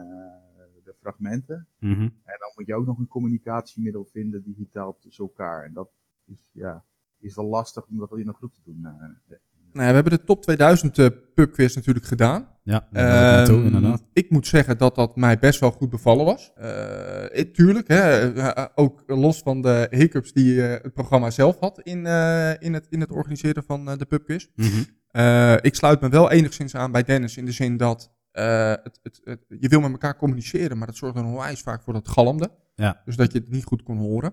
de 0.85 0.95
fragmenten. 1.01 1.67
Mhm. 1.79 2.01
En 2.03 2.39
dan 2.39 2.53
moet 2.57 2.67
je 2.67 2.75
ook 2.75 2.87
nog 2.87 2.99
een 2.99 3.09
communicatiemiddel 3.09 4.05
vinden 4.05 4.43
digitaal 4.43 4.97
tussen 5.01 5.25
elkaar. 5.25 5.65
En 5.65 5.73
dat 5.73 5.91
is, 6.25 6.51
ja, 6.53 6.85
is 7.19 7.35
wel 7.35 7.45
lastig 7.45 7.87
om 7.87 7.99
dat 7.99 8.19
in 8.19 8.29
een 8.29 8.35
groep 8.35 8.55
te 8.55 8.61
doen. 8.65 8.85
eh. 8.85 9.37
Nou, 9.79 9.89
we 9.91 9.95
hebben 9.95 10.13
de 10.19 10.25
top 10.25 10.43
2000 10.43 10.99
eh, 10.99 11.07
pubquiz 11.35 11.75
natuurlijk 11.75 12.07
gedaan. 12.07 12.49
ja 12.63 12.89
Ehm, 12.93 13.65
inderdaad. 13.65 14.03
ik 14.13 14.31
moet 14.31 14.47
zeggen 14.47 14.79
dat 14.79 14.95
dat 14.95 15.17
mij 15.17 15.39
best 15.39 15.61
wel 15.61 15.71
goed 15.71 15.91
bevallen 15.91 16.25
was. 16.25 16.53
Eh, 16.57 17.25
ik- 17.41 17.55
tuurlijk, 17.55 17.89
hè, 17.89 18.33
eh, 18.35 18.65
ook 18.75 19.03
los 19.07 19.39
van 19.39 19.63
de 19.63 19.87
hiccups 19.91 20.33
die 20.33 20.61
het 20.61 20.93
programma 20.95 21.31
zelf 21.31 21.59
had 21.61 21.81
in, 21.83 21.99
in, 22.59 22.75
het, 22.75 22.87
in 22.91 23.01
het 23.01 23.11
organiseren 23.11 23.63
van 23.65 23.85
de 23.85 24.05
pubquiz. 24.09 24.47
Eh, 25.11 25.55
ik 25.61 25.75
sluit 25.75 26.01
me 26.01 26.09
wel 26.09 26.31
enigszins 26.31 26.75
aan 26.75 26.93
bij 26.93 27.03
Dennis 27.03 27.37
in 27.37 27.45
de 27.45 27.53
zin 27.53 27.77
dat 27.77 28.11
het, 28.33 28.99
het, 29.03 29.21
het- 29.25 29.45
je 29.61 29.69
wil 29.69 29.81
met 29.81 29.91
elkaar 29.91 30.17
communiceren, 30.17 30.79
maar 30.79 30.87
dat 30.87 30.97
zorgt 30.97 31.17
er 31.17 31.25
onwijs 31.25 31.61
vaak 31.61 31.83
voor 31.83 31.93
dat 31.93 32.09
galmde. 32.09 32.51
Ja. 32.75 33.03
Dus 33.05 33.17
dat 33.17 33.33
je 33.33 33.39
het 33.39 33.51
niet 33.51 33.65
goed 33.65 33.83
kon 33.83 33.99
horen. 33.99 34.33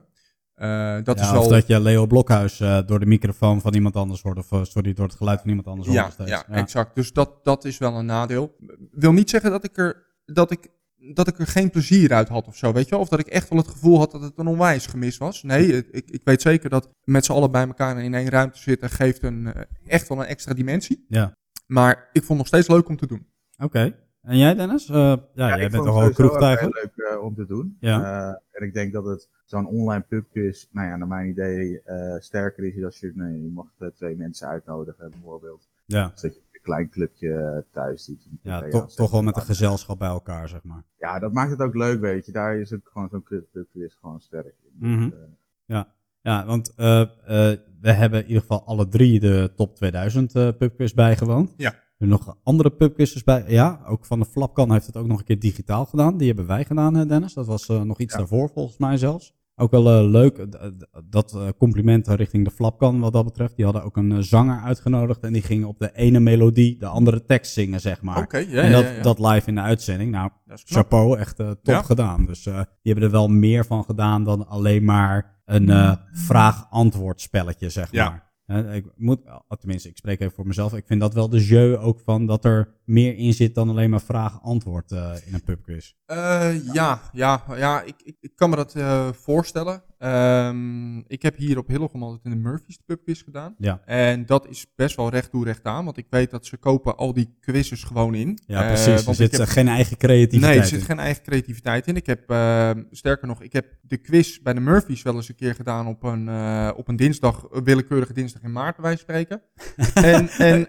Eh, 0.56 0.98
dat 1.04 1.18
Ja, 1.20 1.24
is 1.26 1.32
wel... 1.32 1.42
Of 1.42 1.48
dat 1.48 1.68
je 1.68 1.80
Leo 1.80 2.06
Blokhuis 2.06 2.60
eh, 2.60 2.80
door 2.86 3.00
de 3.00 3.06
microfoon 3.06 3.62
van 3.62 3.74
iemand 3.74 3.96
anders 3.96 4.22
hoort. 4.22 4.38
Of 4.38 4.52
eh, 4.52 4.64
sorry, 4.64 4.94
door 4.94 5.06
het 5.06 5.16
geluid 5.16 5.40
van 5.40 5.50
iemand 5.50 5.68
anders 5.68 5.88
hoort. 5.88 6.00
Ja, 6.00 6.10
steeds. 6.10 6.30
ja, 6.30 6.48
exact. 6.48 6.96
Dus 6.96 7.14
dat, 7.14 7.44
dat 7.44 7.66
is 7.66 7.78
wel 7.78 7.94
een 7.94 8.06
nadeel. 8.06 8.56
Wil 8.92 9.14
niet 9.14 9.30
zeggen 9.30 9.52
dat 9.52 9.64
ik, 9.64 9.78
er, 9.78 10.06
dat, 10.26 10.52
ik, 10.52 10.68
dat 11.14 11.28
ik 11.28 11.40
er 11.40 11.48
geen 11.48 11.70
plezier 11.70 12.14
uit 12.14 12.28
had 12.28 12.48
of 12.48 12.58
zo, 12.58 12.74
weet 12.74 12.84
je 12.84 12.90
wel? 12.90 13.00
Of 13.00 13.10
dat 13.10 13.20
ik 13.20 13.28
echt 13.28 13.50
wel 13.50 13.60
het 13.60 13.68
gevoel 13.68 13.98
had 13.98 14.12
dat 14.12 14.22
het 14.22 14.34
een 14.36 14.48
onwijs 14.48 14.86
gemis 14.86 15.18
was. 15.18 15.44
Nee, 15.44 15.86
ik, 15.92 16.10
ik 16.10 16.22
weet 16.24 16.42
zeker 16.42 16.70
dat 16.70 16.90
met 17.04 17.26
z'n 17.26 17.32
allen 17.32 17.52
bij 17.52 17.68
elkaar 17.68 18.04
in 18.04 18.14
één 18.14 18.30
ruimte 18.30 18.60
zitten 18.60 18.90
geeft 18.90 19.24
een, 19.24 19.54
echt 19.88 20.08
wel 20.08 20.20
een 20.20 20.26
extra 20.26 20.54
dimensie. 20.54 21.06
Ja. 21.08 21.34
Maar 21.68 22.10
ik 22.12 22.24
vond 22.24 22.28
het 22.28 22.38
nog 22.38 22.48
steeds 22.48 22.68
leuk 22.68 22.88
om 22.88 22.98
te 22.98 23.08
doen. 23.08 23.28
Oké. 23.58 23.96
En 24.26 24.38
jij 24.38 24.56
Dennis? 24.56 24.90
Eh, 24.90 24.96
ja, 25.34 25.48
jij 25.48 25.66
ik 25.66 25.72
bent 25.72 25.84
toch 25.84 25.86
het 25.86 25.94
sowieso 25.94 26.08
ook 26.08 26.14
kroegtuiger? 26.14 26.62
heel 26.62 26.82
leuk 26.84 27.10
eh, 27.10 27.24
om 27.24 27.36
te 27.36 27.46
doen. 27.46 27.78
Ja. 27.80 28.04
Eh, 28.04 28.36
en 28.52 28.68
ik 28.68 28.74
denk 28.74 28.94
dat 28.94 29.06
het 29.06 29.30
zo'n 29.46 29.68
online 29.68 30.06
pubquiz, 30.08 30.66
nou 30.72 30.88
ja, 30.88 30.96
naar 30.96 31.08
mijn 31.08 31.30
idee, 31.30 31.82
eh, 31.82 32.16
sterker 32.20 32.64
is 32.64 32.84
als 32.84 33.00
je, 33.00 33.12
nee, 33.16 33.44
je 33.44 33.50
mag 33.50 33.66
twee 33.96 34.16
mensen 34.16 34.48
uitnodigen 34.48 35.10
bijvoorbeeld. 35.10 35.70
Ja, 35.86 36.08
Dus 36.10 36.22
dat 36.22 36.34
je 36.34 36.40
een 36.52 36.62
klein 36.62 36.90
clubje 36.90 37.64
thuis 37.72 38.06
doet. 38.06 38.28
ja 38.42 38.68
toch, 38.70 38.94
toch 38.94 39.12
wel 39.12 39.22
met 39.24 39.36
een 39.36 39.42
gezelschap 39.42 40.00
bij 40.00 40.08
elkaar, 40.08 40.50
zeg 40.50 40.64
maar. 40.64 40.84
Ja, 41.00 41.20
dat 41.20 41.34
maakt 41.34 41.52
het 41.52 41.62
ook 41.62 41.76
leuk, 41.76 42.00
weet 42.00 42.26
je. 42.26 42.32
Daar 42.32 42.58
is 42.58 42.74
ook 42.74 42.90
gewoon 42.94 43.10
zo'n 43.10 43.24
pubquiz 43.52 43.96
gewoon 44.02 44.20
sterk 44.22 44.56
in. 44.64 44.90
Mhm. 44.92 45.10
Dus, 45.10 45.20
eh, 45.20 45.82
Ja, 46.22 46.46
want 46.46 46.74
eh, 46.76 47.02
eh, 47.02 47.08
we 47.82 47.92
hebben 47.92 48.20
in 48.20 48.28
ieder 48.28 48.42
geval 48.42 48.66
alle 48.66 48.88
drie 48.88 49.20
de 49.20 49.52
top 49.56 49.76
2000 49.76 50.36
eh 50.36 50.50
pubquiz 50.58 50.94
bijgewoond. 50.94 51.54
Ja. 51.58 51.74
Er 51.98 52.08
nog 52.08 52.38
andere 52.44 52.70
pubquizzes 52.70 53.24
bij. 53.24 53.44
Ja, 53.48 53.80
ook 53.88 54.06
van 54.06 54.20
de 54.20 54.26
Flapkan 54.26 54.72
heeft 54.72 54.86
het 54.86 54.98
ook 54.98 55.08
nog 55.08 55.20
een 55.20 55.26
keer 55.26 55.40
digitaal 55.40 55.86
gedaan. 55.86 56.18
Die 56.18 56.28
hebben 56.28 56.46
wij 56.48 56.66
gedaan, 56.66 57.08
Dennis. 57.08 57.34
Dat 57.34 57.46
was 57.46 57.68
eh, 57.70 57.82
nog 57.82 58.00
iets 58.00 58.14
Ja. 58.14 58.20
daarvoor, 58.20 58.50
volgens 58.54 58.78
mij 58.78 58.98
zelfs. 58.98 59.34
Ook 59.56 59.72
wel 59.72 59.90
eh, 59.90 60.10
leuk, 60.10 60.46
dat 61.10 61.34
eh, 61.34 61.48
compliment 61.58 62.08
richting 62.08 62.46
de 62.46 62.52
Flapkan 62.52 63.00
wat 63.00 63.14
dat 63.14 63.24
betreft. 63.26 63.56
Die 63.56 63.66
hadden 63.66 63.84
ook 63.84 63.98
een 63.98 64.24
zanger 64.24 64.62
uitgenodigd 64.62 65.24
en 65.24 65.34
die 65.34 65.42
ging 65.42 65.66
op 65.66 65.80
de 65.80 65.92
ene 65.94 66.20
melodie 66.20 66.78
de 66.80 66.86
andere 66.86 67.26
tekst 67.26 67.54
zingen, 67.54 67.80
zeg 67.82 68.02
maar. 68.02 68.46
Ja, 68.48 68.62
en 68.62 68.72
dat, 68.72 68.84
ja, 68.84 69.02
dat 69.02 69.20
live 69.20 69.48
in 69.50 69.56
de 69.56 69.62
uitzending. 69.62 70.12
Nou, 70.12 70.30
chapeau, 70.48 71.18
echt 71.18 71.36
top 71.64 71.84
gedaan. 71.84 72.26
Dus 72.26 72.44
die 72.44 72.54
hebben 72.82 73.04
er 73.04 73.12
wel 73.12 73.28
meer 73.28 73.66
van 73.66 73.84
gedaan 73.84 74.24
dan 74.24 74.48
alleen 74.48 74.84
maar 74.84 75.40
een 75.46 75.70
eh, 75.70 75.94
vraag-antwoord 76.12 77.22
spelletje, 77.22 77.70
zeg 77.70 77.92
Ja. 77.92 78.10
maar. 78.10 78.24
Ik 78.48 78.86
moet, 78.96 79.20
tenminste, 79.60 79.90
ik 79.90 79.98
spreek 79.98 80.20
even 80.20 80.34
voor 80.34 80.48
mezelf. 80.48 80.74
Ik 80.74 80.86
vind 80.88 81.00
dat 81.00 81.14
wel 81.14 81.30
de 81.30 81.46
jeu 81.46 81.78
ook 81.78 82.00
van 82.00 82.26
dat 82.26 82.46
er 82.46 82.75
meer 82.86 83.16
in 83.16 83.34
zit 83.34 83.56
dan 83.56 83.70
alleen 83.70 83.90
maar 83.90 84.02
vraag-antwoord 84.02 84.92
eh, 84.92 85.12
in 85.26 85.34
een 85.34 85.44
pubquiz. 85.44 85.94
Eh, 86.06 86.74
ja, 86.74 87.02
ja, 87.14 87.44
ja 87.56 87.82
ik, 87.82 87.96
ik, 88.04 88.16
ik 88.20 88.32
kan 88.36 88.50
me 88.50 88.56
dat 88.56 88.76
eh, 88.76 89.08
voorstellen. 89.12 89.84
Ehm, 89.98 90.98
ik 90.98 91.22
heb 91.22 91.38
hier 91.38 91.58
op 91.58 91.68
Hillegom 91.68 92.04
altijd 92.04 92.24
in 92.24 92.32
de 92.32 92.38
Murphy's 92.38 92.78
de 92.78 92.84
pubquiz 92.86 93.24
gedaan. 93.24 93.56
Ja. 93.58 93.82
En 93.86 94.26
dat 94.26 94.48
is 94.50 94.66
best 94.76 94.96
wel 94.96 95.10
recht 95.10 95.32
toe 95.32 95.46
recht 95.46 95.64
aan, 95.64 95.86
want 95.86 95.98
ik 95.98 96.06
weet 96.10 96.32
dat 96.32 96.46
ze 96.46 96.58
kopen 96.58 96.98
al 96.98 97.14
die 97.14 97.38
quizzes 97.42 97.84
gewoon 97.84 98.16
in. 98.16 98.40
Ja, 98.48 98.68
precies. 98.68 98.86
Er 99.00 99.04
want 99.06 99.18
zit 99.18 99.32
heb- 99.32 99.42
eh, 99.42 99.48
geen 99.48 99.68
eigen 99.68 99.98
creativiteit 99.98 100.52
Nee, 100.52 100.60
er 100.62 100.66
zit 100.68 100.80
in. 100.80 100.86
geen 100.86 101.00
eigen 101.00 101.24
creativiteit 101.24 101.88
in. 101.88 101.96
Ik 101.96 102.06
heb, 102.06 102.30
ehm, 102.30 102.84
sterker 102.92 103.28
nog, 103.28 103.42
ik 103.42 103.54
heb 103.54 103.66
de 103.82 103.98
quiz 103.98 104.40
bij 104.40 104.54
de 104.54 104.60
Murphy's 104.60 105.02
wel 105.02 105.16
eens 105.16 105.30
een 105.30 105.36
keer 105.36 105.56
gedaan 105.56 105.88
op 105.88 106.04
een, 106.04 106.30
op 106.76 106.88
een 106.88 106.96
dinsdag, 106.96 107.48
een 107.52 107.64
willekeurige 107.64 108.14
dinsdag 108.14 108.42
in 108.42 108.52
maart, 108.52 108.76
bij 108.76 108.84
wijze 108.86 109.04
van 109.06 109.16
spreken. 109.16 109.42
en, 110.14 110.30
en, 110.30 110.60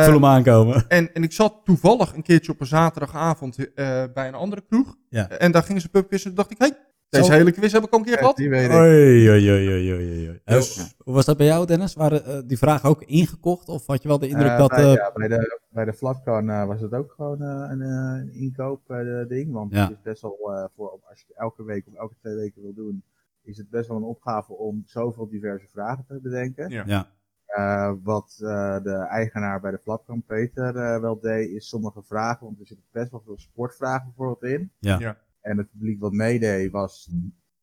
ik 0.00 0.04
voel 0.04 0.14
hem 0.14 0.24
aankomen. 0.24 0.88
en, 0.88 1.14
en 1.14 1.22
ik 1.22 1.32
zat 1.32 1.55
toevallig 1.64 2.14
een 2.14 2.22
keertje 2.22 2.52
op 2.52 2.60
een 2.60 2.66
zaterdagavond 2.66 3.72
eh, 3.74 4.04
bij 4.14 4.28
een 4.28 4.34
andere 4.34 4.62
kroeg. 4.68 4.96
Ja. 5.08 5.28
En 5.28 5.52
daar 5.52 5.62
gingen 5.62 5.80
ze 5.80 5.88
pubquiz 5.88 6.20
en 6.20 6.26
toen 6.26 6.34
dacht 6.34 6.50
ik, 6.50 6.58
hey, 6.58 6.76
deze 7.08 7.32
hele 7.32 7.52
quiz 7.52 7.72
heb 7.72 7.84
ik 7.84 7.92
al 7.92 7.98
een 7.98 8.04
keer 8.04 8.18
gehad. 8.18 8.36
Die 8.36 8.48
weet 8.50 8.64
ik. 8.70 8.76
Oei, 8.76 9.30
oei, 9.30 9.50
oei, 9.50 9.68
oei, 9.72 9.92
oei, 9.92 10.28
oei. 10.28 10.40
Dus- 10.44 10.94
hoe 10.98 11.14
was 11.14 11.24
dat 11.24 11.36
bij 11.36 11.46
jou, 11.46 11.66
Dennis? 11.66 11.94
Waren 11.94 12.24
eh, 12.24 12.38
die 12.46 12.58
vragen 12.58 12.88
ook 12.88 13.02
ingekocht? 13.02 13.68
Of 13.68 13.86
had 13.86 14.02
je 14.02 14.08
wel 14.08 14.18
de 14.18 14.28
indruk 14.28 14.50
Eh, 14.50 14.58
dat... 14.58 14.68
bij, 14.68 14.84
eh, 14.84 14.92
ja, 14.94 15.12
bij 15.14 15.28
de, 15.28 15.60
bij 15.70 15.84
de 15.84 15.92
Flatcon 15.92 16.66
was 16.66 16.80
het 16.80 16.92
ook 16.92 17.12
gewoon 17.16 17.42
eh, 17.42 17.66
een, 17.70 17.82
eh, 17.82 18.20
een 18.20 18.32
inkoop 18.32 18.80
ding. 19.28 19.52
Want 19.52 19.72
Ja. 19.72 19.82
het 19.82 19.90
is 19.90 20.02
best 20.02 20.22
wel, 20.22 20.38
eh, 20.52 20.64
voor, 20.76 20.90
als 21.08 21.18
je 21.20 21.24
het 21.28 21.36
elke 21.36 21.64
week 21.64 21.86
of 21.86 21.94
elke 21.94 22.14
twee 22.20 22.34
weken 22.34 22.62
wil 22.62 22.74
doen, 22.74 23.02
is 23.42 23.56
het 23.56 23.70
best 23.70 23.88
wel 23.88 23.96
een 23.96 24.02
opgave 24.02 24.52
om 24.52 24.82
zoveel 24.86 25.28
diverse 25.28 25.68
vragen 25.68 26.04
te 26.08 26.20
bedenken. 26.22 26.70
Ja. 26.70 27.08
Eh, 27.56 27.92
wat 28.02 28.38
eh, 28.42 28.82
de 28.82 28.94
eigenaar 28.94 29.60
bij 29.60 29.70
de 29.70 29.78
Flapcam, 29.78 30.22
Peter, 30.22 30.76
eh, 30.76 31.00
wel 31.00 31.20
deed, 31.20 31.50
is 31.50 31.68
sommige 31.68 32.02
vragen, 32.02 32.46
want 32.46 32.60
er 32.60 32.66
zitten 32.66 32.86
best 32.90 33.10
wel 33.10 33.22
veel 33.24 33.38
sportvragen 33.38 34.06
bijvoorbeeld 34.06 34.52
in. 34.52 34.70
Ja. 34.78 34.98
Ja. 34.98 35.18
En 35.40 35.58
het 35.58 35.70
publiek 35.70 36.00
wat 36.00 36.12
meedeed 36.12 36.70
was 36.70 37.10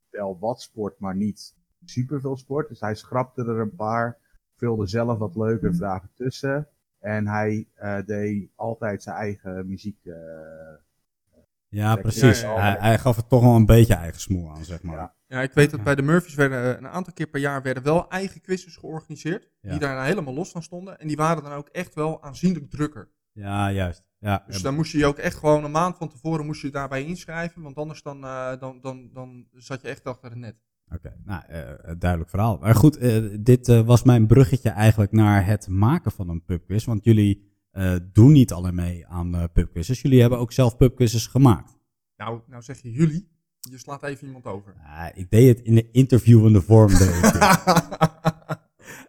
wel 0.10 0.38
wat 0.40 0.62
sport, 0.62 1.00
maar 1.00 1.16
niet 1.16 1.56
superveel 1.86 2.38
sport. 2.38 2.70
Dus 2.70 2.80
hij 2.80 2.96
schrapte 2.96 3.42
er 3.42 3.60
een 3.60 3.76
paar, 3.76 4.18
vulde 4.56 4.88
zelf 4.88 5.18
wat 5.18 5.36
leuke 5.36 5.74
vragen 5.74 6.10
tussen. 6.14 6.68
En 7.00 7.28
hij 7.28 7.68
eh, 7.74 7.98
deed 8.06 8.50
altijd 8.56 9.04
zijn 9.04 9.16
eigen 9.16 9.68
muziek. 9.68 9.98
Ja, 11.74 11.96
precies. 11.96 12.42
ja, 12.42 12.56
ja. 12.56 12.62
Hij, 12.62 12.76
hij 12.80 13.00
gaf 13.00 13.18
er 13.18 13.28
toch 13.28 13.42
wel 13.42 13.56
een 13.56 13.66
beetje 13.66 13.94
eigen 13.94 14.22
smoel 14.22 14.50
aan, 14.50 14.64
zeg 14.64 14.82
maar. 14.82 15.14
Ja. 15.28 15.42
Ik 15.42 15.52
weet 15.54 15.72
dat 15.72 15.84
bij 15.84 15.96
de 15.96 16.02
Murphys 16.02 16.36
werden 16.36 16.76
eh, 16.76 16.82
een 16.82 16.88
aantal 16.88 17.14
keer 17.14 17.28
per 17.28 17.40
jaar 17.40 17.62
werden 17.62 17.84
wel 17.84 18.10
eigen 18.10 18.42
quizzes 18.42 18.76
georganiseerd. 18.76 19.50
Die 19.62 19.80
daar 19.80 20.06
helemaal 20.06 20.34
los 20.34 20.52
van 20.52 20.64
stonden. 20.64 21.00
En 21.00 21.08
die 21.08 21.16
waren 21.16 21.44
dan 21.44 21.52
ook 21.52 21.68
echt 21.68 21.96
wel 21.96 22.24
aanzienlijk 22.24 22.70
drukker. 22.70 23.12
Ja, 23.32 23.72
juist. 23.72 24.04
Ja, 24.18 24.44
Dus 24.48 24.62
dan 24.62 24.76
moest 24.76 24.92
je 24.92 24.98
je 24.98 25.06
ook 25.06 25.18
echt 25.18 25.38
gewoon 25.38 25.64
een 25.64 25.72
maand 25.72 25.98
van 25.98 26.10
tevoren 26.10 26.46
moest 26.46 26.62
je 26.62 26.70
daarbij 26.70 27.04
inschrijven. 27.04 27.62
Want 27.62 27.76
anders 27.76 28.02
dan, 28.02 28.24
eh, 28.24 28.60
dan, 28.60 28.80
dan, 28.82 29.10
dan 29.14 29.48
zat 29.52 29.82
je 29.82 29.88
echt 29.88 30.04
achter 30.04 30.30
het 30.30 30.40
net. 30.40 30.56
Oké, 30.94 31.16
nou, 31.24 31.44
een 31.48 32.00
duidelijk 32.00 32.30
verhaal. 32.30 32.58
Maar 32.58 32.76
goed, 32.76 33.00
dit 33.46 33.68
was 33.68 34.04
mijn 34.04 34.28
bruggetje 34.28 34.70
eigenlijk 34.70 35.12
naar 35.12 35.46
het 35.46 35.68
maken 35.68 36.12
van 36.12 36.30
een 36.30 36.44
pubquiz. 36.44 36.86
Want 36.86 37.04
jullie 37.04 37.53
eh, 37.74 37.96
doen 38.14 38.32
niet 38.32 38.52
alleen 38.52 38.76
mee 38.76 39.08
aan 39.08 39.36
eh 39.36 39.44
pubquizzes. 39.54 40.02
Jullie 40.02 40.22
hebben 40.22 40.40
ook 40.40 40.52
zelf 40.52 40.78
pubquizzes 40.78 41.28
gemaakt. 41.28 41.78
Nou, 42.18 42.40
nou 42.48 42.64
zeg 42.64 42.82
je 42.82 42.92
jullie. 42.92 43.32
Je 43.60 43.78
slaat 43.78 44.04
even 44.04 44.28
iemand 44.28 44.46
over. 44.46 44.76
Ik 45.14 45.30
deed 45.30 45.58
het 45.58 45.66
in 45.66 45.76
de 45.76 45.92
interviewende 45.92 46.62
vorm. 46.62 46.88
deed 46.88 47.16
ik 47.16 47.22
dit. 47.22 47.38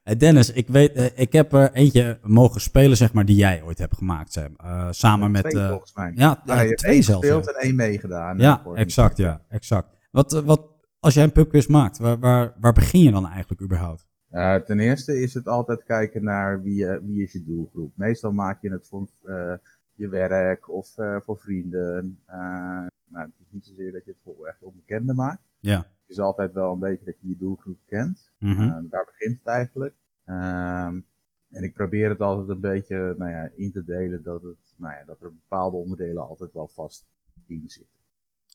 Eh, 0.05 0.18
Dennis, 0.18 0.53
ik, 0.53 0.68
weet, 0.68 1.12
ik 1.14 1.33
heb 1.33 1.53
er 1.53 1.72
eentje 1.72 2.18
mogen 2.22 2.61
spelen, 2.61 2.96
zeg 2.96 3.12
maar, 3.12 3.24
die 3.24 3.37
jij 3.37 3.62
ooit 3.62 3.79
hebt 3.79 3.96
gemaakt, 3.96 4.33
Sam. 4.33 4.55
Eh, 4.57 4.88
samen 4.90 5.31
met... 5.31 5.42
twee 5.42 5.62
eh, 5.62 5.68
volgens 5.68 5.94
mij. 5.94 6.12
ja, 6.14 6.42
Ja, 6.44 6.55
ja, 6.55 6.61
je 6.61 6.66
hebt 6.66 6.79
twee 6.79 6.92
één 6.92 7.03
zelfs. 7.03 7.27
gespeeld 7.27 7.48
en 7.48 7.62
één 7.62 7.74
meegedaan. 7.74 8.38
ja 8.38 8.62
exact, 8.74 9.16
ja, 9.16 9.42
exact. 9.48 9.88
Wat, 10.11 10.33
wat, 10.33 10.62
als 11.00 11.14
jij 11.14 11.24
een 11.24 11.33
pubquiz 11.33 11.66
maakt, 11.66 11.98
waar, 11.98 12.18
waar, 12.18 12.55
waar 12.61 12.72
begin 12.72 13.00
je 13.00 13.11
dan 13.11 13.29
eigenlijk 13.29 13.62
überhaupt? 13.62 14.07
Eh, 14.35 14.57
ten 14.57 14.79
eerste 14.81 15.20
is 15.20 15.35
het 15.35 15.47
altijd 15.49 15.85
kijken 15.85 16.25
naar 16.25 16.62
wie, 16.62 16.87
eh, 16.87 16.99
wie 17.03 17.23
is 17.23 17.33
je 17.33 17.44
doelgroep. 17.44 17.92
Meestal 17.97 18.33
maak 18.33 18.62
je 18.62 18.70
het 18.70 18.87
voor 18.88 19.09
eh, 19.23 19.55
je 19.94 20.09
werk 20.09 20.70
of 20.70 20.94
voor 21.25 21.38
vrienden. 21.38 22.18
Nou, 22.27 23.25
het 23.27 23.33
is 23.40 23.47
niet 23.51 23.64
zozeer 23.66 23.92
dat 23.92 24.05
je 24.05 24.11
het 24.11 24.20
voor 24.37 24.47
echt 24.47 24.62
onbekenden 24.62 25.16
maakt. 25.16 25.42
Ja. 25.61 25.77
Het 25.77 25.87
is 26.11 26.18
altijd 26.18 26.53
wel 26.53 26.73
een 26.73 26.79
beetje 26.79 27.05
dat 27.05 27.14
je 27.20 27.29
je 27.29 27.37
doelgroep 27.37 27.79
kent. 27.87 28.31
Eh, 28.59 28.90
daar 28.90 29.05
begint 29.05 29.38
het 29.38 29.47
eigenlijk. 29.47 29.94
Ehm, 30.25 31.01
en 31.51 31.62
ik 31.62 31.75
probeer 31.75 32.09
het 32.09 32.20
altijd 32.20 32.49
een 32.49 32.61
beetje 32.61 33.14
nou 33.18 33.31
ja, 33.31 33.51
in 33.55 33.73
te 33.73 33.85
delen 33.85 34.23
dat, 34.23 34.42
het, 34.42 34.75
nou 34.77 34.94
ja, 34.94 35.05
dat 35.05 35.20
er 35.23 35.33
bepaalde 35.33 35.77
onderdelen 35.77 36.29
altijd 36.29 36.53
wel 36.53 36.68
vast 36.68 37.07
in 37.47 37.62
zitten. 37.66 37.97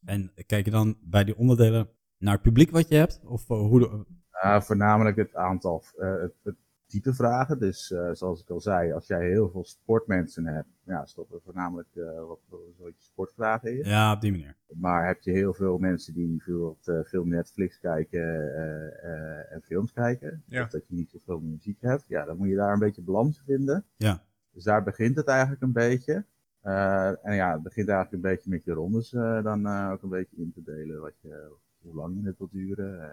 En 0.06 0.32
kijk 0.46 0.66
je 0.66 0.72
dan 0.72 0.98
bij 1.02 1.24
die 1.24 1.38
onderdelen 1.38 1.90
naar 2.18 2.34
het 2.34 2.42
publiek 2.42 2.72
wat 2.72 2.88
je 2.88 2.96
hebt? 2.96 3.22
Of 3.26 3.48
hoe 3.48 3.80
de- 3.80 4.06
Uh, 4.44 4.62
voornamelijk 4.62 5.18
het 5.18 5.36
aantal, 5.36 5.84
eh, 5.98 6.22
het, 6.22 6.34
het 6.44 6.56
type 6.86 7.14
vragen. 7.14 7.60
Dus 7.60 7.92
eh, 7.92 8.10
zoals 8.14 8.42
ik 8.42 8.50
al 8.50 8.60
zei, 8.62 8.92
als 8.94 9.08
jij 9.08 9.28
heel 9.28 9.50
veel 9.50 9.64
sportmensen 9.66 10.46
hebt, 10.46 10.68
ja, 10.84 11.06
stoppen 11.06 11.42
voornamelijk 11.42 11.88
eh, 11.96 12.04
wat, 12.28 12.40
wat 12.78 12.92
sportvragen 12.98 13.78
in. 13.78 13.90
Ja, 13.90 14.14
op 14.14 14.22
die 14.22 14.32
manier. 14.32 14.56
Maar 14.68 15.08
heb 15.08 15.22
je 15.22 15.32
heel 15.32 15.54
veel 15.54 15.78
mensen 15.78 16.14
die 16.14 16.42
veel, 16.42 16.78
eh, 16.84 17.00
veel 17.04 17.24
Netflix 17.26 17.80
kijken 17.80 18.56
eh, 18.56 19.04
eh, 19.04 19.52
en 19.52 19.62
films 19.62 19.94
kijken, 19.94 20.44
Ja. 20.46 20.64
of 20.64 20.70
dat 20.70 20.88
je 20.88 20.96
niet 20.96 21.10
zoveel 21.10 21.40
muziek 21.40 21.82
hebt, 21.82 22.04
ja, 22.08 22.26
dan 22.26 22.38
moet 22.38 22.48
je 22.50 22.56
daar 22.56 22.74
een 22.74 22.80
beetje 22.80 23.02
balans 23.02 23.38
in 23.38 23.44
vinden. 23.46 23.86
Ja. 23.96 24.24
Dus 24.52 24.64
daar 24.64 24.84
begint 24.84 25.16
het 25.16 25.28
eigenlijk 25.28 25.62
een 25.62 25.72
beetje. 25.74 26.26
Eh, 26.62 27.26
en 27.26 27.36
ja, 27.36 27.54
het 27.54 27.64
begint 27.64 27.88
eigenlijk 27.90 28.24
een 28.24 28.30
beetje 28.32 28.50
met 28.50 28.64
je 28.64 28.72
rondes 28.74 29.14
eh, 29.14 29.44
dan 29.44 29.66
eh, 29.68 29.90
ook 29.92 30.04
een 30.04 30.10
beetje 30.10 30.38
in 30.38 30.52
te 30.54 30.64
delen, 30.64 31.02
wat 31.02 31.14
je, 31.22 31.52
hoe 31.82 31.96
lang 31.96 32.20
je 32.22 32.28
het 32.28 32.38
wil 32.38 32.50
duren. 32.52 33.12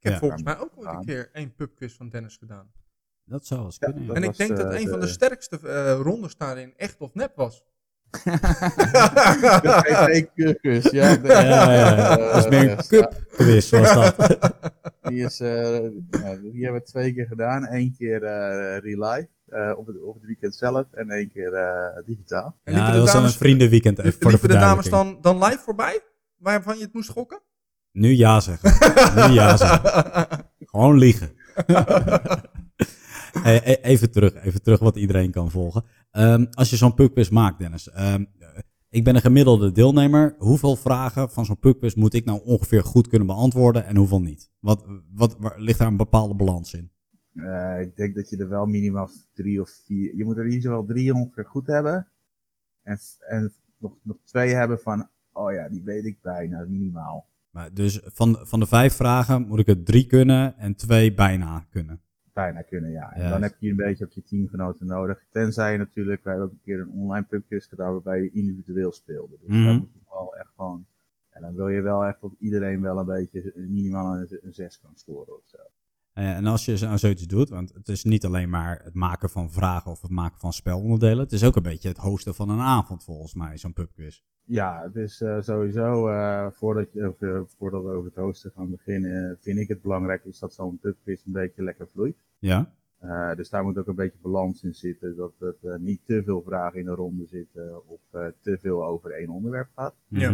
Eh. 0.00 0.12
Ik 0.12 0.12
heb 0.12 0.12
Ja. 0.12 0.18
volgens 0.18 0.42
mij 0.42 0.58
ook 0.58 0.70
ooit 0.76 0.88
een 0.88 1.04
keer 1.04 1.28
één 1.32 1.54
pubquiz 1.54 1.96
van 1.96 2.08
Dennis 2.08 2.36
gedaan. 2.36 2.70
Dat 3.24 3.46
zou 3.46 3.60
wel 3.60 3.68
eens 3.68 3.78
kunnen. 3.78 4.04
ja. 4.04 4.12
en 4.12 4.20
ik 4.22 4.26
was, 4.28 4.36
denk 4.36 4.56
dat 4.56 4.72
eh, 4.72 4.80
een 4.80 4.88
van 4.88 5.00
de 5.00 5.06
sterkste 5.06 5.58
eh, 5.68 6.00
rondes 6.02 6.36
daarin 6.36 6.72
echt 6.76 7.00
of 7.00 7.14
nep 7.14 7.36
was. 7.36 7.64
GT-cursus, 9.60 10.90
ja. 11.00 11.16
de- 11.16 11.28
Ja, 11.28 11.40
ja, 11.42 11.72
ja. 11.72 12.18
eh, 12.18 12.32
Dat 12.32 12.44
is 12.44 12.48
meer 12.50 12.70
een 12.70 12.86
cup 12.86 13.24
quiz, 13.32 13.70
was 13.70 13.92
dat. 13.94 14.16
Die, 15.10 15.24
is, 15.24 15.40
eh, 15.40 15.82
ja, 16.10 16.36
die 16.36 16.62
hebben 16.64 16.80
we 16.80 16.82
twee 16.82 17.14
keer 17.14 17.26
gedaan. 17.26 17.66
Eén 17.70 17.94
keer 17.98 18.22
eh 18.24 18.76
eh, 18.76 19.72
op, 19.78 19.86
het, 19.86 20.02
op 20.02 20.14
het 20.14 20.24
weekend 20.24 20.54
zelf, 20.54 20.86
en 20.92 21.10
één 21.10 21.28
keer 21.30 21.54
eh, 21.54 22.04
digitaal. 22.06 22.56
En 22.64 22.74
Ja, 22.74 22.86
dat 22.92 23.00
was 23.00 23.06
dan 23.06 23.16
een 23.16 23.20
dames, 23.22 23.36
vriendenweekend 23.36 23.98
even 23.98 24.20
voor 24.20 24.30
de 24.30 24.38
de 24.48 24.52
dames 24.54 24.88
dan, 24.88 25.18
dan 25.20 25.38
live 25.44 25.58
voorbij? 25.58 26.00
Waarvan 26.36 26.76
je 26.78 26.82
het 26.84 26.92
moest 26.92 27.08
gokken? 27.08 27.40
Nu 27.92 28.08
ja 28.08 28.40
zeggen. 28.40 28.70
Nu 29.14 29.34
ja 29.34 29.56
zeggen. 29.56 30.46
Gewoon 30.70 30.98
liegen. 30.98 31.30
E- 33.44 33.78
even 33.82 34.10
terug, 34.10 34.34
even 34.34 34.62
terug 34.62 34.78
wat 34.78 34.96
iedereen 34.96 35.30
kan 35.30 35.50
volgen. 35.50 35.84
Ehm, 36.10 36.46
als 36.50 36.70
je 36.70 36.76
zo'n 36.76 36.94
pubquiz 36.94 37.28
maakt, 37.28 37.58
Dennis. 37.58 37.90
ehm, 37.90 38.24
eh, 38.38 38.48
ik 38.88 39.04
ben 39.04 39.14
een 39.14 39.20
gemiddelde 39.20 39.72
deelnemer. 39.72 40.34
Hoeveel 40.38 40.76
vragen 40.76 41.30
van 41.30 41.44
zo'n 41.44 41.58
pubquiz 41.58 41.94
moet 41.94 42.14
ik 42.14 42.24
nou 42.24 42.40
ongeveer 42.44 42.84
goed 42.84 43.08
kunnen 43.08 43.26
beantwoorden 43.26 43.84
en 43.86 43.96
hoeveel 43.96 44.20
niet? 44.20 44.50
Wat, 44.60 44.84
wat, 45.14 45.36
waar, 45.38 45.60
ligt 45.60 45.78
daar 45.78 45.88
een 45.88 45.96
bepaalde 45.96 46.34
balans 46.34 46.74
in? 46.74 46.90
Eh, 47.34 47.80
ik 47.80 47.96
denk 47.96 48.14
dat 48.14 48.28
je 48.30 48.36
er 48.36 48.48
wel 48.48 48.66
minimaal 48.66 49.10
drie 49.34 49.60
of 49.60 49.70
vier... 49.84 50.16
Je 50.16 50.24
moet 50.24 50.36
er 50.36 50.44
in 50.44 50.52
ieder 50.52 50.70
geval 50.70 50.86
drie 50.86 51.14
ongeveer 51.14 51.44
goed 51.44 51.66
hebben. 51.66 52.08
En, 52.82 52.98
en 53.28 53.52
nog, 53.78 53.92
nog 54.02 54.16
twee 54.24 54.54
hebben 54.54 54.78
van... 54.78 55.08
Oh 55.32 55.52
ja, 55.52 55.68
die 55.68 55.82
weet 55.84 56.04
ik 56.04 56.18
bijna, 56.22 56.64
minimaal. 56.68 57.28
Maar 57.50 57.74
dus 57.74 58.00
van, 58.04 58.38
van 58.42 58.60
de 58.60 58.66
vijf 58.66 58.94
vragen 58.94 59.46
moet 59.46 59.58
ik 59.58 59.68
er 59.68 59.82
drie 59.82 60.06
kunnen 60.06 60.56
en 60.58 60.74
twee 60.74 61.14
bijna 61.14 61.66
kunnen. 61.70 62.00
Bijna 62.32 62.62
kunnen, 62.62 62.90
ja. 62.90 63.12
En 63.12 63.30
dan 63.30 63.42
heb 63.42 63.56
je 63.58 63.70
een 63.70 63.76
beetje 63.76 64.04
op 64.04 64.10
je 64.12 64.22
teamgenoten 64.22 64.86
nodig. 64.86 65.24
Tenzij 65.30 65.72
je 65.72 65.78
natuurlijk, 65.78 66.24
wij 66.24 66.32
hebben 66.32 66.50
ook 66.50 66.56
een 66.58 66.64
keer 66.64 66.80
een 66.80 66.90
online 66.90 67.26
pubquiz 67.26 67.68
gedaan 67.68 67.92
waarbij 67.92 68.22
je 68.22 68.30
individueel 68.30 68.92
speelde. 68.92 69.36
Dus 69.40 69.48
Mhm. 69.56 69.64
dan 69.64 69.76
moet 69.76 69.92
je 69.92 70.00
wel 70.10 70.36
echt 70.36 70.50
gewoon, 70.56 70.86
en 71.30 71.42
dan 71.42 71.54
wil 71.54 71.68
je 71.68 71.80
wel 71.80 72.04
echt 72.04 72.20
dat 72.20 72.32
iedereen 72.38 72.80
wel 72.80 72.98
een 72.98 73.06
beetje 73.06 73.52
minimaal 73.54 74.16
een, 74.16 74.38
een 74.42 74.54
6 74.54 74.80
kan 74.80 74.92
scoren 74.94 75.36
of 75.36 75.42
zo. 75.46 75.58
Eh, 76.12 76.36
En 76.36 76.46
als 76.46 76.64
je 76.64 76.76
zo- 76.76 76.96
zoiets 76.96 77.26
doet, 77.26 77.48
want 77.48 77.72
het 77.74 77.88
is 77.88 78.04
niet 78.04 78.24
alleen 78.24 78.50
maar 78.50 78.80
het 78.84 78.94
maken 78.94 79.30
van 79.30 79.50
vragen 79.50 79.90
of 79.90 80.02
het 80.02 80.10
maken 80.10 80.38
van 80.38 80.52
spelonderdelen. 80.52 81.18
Het 81.18 81.32
is 81.32 81.44
ook 81.44 81.56
een 81.56 81.62
beetje 81.62 81.88
het 81.88 81.98
hosten 81.98 82.34
van 82.34 82.48
een 82.50 82.60
avond 82.60 83.04
volgens 83.04 83.34
mij, 83.34 83.58
zo'n 83.58 83.72
pubquiz. 83.72 84.20
Ja, 84.44 84.82
het 84.82 84.96
is 84.96 85.20
eh, 85.20 85.40
sowieso, 85.40 86.08
eh, 86.08 86.46
voordat, 86.50 86.92
je, 86.92 87.08
of, 87.08 87.20
eh, 87.22 87.40
voordat 87.58 87.82
we 87.82 87.88
over 87.90 88.04
het 88.14 88.14
hosten 88.24 88.52
gaan 88.56 88.70
beginnen, 88.70 89.30
eh, 89.30 89.36
vind 89.40 89.58
ik 89.58 89.68
het 89.68 89.82
belangrijk 89.82 90.24
is 90.24 90.38
dat 90.38 90.54
zo'n 90.54 90.78
pubquiz 90.78 91.24
een 91.26 91.32
beetje 91.32 91.62
lekker 91.62 91.88
vloeit. 91.88 92.16
Ja? 92.38 92.72
Eh, 92.98 93.34
dus 93.34 93.48
daar 93.48 93.64
moet 93.64 93.78
ook 93.78 93.86
een 93.86 93.94
beetje 93.94 94.18
balans 94.22 94.62
in 94.62 94.74
zitten, 94.74 95.16
dat 95.16 95.32
het 95.38 95.64
eh, 95.64 95.76
niet 95.78 96.00
te 96.06 96.22
veel 96.24 96.42
vragen 96.42 96.78
in 96.78 96.84
de 96.84 96.90
ronde 96.94 97.26
zitten 97.26 97.88
of 97.88 98.00
eh, 98.10 98.26
te 98.40 98.58
veel 98.60 98.84
over 98.84 99.10
één 99.10 99.28
onderwerp 99.28 99.68
gaat. 99.76 99.94
Ja. 100.08 100.30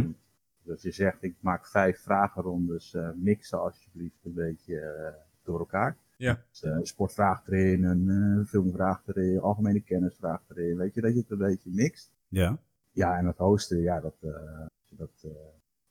Dus 0.63 0.73
als 0.73 0.83
je 0.83 0.91
zegt, 0.93 1.23
ik 1.23 1.35
maak 1.41 1.67
vijf 1.69 2.01
vragenrondes, 2.01 2.95
eh 2.95 3.09
mix 3.15 3.49
ze 3.49 3.57
alsjeblieft 3.57 4.25
een 4.25 4.35
beetje 4.35 5.15
door 5.47 5.59
elkaar. 5.59 5.97
Ja. 6.17 6.43
Dus, 6.51 6.63
eh, 6.63 6.79
sportvraag 6.83 7.47
erin, 7.47 7.85
een 7.85 8.09
eh, 8.41 8.47
filmvraag 8.47 9.03
erin, 9.07 9.41
algemene 9.41 9.81
kennisvraag 9.81 10.43
erin. 10.49 10.77
Weet 10.77 10.95
je, 10.95 11.01
dat 11.01 11.13
je 11.13 11.19
het 11.19 11.31
een 11.31 11.39
beetje 11.39 11.71
mixt. 11.73 12.13
Ja. 12.29 12.59
Ja, 12.93 13.19
en 13.19 13.27
het 13.27 13.37
hosten, 13.39 13.81
ja, 13.81 14.01
dat, 14.01 14.15
eh, 14.21 14.31
als 14.61 14.89
je 14.89 14.97
dat 14.97 15.11
eh, 15.23 15.31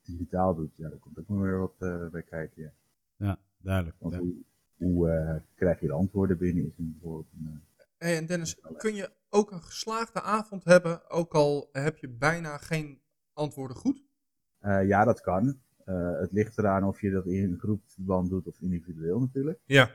digitaal 0.03 0.55
doet, 0.55 0.77
ja, 0.77 0.89
daar 0.89 0.97
komt 0.97 1.19
ook 1.19 1.27
nog 1.27 1.39
weer 1.39 1.59
wat 1.59 1.75
eh, 1.79 2.07
bij 2.07 2.21
kijken. 2.23 2.61
Ja. 2.63 2.71
Ja, 3.17 3.37
duidelijk. 3.57 3.95
Want 3.99 4.15
hoe, 4.15 4.33
hoe 4.77 5.09
eh, 5.09 5.35
krijg 5.55 5.79
je 5.79 5.87
de 5.87 5.93
antwoorden 5.93 6.37
binnen? 6.37 6.65
Is 6.65 6.77
een 6.77 6.91
bijvoorbeeld 6.91 7.27
een, 7.33 7.45
eh, 7.77 7.85
Hey, 7.97 8.17
en 8.17 8.25
Dennis, 8.25 8.59
kun 8.77 8.95
je 8.95 9.11
ook 9.29 9.51
een 9.51 9.61
geslaagde 9.61 10.21
avond 10.21 10.63
hebben, 10.63 11.09
ook 11.09 11.33
al 11.33 11.69
heb 11.71 11.97
je 11.97 12.09
bijna 12.09 12.57
geen 12.57 13.01
antwoorden 13.33 13.77
goed? 13.77 14.03
Eh, 14.59 14.87
ja, 14.87 15.03
dat 15.05 15.21
kan. 15.21 15.59
Eh, 15.85 16.19
het 16.19 16.31
ligt 16.31 16.57
eraan 16.57 16.83
of 16.83 17.01
je 17.01 17.11
dat 17.11 17.25
in 17.25 17.43
een 17.51 17.59
groepsverband 17.59 18.29
doet 18.29 18.47
of 18.47 18.61
individueel 18.61 19.19
natuurlijk. 19.19 19.59
Ja. 19.65 19.89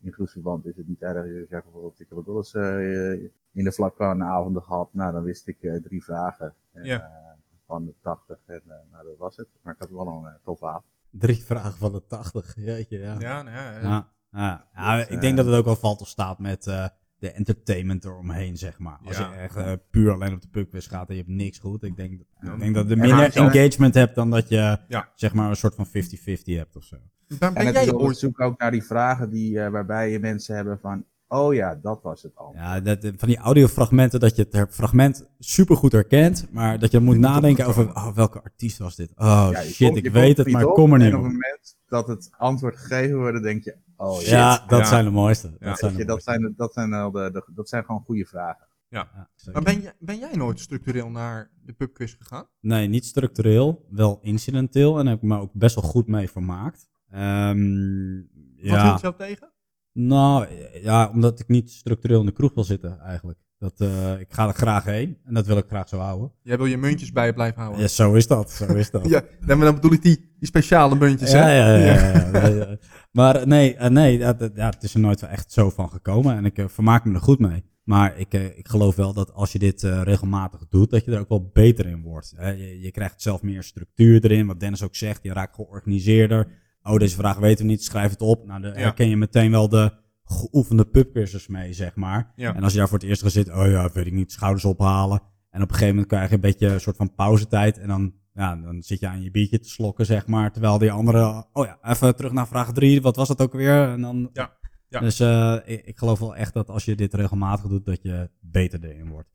In 0.00 0.12
groepsverband 0.12 0.66
is 0.66 0.76
het 0.76 0.88
niet 0.88 1.02
erg. 1.02 1.24
Je 1.26 1.46
zegt 1.48 1.62
bijvoorbeeld, 1.62 2.00
ik 2.00 2.08
heb 2.08 2.18
ook 2.18 2.26
wel 2.26 2.36
eens 2.36 2.54
eh, 2.54 3.12
in 3.52 3.64
de 3.64 3.72
vlakkan 3.72 4.22
avonden 4.22 4.62
gehad. 4.62 4.88
Nou, 4.92 5.12
dan 5.12 5.22
wist 5.22 5.46
ik 5.48 5.62
eh, 5.62 5.82
drie 5.82 6.04
vragen. 6.04 6.54
En, 6.72 6.84
Ja. 6.84 7.00
eh, 7.02 7.34
van 7.66 7.84
de 7.84 7.94
80 8.02 8.38
en 8.46 8.62
nou, 8.92 9.04
dat 9.04 9.16
was 9.18 9.36
het. 9.36 9.48
Maar 9.62 9.72
ik 9.74 9.78
had 9.80 9.90
wel 9.90 10.06
een 10.06 10.22
uh, 10.22 10.30
toffe 10.44 10.66
avond. 10.66 10.84
Drie 11.10 11.44
vragen 11.44 11.72
van 11.78 11.92
de 11.92 12.06
80. 12.06 12.54
Jeetje, 12.66 12.98
ja. 12.98 13.16
Ja, 13.18 13.42
nou 13.42 13.56
ja, 13.56 13.80
Ja, 13.80 14.08
ja. 14.30 14.68
ja, 14.74 14.96
Dus, 14.96 15.06
ik 15.08 15.20
denk 15.20 15.36
dat 15.36 15.46
het 15.46 15.54
ook 15.54 15.64
wel 15.64 15.76
valt 15.76 16.00
of 16.00 16.08
staat 16.08 16.38
met 16.38 16.66
eh, 16.66 16.88
de 17.18 17.30
entertainment 17.32 18.04
eromheen, 18.04 18.56
zeg 18.56 18.78
maar. 18.78 18.98
Als 19.04 19.18
Ja. 19.18 19.30
je 19.32 19.36
echt 19.38 19.56
eh, 19.56 19.72
puur 19.90 20.12
alleen 20.12 20.32
op 20.32 20.42
de 20.42 20.48
pubquiz 20.48 20.88
gaat 20.88 21.08
en 21.08 21.14
je 21.14 21.20
hebt 21.20 21.32
niks 21.34 21.58
goed. 21.58 21.82
Ik 21.82 21.96
denk, 21.96 22.20
Ja. 22.40 22.52
ik 22.52 22.58
denk 22.60 22.74
dat 22.74 22.88
je 22.88 22.96
minder 22.96 23.36
engagement 23.36 23.94
hebt 23.94 24.14
dan 24.14 24.30
dat 24.30 24.48
je 24.48 24.78
Ja. 24.88 25.08
zeg 25.14 25.34
maar 25.34 25.50
een 25.50 25.56
soort 25.56 25.74
van 25.74 25.86
50-50 25.86 26.56
hebt 26.56 26.76
of 26.76 26.84
zo. 26.84 26.96
ben, 27.38 27.54
En 27.54 27.64
het 27.66 27.74
jij 27.74 27.84
is 27.84 27.92
ook 27.92 28.00
ooit... 28.00 28.16
zoek 28.18 28.40
ook 28.40 28.58
naar 28.60 28.70
die 28.70 28.82
vragen 28.82 29.30
die, 29.30 29.60
eh, 29.60 29.70
waarbij 29.70 30.10
je 30.10 30.18
mensen 30.18 30.56
hebben 30.56 30.78
van, 30.78 31.04
oh 31.28 31.54
ja, 31.54 31.74
dat 31.82 32.02
was 32.02 32.22
het 32.22 32.36
al. 32.36 32.52
Ja, 32.54 32.80
dat, 32.80 32.98
van 33.16 33.28
die 33.28 33.36
audiofragmenten 33.38 34.20
dat 34.20 34.36
je 34.36 34.46
het 34.50 34.74
fragment 34.74 35.26
supergoed 35.38 35.92
herkent, 35.92 36.46
maar 36.50 36.78
dat 36.78 36.90
je 36.90 37.00
moet 37.00 37.18
nadenken 37.18 37.66
over 37.66 37.88
oh, 37.94 38.14
welke 38.14 38.42
artiest 38.42 38.78
was 38.78 38.96
dit? 38.96 39.12
Oh 39.16 39.50
shit, 39.60 39.88
komt- 39.88 40.04
ik 40.04 40.12
weet 40.12 40.36
het, 40.36 40.50
maar 40.50 40.64
kom 40.66 40.92
er 40.92 40.98
niet 40.98 41.06
En 41.08 41.12
op 41.14 41.18
op. 41.20 41.24
het 41.24 41.32
moment 41.32 41.75
dat 41.86 42.06
het 42.08 42.30
antwoord 42.36 42.76
gegeven 42.76 43.16
wordt, 43.18 43.42
denk 43.42 43.64
je, 43.64 43.76
oh 43.96 44.18
shit. 44.18 44.28
Ja, 44.28 44.64
dat 44.66 44.78
Ja. 44.78 44.84
zijn 44.84 45.04
de 45.04 45.10
mooiste. 45.10 45.56
Ja. 45.60 45.66
Dat, 45.68 45.78
zijn 45.78 45.92
de 45.92 45.98
je, 45.98 46.04
dat, 46.04 46.22
zijn, 46.22 46.54
dat, 46.56 46.72
zijn 46.72 46.92
al 46.92 47.10
de, 47.10 47.30
de- 47.32 47.50
dat 47.54 47.68
zijn 47.68 47.84
gewoon 47.84 48.02
goede 48.04 48.24
vragen. 48.24 48.66
Ja. 48.88 49.28
Maar 49.52 49.62
ben, 49.62 49.80
jij, 49.80 49.92
ben 49.98 50.18
jij 50.18 50.34
nooit 50.36 50.60
structureel 50.60 51.10
naar 51.10 51.50
de 51.62 51.72
pubquiz 51.72 52.16
gegaan? 52.18 52.46
Nee, 52.60 52.88
niet 52.88 53.04
structureel, 53.04 53.86
wel 53.90 54.18
incidenteel 54.22 54.98
en 54.98 55.06
heb 55.06 55.16
ik 55.16 55.22
me 55.22 55.38
ook 55.38 55.52
best 55.52 55.74
wel 55.74 55.84
goed 55.84 56.06
mee 56.06 56.30
vermaakt. 56.30 56.88
Ehm, 57.10 58.16
Wat 58.16 58.54
ja, 58.56 58.84
hield 58.88 59.00
jou 59.00 59.14
tegen? 59.16 59.52
nou 59.92 60.46
ja, 60.82 61.08
omdat 61.10 61.40
ik 61.40 61.48
niet 61.48 61.70
structureel 61.70 62.20
in 62.20 62.26
de 62.26 62.32
kroeg 62.32 62.54
wil 62.54 62.64
zitten 62.64 63.00
eigenlijk. 63.00 63.38
Dat, 63.58 63.72
eh, 63.80 64.20
ik 64.20 64.26
ga 64.32 64.48
er 64.48 64.54
graag 64.54 64.84
heen 64.84 65.18
en 65.24 65.34
dat 65.34 65.46
wil 65.46 65.56
ik 65.56 65.64
graag 65.68 65.88
zo 65.88 65.98
houden. 65.98 66.32
Jij 66.42 66.56
wil 66.56 66.66
je 66.66 66.76
muntjes 66.76 67.12
bij 67.12 67.26
je 67.26 67.32
blijven 67.32 67.60
houden. 67.60 67.80
Ja, 67.82 67.88
zo 67.88 68.14
is 68.14 68.26
dat, 68.26 68.50
zo 68.50 68.64
is 68.74 68.90
dat. 69.00 69.08
Ja, 69.08 69.22
dan 69.46 69.58
bedoel 69.58 69.92
ik 69.92 70.02
die, 70.02 70.16
die 70.38 70.48
speciale 70.48 70.96
muntjes, 70.96 71.30
Ja, 71.30 71.42
hè? 71.42 71.52
ja, 71.56 71.76
ja. 71.76 72.46
ja. 72.46 72.76
Maar 73.12 73.46
nee, 73.46 73.74
eh, 73.76 73.90
nee 73.90 74.18
dat- 74.18 74.50
ja, 74.54 74.68
het 74.70 74.82
is 74.82 74.94
er 74.94 75.00
nooit 75.00 75.22
echt 75.22 75.52
zo 75.52 75.70
van 75.70 75.88
gekomen. 75.90 76.36
En 76.36 76.44
ik 76.44 76.58
eh, 76.58 76.68
vermaak 76.68 77.04
me 77.04 77.14
er 77.14 77.20
goed 77.20 77.38
mee. 77.38 77.64
Maar 77.84 78.18
ik, 78.18 78.32
ik 78.34 78.68
geloof 78.68 78.96
wel 78.96 79.12
dat 79.12 79.32
als 79.32 79.52
je 79.52 79.58
dit 79.58 79.82
regelmatig 79.82 80.68
doet, 80.68 80.90
dat 80.90 81.04
je 81.04 81.10
er 81.12 81.20
ook 81.20 81.28
wel 81.28 81.50
beter 81.52 81.86
in 81.86 82.02
wordt. 82.02 82.32
Hè. 82.36 82.50
Je, 82.50 82.80
je 82.80 82.90
krijgt 82.90 83.22
zelf 83.22 83.42
meer 83.42 83.62
structuur 83.62 84.24
erin. 84.24 84.46
Wat 84.46 84.60
Dennis 84.60 84.82
ook 84.82 84.94
zegt, 84.96 85.22
je 85.22 85.32
raakt 85.32 85.54
georganiseerder. 85.54 86.48
Oh, 86.82 86.96
deze 86.98 87.16
vraag 87.16 87.38
weten 87.38 87.64
we 87.64 87.70
niet, 87.70 87.84
schrijf 87.84 88.10
het 88.10 88.20
op. 88.20 88.46
Nou, 88.46 88.66
Ja. 88.66 88.72
herken 88.72 89.08
je 89.08 89.16
meteen 89.16 89.50
wel 89.50 89.68
de 89.68 89.92
geoefende 90.26 90.84
pubquizzers 90.84 91.46
mee, 91.46 91.72
zeg 91.72 91.94
maar. 91.94 92.32
Ja. 92.36 92.54
En 92.54 92.62
als 92.62 92.72
je 92.72 92.78
daar 92.78 92.88
voor 92.88 92.98
het 92.98 93.08
eerst 93.08 93.22
gaat 93.22 93.32
zitten, 93.32 93.58
oh 93.58 93.70
ja, 93.70 93.90
weet 93.92 94.06
ik 94.06 94.12
niet, 94.12 94.32
schouders 94.32 94.64
ophalen. 94.64 95.22
En 95.50 95.62
op 95.62 95.68
een 95.68 95.74
gegeven 95.74 95.94
moment 95.94 96.12
krijg 96.12 96.28
je 96.28 96.34
een 96.34 96.40
beetje 96.40 96.66
een 96.66 96.80
soort 96.80 96.96
van 96.96 97.14
pauzetijd. 97.14 97.78
En 97.78 97.88
dan, 97.88 98.14
ja, 98.34 98.56
dan 98.56 98.82
zit 98.82 99.00
je 99.00 99.08
aan 99.08 99.22
je 99.22 99.30
biertje 99.30 99.58
te 99.58 99.68
slokken, 99.68 100.06
zeg 100.06 100.26
maar. 100.26 100.52
Terwijl 100.52 100.78
die 100.78 100.92
andere, 100.92 101.46
oh 101.52 101.66
ja, 101.66 101.78
even 101.82 102.16
terug 102.16 102.32
naar 102.32 102.48
vraag 102.48 102.72
drie. 102.72 103.02
Wat 103.02 103.16
was 103.16 103.28
dat 103.28 103.40
ook 103.40 103.52
weer? 103.52 103.88
En 103.88 104.00
dan, 104.00 104.30
Ja, 104.32 104.56
ja. 104.88 105.00
Dus 105.00 105.20
eh, 105.20 105.56
ik, 105.64 105.86
ik 105.86 105.98
geloof 105.98 106.18
wel 106.18 106.36
echt 106.36 106.54
dat 106.54 106.68
als 106.68 106.84
je 106.84 106.94
dit 106.94 107.14
regelmatig 107.14 107.66
doet, 107.66 107.86
dat 107.86 108.02
je 108.02 108.30
beter 108.40 108.84
erin 108.84 109.08
wordt. 109.08 109.28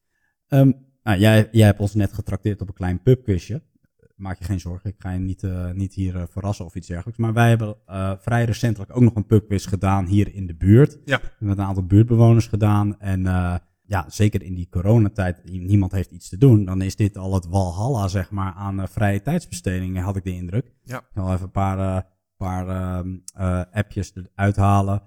Ehm, 0.47 0.71
nou, 1.03 1.19
jij, 1.19 1.47
jij 1.51 1.65
hebt 1.65 1.79
ons 1.79 1.93
net 1.93 2.13
getrakteerd 2.13 2.61
op 2.61 2.67
een 2.67 2.73
klein 2.73 3.01
pubquizje. 3.01 3.63
Maak 4.21 4.39
je 4.39 4.45
geen 4.45 4.59
zorgen, 4.59 4.89
ik 4.89 4.95
ga 4.97 5.11
je 5.11 5.19
niet, 5.19 5.43
eh, 5.43 5.71
niet 5.71 5.93
hier 5.93 6.15
eh, 6.15 6.23
verrassen 6.29 6.65
of 6.65 6.75
iets 6.75 6.87
dergelijks. 6.87 7.19
Maar 7.19 7.33
wij 7.33 7.49
hebben 7.49 7.75
eh, 7.85 8.11
vrij 8.19 8.45
recentelijk 8.45 8.95
ook 8.95 9.01
nog 9.01 9.15
een 9.15 9.25
pubquiz 9.25 9.67
gedaan 9.67 10.05
hier 10.05 10.33
in 10.33 10.47
de 10.47 10.55
buurt. 10.55 10.91
Ja. 11.05 11.17
We 11.17 11.27
hebben 11.27 11.47
met 11.47 11.57
een 11.57 11.63
aantal 11.63 11.85
buurtbewoners 11.85 12.47
gedaan. 12.47 12.99
En 12.99 13.21
ja, 13.85 14.05
zeker 14.07 14.43
in 14.43 14.53
die 14.55 14.67
coronatijd, 14.69 15.41
niemand 15.51 15.91
heeft 15.91 16.11
iets 16.11 16.29
te 16.29 16.37
doen. 16.37 16.65
Dan 16.65 16.81
is 16.81 16.95
dit 16.95 17.17
al 17.17 17.33
het 17.33 17.47
walhalla, 17.47 18.07
zeg 18.07 18.31
maar, 18.31 18.53
aan 18.53 18.87
vrije 18.87 19.21
tijdsbestedingen, 19.21 20.03
had 20.03 20.15
ik 20.15 20.23
de 20.23 20.35
indruk. 20.35 20.73
Ja. 20.83 20.97
Ik 20.97 21.05
zal 21.13 21.33
even 21.33 21.43
een 21.43 21.51
paar, 21.51 22.07
paar 22.37 22.67
ehm, 22.67 23.17
eh, 23.33 23.61
appjes 23.71 24.13
eruit 24.15 24.55
halen. 24.55 25.01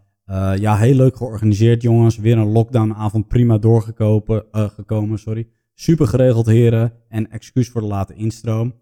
Ja, 0.57 0.77
heel 0.77 0.95
leuk 0.95 1.17
georganiseerd, 1.17 1.83
jongens. 1.83 2.17
Weer 2.17 2.39
een 2.39 2.53
lockdownavond 2.53 3.29
prima 3.29 3.59
doorgekomen. 3.59 4.45
gekomen, 4.53 5.19
sorry. 5.19 5.49
Super 5.75 6.07
geregeld, 6.07 6.47
heren. 6.47 6.93
En 7.09 7.31
excuus 7.31 7.69
voor 7.69 7.81
de 7.81 7.87
late 7.87 8.15
instroom. 8.15 8.75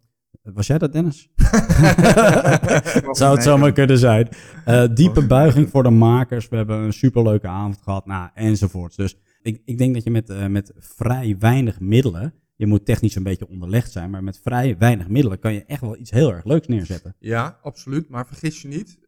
Was 0.42 0.66
jij 0.66 0.78
dat, 0.78 0.92
Dennis? 0.92 1.28
Zou 3.10 3.34
het 3.34 3.42
zomaar 3.42 3.72
kunnen 3.72 3.98
zijn. 3.98 4.28
Eh, 4.64 4.84
diepe 4.94 5.26
buiging 5.26 5.70
voor 5.70 5.82
de 5.82 5.90
makers. 5.90 6.48
We 6.48 6.56
hebben 6.56 6.78
een 6.78 6.92
superleuke 6.92 7.48
avond 7.48 7.78
gehad. 7.82 8.06
Nou, 8.06 8.30
enzovoorts. 8.34 8.96
Dus 8.96 9.16
ik, 9.42 9.62
ik 9.64 9.78
denk 9.78 9.94
dat 9.94 10.04
je 10.04 10.10
met, 10.10 10.30
eh, 10.30 10.46
met 10.46 10.72
vrij 10.78 11.36
weinig 11.38 11.80
middelen. 11.80 12.34
Je 12.56 12.66
moet 12.66 12.84
technisch 12.84 13.14
een 13.14 13.22
beetje 13.22 13.48
onderlegd 13.48 13.92
zijn. 13.92 14.10
Maar 14.10 14.24
met 14.24 14.40
vrij 14.42 14.78
weinig 14.78 15.08
middelen 15.08 15.38
kan 15.38 15.52
je 15.52 15.64
echt 15.64 15.80
wel 15.80 15.96
iets 15.96 16.10
heel 16.10 16.32
erg 16.32 16.44
leuks 16.44 16.66
neerzetten. 16.66 17.16
Ja, 17.18 17.58
absoluut. 17.62 18.08
Maar 18.08 18.26
vergis 18.26 18.62
je 18.62 18.68
niet, 18.68 18.98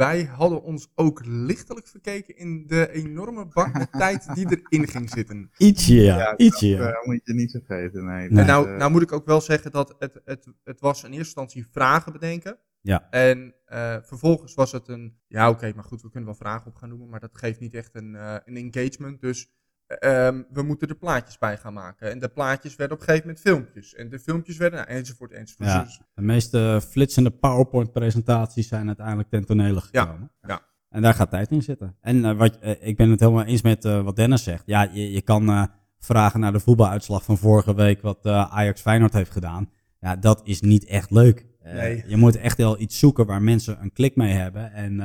wij 0.00 0.24
hadden 0.24 0.62
ons 0.62 0.88
ook 0.94 1.20
lichtelijk 1.24 1.86
verkeken 1.86 2.36
in 2.36 2.66
de 2.66 2.92
enorme 2.92 3.46
bak 3.46 3.72
met 3.72 3.92
tijd 4.02 4.34
die 4.34 4.46
erin 4.46 4.88
ging 4.88 5.10
zitten. 5.10 5.50
Ietsje, 5.56 5.94
ja. 5.94 6.18
Ja, 6.18 6.36
Ietsje, 6.36 6.76
Dat 6.76 6.88
eh, 6.88 7.06
moet 7.06 7.20
je 7.24 7.34
niet 7.34 7.50
vergeten, 7.50 8.04
nee. 8.04 8.30
Nee. 8.30 8.40
En 8.40 8.46
nou, 8.46 8.68
eh, 8.68 8.76
nou 8.76 8.90
moet 8.90 9.02
ik 9.02 9.12
ook 9.12 9.26
wel 9.26 9.40
zeggen 9.40 9.70
dat 9.70 9.94
het, 9.98 10.20
het, 10.24 10.46
het 10.64 10.80
was 10.80 10.98
in 10.98 11.04
eerste 11.04 11.24
instantie 11.24 11.66
vragen 11.70 12.12
bedenken. 12.12 12.58
Ja. 12.80 13.10
En 13.10 13.54
eh, 13.64 13.96
vervolgens 14.02 14.54
was 14.54 14.72
het 14.72 14.88
een, 14.88 15.18
ja 15.26 15.50
oké, 15.50 15.72
maar 15.74 15.84
goed, 15.84 16.02
we 16.02 16.10
kunnen 16.10 16.28
wel 16.28 16.38
vragen 16.38 16.66
op 16.66 16.74
gaan 16.74 16.88
noemen, 16.88 17.08
maar 17.08 17.20
dat 17.20 17.38
geeft 17.38 17.60
niet 17.60 17.74
echt 17.74 17.94
een, 17.94 18.14
eh, 18.14 18.36
een 18.44 18.56
engagement. 18.56 19.20
Dus 19.20 19.50
ehm, 19.98 20.42
we 20.52 20.62
moeten 20.62 20.88
er 20.88 20.94
plaatjes 20.94 21.38
bij 21.38 21.56
gaan 21.56 21.72
maken. 21.72 22.10
En 22.10 22.18
de 22.18 22.28
plaatjes 22.28 22.76
werden 22.76 22.96
op 22.96 23.02
een 23.02 23.08
gegeven 23.08 23.28
moment 23.28 23.46
filmpjes. 23.46 23.94
En 23.94 24.08
de 24.08 24.18
filmpjes 24.18 24.56
werden, 24.56 24.78
nou, 24.78 24.90
enzovoort, 24.90 25.32
enzovoort. 25.32 25.68
Ja. 25.68 25.82
Dus- 25.82 26.00
De 26.14 26.22
meeste 26.22 26.80
flitsende 26.88 27.30
PowerPoint-presentaties 27.30 28.68
zijn 28.68 28.86
uiteindelijk 28.86 29.28
ten 29.28 29.44
tonele 29.44 29.80
gekomen. 29.80 30.30
ja. 30.42 30.68
En 30.90 31.02
daar 31.02 31.14
gaat 31.14 31.30
tijd 31.30 31.50
in 31.50 31.62
zitten. 31.62 31.96
En 32.00 32.24
eh, 32.24 32.36
wat, 32.36 32.58
eh, 32.58 32.74
ik 32.80 32.96
ben 32.96 33.10
het 33.10 33.20
helemaal 33.20 33.44
eens 33.44 33.62
met 33.62 33.84
eh, 33.84 34.02
wat 34.02 34.16
Dennis 34.16 34.42
zegt. 34.42 34.62
Ja, 34.66 34.88
je, 34.92 35.12
je 35.12 35.22
kan 35.22 35.68
vragen 35.98 36.40
naar 36.40 36.52
de 36.52 36.60
voetbaluitslag 36.60 37.22
van 37.22 37.38
vorige 37.38 37.74
week, 37.74 38.02
wat 38.02 38.26
Ajax 38.26 38.80
Feyenoord 38.80 39.12
heeft 39.12 39.30
gedaan. 39.30 39.70
Ja, 40.00 40.16
dat 40.16 40.40
is 40.44 40.60
niet 40.60 40.84
echt 40.84 41.10
leuk. 41.10 41.46
Nee. 41.62 42.04
Je 42.06 42.16
moet 42.16 42.36
echt 42.36 42.56
wel 42.56 42.80
iets 42.80 42.98
zoeken 42.98 43.26
waar 43.26 43.42
mensen 43.42 43.82
een 43.82 43.92
klik 43.92 44.16
mee 44.16 44.32
hebben. 44.32 44.72
En 44.72 44.96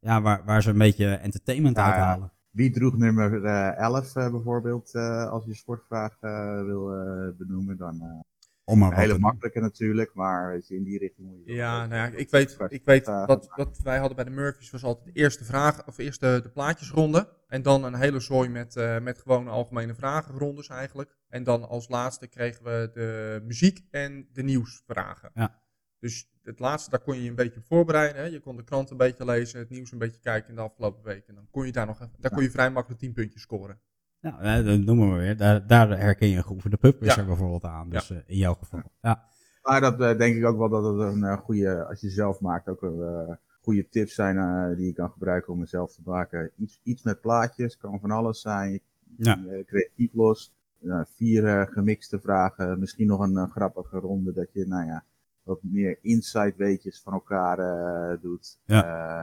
ja, 0.00 0.20
waar, 0.22 0.42
waar 0.44 0.62
ze 0.62 0.70
een 0.70 0.78
beetje 0.78 1.06
entertainment 1.14 1.76
ja. 1.76 1.84
uithalen. 1.84 2.32
Wie 2.50 2.70
droeg 2.70 2.96
nummer 2.96 3.44
eh 3.44 3.78
11 3.78 4.16
eh, 4.16 4.30
bijvoorbeeld, 4.30 4.94
eh, 4.94 5.30
als 5.30 5.44
je 5.44 5.54
sportvraag 5.54 6.16
eh, 6.20 6.62
wil 6.62 6.94
eh, 6.94 7.36
benoemen, 7.36 7.76
dan 7.76 8.00
eh, 8.00 8.20
Om 8.64 8.78
maar 8.78 8.92
een 8.92 8.98
hele 8.98 9.18
makkelijke 9.18 9.60
natuurlijk, 9.60 10.14
maar 10.14 10.50
weet 10.50 10.68
je, 10.68 10.74
in 10.74 10.84
die 10.84 10.98
richting 10.98 11.28
moet 11.28 11.44
je... 11.44 11.52
Ja, 11.52 11.86
nou 11.86 12.10
ja, 12.10 12.18
ik 12.18 12.30
weet, 12.30 12.56
ik 12.68 12.84
weet 12.84 13.06
wat, 13.06 13.48
wat 13.56 13.80
wij 13.82 13.98
hadden 13.98 14.16
bij 14.16 14.24
de 14.24 14.30
Murphys 14.30 14.70
was 14.70 14.84
altijd 14.84 15.06
de 15.14 15.20
eerste 15.20 15.44
vraag, 15.44 15.86
of 15.86 15.98
eerst 15.98 16.20
de, 16.20 16.40
de 16.42 16.50
plaatjesronde. 16.50 17.28
En 17.48 17.62
dan 17.62 17.84
een 17.84 17.94
hele 17.94 18.20
zooi 18.20 18.48
met, 18.48 18.76
eh, 18.76 19.00
met 19.00 19.18
gewone 19.18 19.50
algemene 19.50 19.94
vragenrondes 19.94 20.68
eigenlijk. 20.68 21.16
En 21.28 21.42
dan 21.42 21.68
als 21.68 21.88
laatste 21.88 22.26
kregen 22.26 22.64
we 22.64 22.90
de 22.92 23.40
muziek 23.44 23.86
en 23.90 24.28
de 24.32 24.42
nieuwsvragen. 24.42 25.30
Ja. 25.34 25.62
Dus 25.98 26.30
het 26.50 26.60
laatste, 26.60 26.90
daar 26.90 27.00
kon 27.00 27.14
je 27.16 27.22
je 27.22 27.28
een 27.28 27.34
beetje 27.34 27.58
op 27.58 27.66
voorbereiden. 27.66 28.22
Hè. 28.22 28.28
Je 28.28 28.40
kon 28.40 28.56
de 28.56 28.64
krant 28.64 28.90
een 28.90 28.96
beetje 28.96 29.24
lezen, 29.24 29.58
het 29.58 29.70
nieuws 29.70 29.92
een 29.92 29.98
beetje 29.98 30.20
kijken 30.20 30.48
in 30.50 30.54
de 30.54 30.60
afgelopen 30.60 31.04
weken. 31.04 31.28
En 31.28 31.34
dan 31.34 31.48
kon 31.50 31.66
je 31.66 31.72
daar 31.72 31.86
nog 31.86 32.00
even, 32.00 32.14
daar 32.20 32.30
kon 32.30 32.42
je 32.42 32.50
vrij 32.50 32.70
makkelijk 32.70 33.00
10 33.00 33.12
puntjes 33.12 33.42
scoren. 33.42 33.80
Nou, 34.20 34.42
eh, 34.42 34.64
dat 34.64 34.78
noemen 34.80 35.12
we 35.12 35.18
weer. 35.18 35.36
Daar, 35.36 35.66
daar 35.66 35.98
herken 35.98 36.28
je 36.28 36.36
een 36.36 36.44
geoefende 36.44 36.76
pubquizzer 36.76 37.20
Ja. 37.22 37.26
bijvoorbeeld 37.28 37.64
aan. 37.64 37.88
Dus 37.88 38.10
eh, 38.10 38.16
in 38.26 38.36
jouw 38.36 38.54
geval. 38.54 38.82
Ja. 39.00 39.24
Maar 39.62 39.80
dat 39.80 40.00
eh, 40.00 40.18
denk 40.18 40.36
ik 40.36 40.44
ook 40.44 40.58
wel 40.58 40.68
dat 40.68 40.84
het 40.84 41.14
een 41.14 41.24
eh, 41.24 41.36
goede, 41.38 41.84
als 41.84 42.00
je 42.00 42.10
zelf 42.10 42.40
maakt, 42.40 42.68
ook 42.68 42.82
een 42.82 43.02
eh, 43.02 43.34
goede 43.60 43.88
tips 43.88 44.14
zijn 44.14 44.36
eh, 44.38 44.76
die 44.76 44.86
je 44.86 44.92
kan 44.92 45.10
gebruiken 45.10 45.52
om 45.52 45.60
het 45.60 45.68
zelf 45.68 45.94
te 45.94 46.00
maken. 46.04 46.50
Iets, 46.56 46.80
iets 46.82 47.02
met 47.02 47.20
plaatjes, 47.20 47.76
kan 47.76 48.00
van 48.00 48.10
alles 48.10 48.40
zijn. 48.40 48.72
Je 48.72 48.80
Ja. 49.16 49.44
eh, 49.48 49.64
creatief 49.66 50.12
los. 50.14 50.52
Eh, 50.84 51.00
vier 51.04 51.68
gemixte 51.72 52.20
vragen, 52.20 52.78
misschien 52.78 53.06
nog 53.06 53.20
een 53.20 53.50
grappige 53.50 53.98
ronde 53.98 54.32
dat 54.32 54.52
je, 54.52 54.66
nou 54.66 54.86
ja, 54.86 55.04
wat 55.42 55.58
meer 55.62 55.98
inside 56.02 56.54
weetjes 56.56 57.00
van 57.02 57.12
elkaar 57.12 57.58
eh, 57.58 58.22
doet. 58.22 58.58
Eh, 58.66 59.20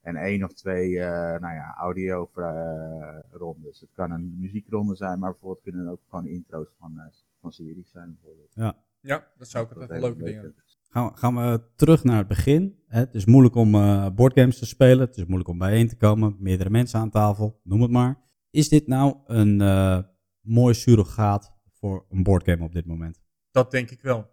En 0.00 0.16
één 0.16 0.44
of 0.44 0.52
twee, 0.52 1.00
eh, 1.00 1.40
nou 1.40 1.54
ja, 1.54 1.74
audio 1.78 2.30
eh, 2.34 3.18
rondes. 3.30 3.80
Het 3.80 3.90
kan 3.94 4.10
een 4.10 4.36
muziekronde 4.38 4.96
zijn, 4.96 5.18
maar 5.18 5.30
bijvoorbeeld 5.30 5.62
kunnen 5.62 5.80
het 5.80 5.90
ook 5.90 6.00
gewoon 6.08 6.26
intro's 6.26 6.68
van, 6.78 7.00
van 7.40 7.52
series 7.52 7.90
zijn. 7.90 8.12
Bijvoorbeeld. 8.20 8.52
Ja. 8.54 8.76
Ja, 9.00 9.26
dat 9.38 9.48
zou 9.48 9.64
ik 9.64 9.70
altijd 9.70 9.90
heeft 9.90 10.02
leuke 10.02 10.18
een 10.18 10.24
dingen. 10.24 10.54
Gaan 10.88 11.06
we, 11.06 11.16
gaan 11.16 11.34
we 11.34 11.62
terug 11.76 12.04
naar 12.04 12.18
het 12.18 12.26
begin. 12.26 12.78
Het 12.86 13.14
is 13.14 13.24
moeilijk 13.24 13.54
om 13.54 13.74
eh, 13.74 14.08
boardgames 14.14 14.58
te 14.58 14.66
spelen. 14.66 15.06
Het 15.06 15.16
is 15.16 15.24
moeilijk 15.24 15.48
om 15.48 15.58
bijeen 15.58 15.88
te 15.88 15.96
komen. 15.96 16.36
Meerdere 16.38 16.70
mensen 16.70 17.00
aan 17.00 17.10
tafel, 17.10 17.60
noem 17.62 17.82
het 17.82 17.90
maar. 17.90 18.18
Is 18.50 18.68
dit 18.68 18.86
nou 18.86 19.16
een 19.26 19.60
eh, 19.60 19.98
mooi 20.40 20.74
surrogaat 20.74 21.52
voor 21.72 22.06
een 22.10 22.22
boardgame 22.22 22.64
op 22.64 22.72
dit 22.72 22.86
moment? 22.86 23.20
Dat 23.50 23.70
denk 23.70 23.90
ik 23.90 24.00
wel. 24.02 24.30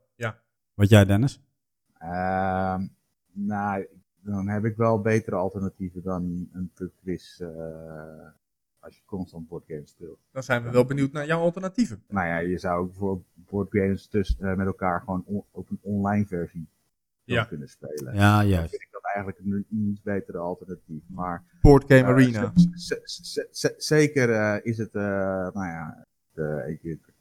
Wat 0.78 0.90
jij, 0.90 1.06
Dennis? 1.06 1.42
Ehm, 1.98 2.86
nou, 3.32 3.86
dan 4.22 4.48
heb 4.48 4.66
ik 4.66 4.76
wel 4.76 5.02
betere 5.02 5.36
alternatieven 5.36 6.04
dan 6.04 6.48
een 6.54 6.72
pubquiz 6.74 7.40
eh 7.40 7.50
als 8.80 8.96
je 8.96 9.02
constant 9.06 9.48
boardgames 9.48 9.90
speelt. 9.90 10.20
Dan 10.32 10.44
zijn 10.44 10.64
we 10.64 10.70
wel 10.72 10.86
benieuwd 10.86 11.12
naar 11.12 11.26
jouw 11.26 11.40
alternatieven. 11.42 12.04
Nou 12.08 12.28
ja, 12.28 12.38
je 12.38 12.58
zou 12.58 12.80
ook 12.82 12.88
bijvoorbeeld 12.88 13.26
boardgames 13.36 14.08
tussen, 14.08 14.40
eh, 14.40 14.56
met 14.56 14.68
elkaar 14.68 15.00
gewoon 15.00 15.24
on- 15.26 15.44
op 15.52 15.70
een 15.70 15.80
online 15.82 16.26
versie 16.26 16.68
dan 17.26 17.36
Ja. 17.36 17.44
kunnen 17.44 17.68
spelen. 17.70 18.14
Ja, 18.16 18.38
Dan 18.38 18.48
juist. 18.48 18.70
vind 18.70 18.82
ik 18.82 18.88
dat 18.92 19.02
eigenlijk 19.14 19.46
een 19.46 19.66
iets 19.70 20.02
betere 20.02 20.38
alternatief. 20.38 21.04
Maar 21.08 21.44
Board 21.62 21.84
Game 21.88 22.02
eh, 22.02 22.08
Arena. 22.08 22.54
zeker 23.78 24.32
eh, 24.32 24.66
is 24.66 24.78
het, 24.78 24.96
eh, 24.96 25.02
nou 25.54 25.66
ja, 25.66 26.06
de 26.34 26.64
één 26.66 26.78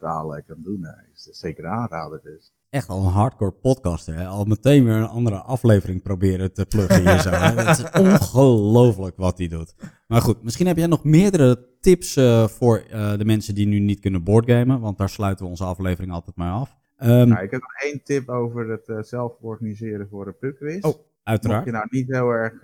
kwartaal 0.07 0.37
eh, 0.37 0.47
kan 0.47 0.63
doen, 0.63 0.85
eh, 0.85 1.13
is 1.15 1.25
het 1.25 1.37
zeker 1.37 1.65
een 1.65 1.71
aanrader. 1.71 2.21
Dus. 2.23 2.53
Echt 2.71 2.89
al 2.89 3.07
een 3.07 3.13
hardcore 3.13 3.53
podcaster. 3.53 4.15
Hè? 4.15 4.27
Al 4.27 4.45
meteen 4.45 4.85
weer 4.85 4.95
een 4.95 5.07
andere 5.07 5.37
aflevering 5.37 6.03
proberen 6.03 6.53
te 6.53 6.67
pluggen 6.67 7.01
hier 7.01 7.21
zo. 7.21 7.31
Hè? 7.31 7.63
Het 7.63 7.79
is 7.79 7.91
ongelooflijk 8.11 9.17
wat 9.17 9.39
hij 9.39 9.49
doet. 9.49 9.75
Maar 10.07 10.21
goed, 10.21 10.43
misschien 10.43 10.67
heb 10.67 10.77
jij 10.77 10.87
nog 10.87 11.05
meerdere 11.05 11.69
tips 11.81 12.17
eh, 12.17 12.49
voor 12.49 12.85
de 13.19 13.25
mensen 13.25 13.55
die 13.55 13.67
nu 13.67 13.79
niet 13.79 14.01
kunnen 14.01 14.25
boardgamen. 14.25 14.81
Want 14.81 14.99
daar 14.99 15.09
sluiten 15.09 15.45
we 15.45 15.51
onze 15.51 15.65
aflevering 15.65 16.13
altijd 16.13 16.37
mee 16.37 16.49
af. 16.49 16.77
Nou, 16.99 17.43
ik 17.43 17.51
heb 17.51 17.61
nog 17.61 17.75
één 17.83 18.03
tip 18.03 18.29
over 18.29 18.69
het 18.69 18.89
eh, 18.89 19.03
zelf 19.03 19.33
organiseren 19.41 20.09
voor 20.09 20.27
een 20.27 20.39
pubquiz. 20.39 20.83
Oh, 20.83 20.95
uiteraard. 21.23 21.65
Mocht 21.65 21.75
je 21.75 21.83
nou 21.83 21.87
niet 21.91 22.13
heel 22.13 22.29
erg 22.29 22.61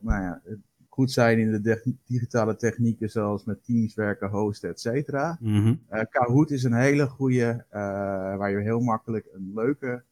nou 0.00 0.22
ja, 0.22 0.42
goed 0.92 1.10
zijn 1.10 1.38
in 1.38 1.50
de 1.50 1.60
de- 1.60 1.94
digitale 2.06 2.56
technieken 2.56 3.10
zoals 3.10 3.44
met 3.44 3.64
Teams 3.64 3.94
werken, 3.94 4.28
hosten, 4.28 4.70
et 4.70 4.80
cetera. 4.80 5.38
Eh, 5.88 6.00
Kahoot 6.10 6.50
is 6.50 6.64
een 6.64 6.72
hele 6.74 7.06
goede, 7.06 7.64
eh, 7.68 7.80
waar 8.36 8.50
je 8.50 8.58
heel 8.60 8.80
makkelijk 8.80 9.28
een 9.32 9.50
leuke 9.54 10.02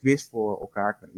quiz 0.00 0.28
voor 0.30 0.60
elkaar 0.60 0.98
kan 0.98 1.08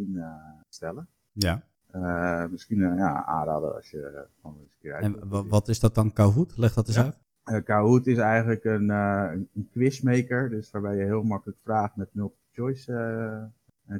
instellen. 0.64 1.08
Ja. 1.32 1.62
Eh, 1.90 2.46
misschien 2.46 2.78
ja, 2.78 3.24
aanrader 3.24 3.74
als 3.74 3.90
je 3.90 4.26
gewoon 4.40 4.56
eens 4.60 4.72
een 4.72 4.78
keer 4.80 4.94
uit 4.94 5.04
En 5.04 5.48
wat 5.48 5.68
is 5.68 5.80
dat 5.80 5.94
dan, 5.94 6.12
Kahoot? 6.12 6.56
Leg 6.56 6.74
dat 6.74 6.86
eens 6.86 6.96
Ja. 6.96 7.14
uit. 7.44 7.64
Kahoot 7.64 8.06
is 8.06 8.18
eigenlijk 8.18 8.64
een, 8.64 8.88
een- 8.88 9.48
quizmaker, 9.72 10.50
dus 10.50 10.70
waarbij 10.70 10.96
je 10.96 11.04
heel 11.04 11.22
makkelijk 11.22 11.58
vragen 11.62 11.92
met 11.96 12.08
multiple 12.14 12.44
choice 12.52 13.50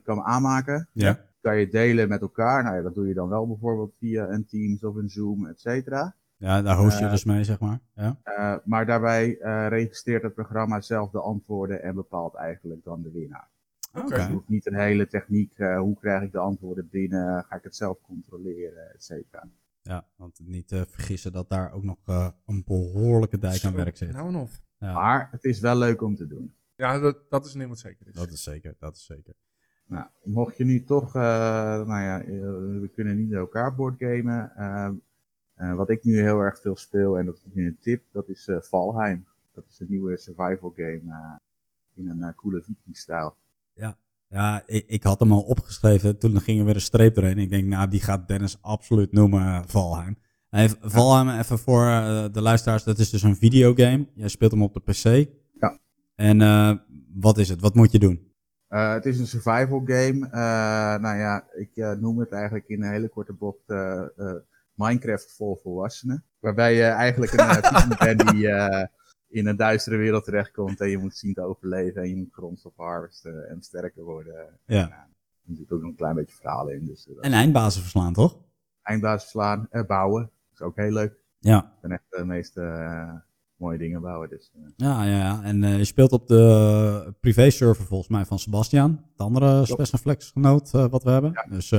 kan 0.03 0.23
aanmaken. 0.23 0.89
Ja. 0.93 1.19
Kan 1.47 1.59
je 1.59 1.69
delen 1.69 2.09
met 2.09 2.21
elkaar. 2.21 2.63
Nou 2.63 2.77
ja, 2.77 2.83
dat 2.83 2.95
doe 2.95 3.09
je 3.09 3.15
dan 3.15 3.29
wel 3.29 3.47
bijvoorbeeld 3.47 3.95
via 3.99 4.29
een 4.29 4.47
Teams 4.47 4.85
of 4.85 4.95
een 4.95 5.09
Zoom, 5.09 5.47
et 5.47 5.61
cetera. 5.61 6.15
Ja, 6.37 6.63
daar 6.63 6.77
host 6.77 6.99
je 6.99 7.05
Eh, 7.05 7.11
dus 7.11 7.25
mee, 7.25 7.45
zeg 7.45 7.61
maar. 7.61 7.81
Ja. 7.95 8.19
Eh, 8.23 8.57
maar 8.65 8.87
daarbij 8.87 9.39
eh, 9.39 9.67
registreert 9.69 10.23
het 10.23 10.35
programma 10.35 10.81
zelf 10.81 11.11
de 11.11 11.21
antwoorden 11.21 11.83
en 11.83 11.95
bepaalt 11.95 12.35
eigenlijk 12.35 12.85
dan 12.85 13.03
de 13.03 13.11
winnaar. 13.11 13.49
Oké. 13.93 14.15
Dus 14.15 14.27
je 14.27 14.33
hoeft 14.33 14.49
niet 14.49 14.67
een 14.67 14.79
hele 14.79 15.07
techniek, 15.07 15.53
eh, 15.59 15.79
hoe 15.79 15.97
krijg 15.99 16.23
ik 16.23 16.33
de 16.33 16.39
antwoorden 16.39 16.89
binnen, 16.91 17.45
ga 17.49 17.57
ik 17.57 17.63
het 17.63 17.77
zelf 17.77 18.01
controleren, 18.01 18.95
et 18.95 19.05
cetera. 19.05 19.49
ja, 19.83 20.07
want 20.17 20.41
niet 20.45 20.73
eh, 20.73 20.81
vergissen 20.89 21.33
dat 21.33 21.49
daar 21.49 21.73
ook 21.73 21.83
nog 21.83 21.99
eh, 22.07 22.29
een 22.47 22.63
behoorlijke 22.67 23.39
dijk 23.39 23.65
aan 23.65 23.75
werk 23.75 23.97
zit. 23.97 24.13
Nou 24.13 24.29
en 24.29 24.35
of. 24.37 24.61
Ja, 24.79 24.93
Maar 24.93 25.29
het 25.31 25.45
is 25.45 25.61
wel 25.61 25.77
leuk 25.77 26.03
om 26.03 26.15
te 26.17 26.27
doen. 26.27 26.55
Ja, 26.75 26.99
dat, 26.99 27.31
dat 27.31 27.47
is 27.47 27.55
wat 27.55 27.79
zeker 27.79 28.07
is. 28.07 28.15
dat 28.15 28.31
is 28.31 28.43
zeker, 28.43 28.75
dat 28.79 28.97
is 28.97 29.05
zeker. 29.05 29.35
Nou, 29.87 30.07
mocht 30.23 30.57
je 30.57 30.65
nu 30.65 30.85
toch, 30.85 31.15
eh, 31.15 31.23
nou 31.87 32.03
ja, 32.03 32.21
eh, 32.21 32.29
we 32.81 32.91
kunnen 32.95 33.17
niet 33.17 33.29
met 33.29 33.39
elkaar 33.39 33.75
boardgamen. 33.75 34.53
Eh, 34.57 34.91
eh, 35.55 35.75
wat 35.75 35.91
ik 35.91 36.05
nu 36.05 36.21
heel 36.21 36.41
erg 36.41 36.61
veel 36.61 36.77
speel, 36.77 37.19
en 37.19 37.27
dat 37.27 37.37
is 37.37 37.43
nu 37.53 37.67
een 37.67 37.79
tip, 37.81 38.03
dat 38.13 38.29
is 38.29 38.49
Valheim. 38.61 39.27
Dat 39.55 39.65
is 39.69 39.81
een 39.81 39.87
nieuwe 39.89 40.17
survival 40.17 40.73
game 40.77 41.39
in 41.95 42.09
een 42.09 42.35
coole 42.35 42.63
viking-stijl. 42.63 43.37
Ja, 44.29 44.63
ik, 44.67 44.85
ik 44.87 45.03
had 45.03 45.21
hem 45.21 45.33
al 45.33 45.43
opgeschreven. 45.43 46.19
Toen 46.19 46.41
ging 46.41 46.59
er 46.59 46.65
weer 46.65 46.75
een 46.75 46.81
streep 46.81 47.15
doorheen. 47.15 47.39
Ik 47.39 47.51
denk, 47.51 47.65
nou, 47.65 47.89
die 47.89 48.01
gaat 48.01 48.29
Dennis 48.29 48.59
absoluut 48.61 49.13
noemen, 49.13 49.69
Valheim. 49.69 50.19
Hij, 50.49 50.69
Valheim, 50.81 51.39
even 51.39 51.59
voor 51.59 51.85
de 52.33 52.41
luisteraars, 52.41 52.85
dat 52.85 52.99
is 52.99 53.11
dus 53.11 53.23
een 53.23 53.37
videogame. 53.37 54.07
Jij 54.15 54.29
speelt 54.29 54.51
hem 54.51 54.63
op 54.63 54.75
de 54.75 54.81
PC. 54.81 55.29
Ja. 55.61 55.79
En 56.15 56.39
wat 57.15 57.39
is 57.39 57.49
het? 57.49 57.61
Wat 57.61 57.75
moet 57.75 57.93
je 57.93 57.99
doen? 57.99 58.26
Eh, 58.69 58.93
het 58.93 59.07
is 59.07 59.19
een 59.19 59.27
survival 59.27 59.83
game. 59.85 60.27
Eh, 60.27 61.01
nou 61.03 61.17
ja, 61.19 61.45
ik 61.53 61.77
eh, 61.77 61.93
noem 61.93 62.19
het 62.19 62.33
eigenlijk 62.33 62.69
in 62.69 62.83
een 62.83 62.91
hele 62.91 63.09
korte 63.09 63.33
bocht 63.33 63.69
Minecraft 64.75 65.33
voor 65.37 65.59
volwassenen. 65.63 66.25
Waarbij 66.39 66.75
je 66.75 66.83
eigenlijk 66.83 67.33
een 67.33 67.97
bent 67.99 68.29
die 68.29 68.49
in 69.29 69.47
een 69.47 69.57
duistere 69.57 69.97
wereld 69.97 70.25
terechtkomt 70.25 70.81
en 70.81 70.89
je 70.89 70.99
moet 70.99 71.17
zien 71.17 71.35
te 71.35 71.41
overleven 71.41 72.03
en 72.03 72.09
je 72.09 72.17
moet 72.17 72.33
grondstof 72.33 72.77
harvesten 72.77 73.49
en 73.49 73.63
sterker 73.63 74.03
worden. 74.03 74.59
Ja. 74.65 75.09
Er 75.49 75.57
zit 75.57 75.73
ook 75.73 75.81
nog 75.81 75.91
een 75.91 75.97
klein 75.97 76.15
beetje 76.15 76.37
verhalen 76.37 76.75
in. 76.75 76.87
Dus 76.87 77.09
En 77.21 77.33
eindbazen 77.33 77.83
verslaan, 77.83 78.13
toch? 78.13 78.45
eindbasis 78.83 79.31
slaan, 79.31 79.67
eh, 79.71 79.87
bouwen. 79.87 80.31
is 80.53 80.61
ook 80.61 80.77
heel 80.77 80.93
leuk. 80.93 81.15
Ja. 81.39 81.59
Ik 81.59 81.81
ben 81.81 81.91
echt 81.91 82.05
de 82.09 82.25
meeste 82.25 82.61
mooie 83.59 83.79
dingen 83.79 84.01
bouwen. 84.01 84.29
Dus, 84.29 84.51
eh. 84.55 84.61
Ja, 84.77 85.05
ja. 85.05 85.43
En 85.43 85.65
eh, 85.65 85.79
je 85.79 85.85
speelt 85.85 86.13
op 86.13 86.27
de 86.27 87.15
privé-server 87.21 87.85
volgens 87.85 88.09
mij 88.09 88.25
van 88.25 88.39
Sebastian. 88.39 89.05
De 89.17 89.23
andere 89.23 89.65
Special 89.67 90.01
Flex 90.01 90.31
genoot 90.31 90.73
uh, 90.75 90.87
wat 90.87 91.03
we 91.03 91.11
hebben. 91.11 91.31
Ja. 91.35 91.57
Dus, 91.57 91.73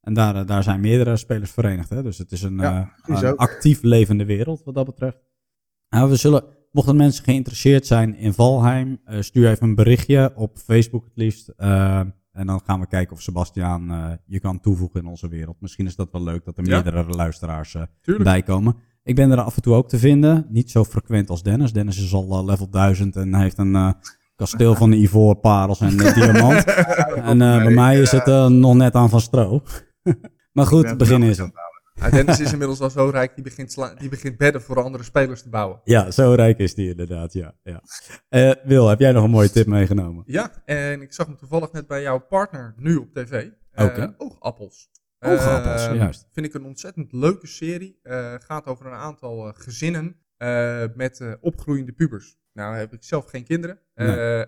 en 0.00 0.14
daar, 0.14 0.46
daar 0.46 0.62
zijn 0.62 0.80
meerdere 0.80 1.16
spelers 1.16 1.50
verenigd. 1.50 1.90
Hè? 1.90 2.02
Dus 2.02 2.18
het 2.18 2.32
is 2.32 2.42
een, 2.42 2.56
Ja, 2.56 2.92
is 3.06 3.20
een 3.20 3.36
actief 3.36 3.82
levende 3.82 4.24
wereld 4.24 4.62
wat 4.64 4.74
dat 4.74 4.86
betreft. 4.86 5.18
Nou, 5.88 6.10
we 6.10 6.16
zullen, 6.16 6.44
mochten 6.72 6.96
mensen 6.96 7.24
geïnteresseerd 7.24 7.86
zijn 7.86 8.14
in 8.16 8.32
Valheim, 8.32 9.00
stuur 9.20 9.50
even 9.50 9.68
een 9.68 9.74
berichtje 9.74 10.32
op 10.34 10.58
Facebook 10.58 11.04
het 11.04 11.16
liefst. 11.16 11.52
En 12.32 12.46
dan 12.46 12.60
gaan 12.64 12.80
we 12.80 12.86
kijken 12.86 13.12
of 13.16 13.22
Sebastian 13.22 13.90
uh, 13.90 14.12
je 14.26 14.40
kan 14.40 14.60
toevoegen 14.60 15.00
in 15.00 15.06
onze 15.06 15.28
wereld. 15.28 15.60
Misschien 15.60 15.86
is 15.86 15.96
dat 15.96 16.10
wel 16.10 16.22
leuk 16.22 16.44
dat 16.44 16.58
er 16.58 16.64
Ja. 16.64 16.82
meerdere 16.82 17.04
luisteraars 17.04 17.74
uh, 17.74 18.18
bij 18.18 18.42
komen. 18.42 18.76
Ik 19.02 19.14
ben 19.14 19.30
er 19.30 19.40
af 19.40 19.56
en 19.56 19.62
toe 19.62 19.74
ook 19.74 19.88
te 19.88 19.98
vinden. 19.98 20.46
Niet 20.48 20.70
zo 20.70 20.84
frequent 20.84 21.30
als 21.30 21.42
Dennis. 21.42 21.72
Dennis 21.72 22.02
is 22.04 22.12
al 22.12 22.40
uh, 22.40 22.44
level 22.44 22.70
1000 22.70 23.16
en 23.16 23.34
heeft 23.34 23.58
een 23.58 23.74
uh, 23.74 23.92
kasteel 24.36 24.74
van 24.74 24.92
ivoren, 24.92 25.40
parels 25.40 25.80
en 25.80 25.92
uh, 25.92 26.14
diamant. 26.14 26.64
en 27.30 27.38
bij 27.38 27.70
mij 27.70 28.00
is 28.00 28.10
het 28.10 28.26
nog 28.48 28.74
net 28.74 28.94
aan 28.94 29.10
van 29.10 29.20
stro. 29.20 29.62
maar 30.52 30.66
goed, 30.66 30.88
het 30.88 30.98
begin 30.98 31.22
is 31.22 31.38
het. 31.38 31.52
Dennis 32.10 32.40
is 32.40 32.52
inmiddels 32.52 32.80
al 32.80 32.90
zo 32.90 33.08
rijk, 33.08 33.34
die 33.34 33.44
begint, 33.44 33.94
die 33.98 34.08
begint 34.08 34.36
bedden 34.36 34.62
voor 34.62 34.82
andere 34.82 35.04
spelers 35.04 35.42
te 35.42 35.48
bouwen. 35.48 35.80
Ja, 35.84 36.10
zo 36.10 36.32
rijk 36.32 36.58
is 36.58 36.74
die 36.74 36.88
inderdaad, 36.88 37.32
ja. 37.32 37.54
ja. 37.62 37.82
Uh, 38.30 38.64
Wil, 38.64 38.88
heb 38.88 38.98
jij 38.98 39.12
nog 39.12 39.24
een 39.24 39.30
mooie 39.30 39.50
tip 39.50 39.66
meegenomen? 39.66 40.22
Ja, 40.26 40.62
en 40.64 41.02
ik 41.02 41.12
zag 41.12 41.26
hem 41.26 41.36
toevallig 41.36 41.72
net 41.72 41.86
bij 41.86 42.02
jouw 42.02 42.18
partner 42.18 42.74
nu 42.76 42.96
op 42.96 43.12
tv. 43.12 43.48
Okay. 43.72 43.98
Uh, 43.98 44.08
Oogappels. 44.16 44.90
Oogappels, 45.20 45.88
uh, 45.88 45.94
juist. 45.94 46.26
Vind 46.32 46.46
ik 46.46 46.54
een 46.54 46.64
ontzettend 46.64 47.12
leuke 47.12 47.46
serie. 47.46 48.00
Uh, 48.02 48.34
gaat 48.38 48.66
over 48.66 48.86
een 48.86 48.92
aantal 48.92 49.46
uh, 49.46 49.52
gezinnen 49.54 50.16
met 50.94 51.38
opgroeiende 51.40 51.92
pubers. 51.92 52.38
Nou 52.52 52.76
heb 52.76 52.92
ik 52.92 53.02
zelf 53.02 53.26
geen 53.30 53.44
kinderen. 53.44 53.78
Nee. 53.94 54.46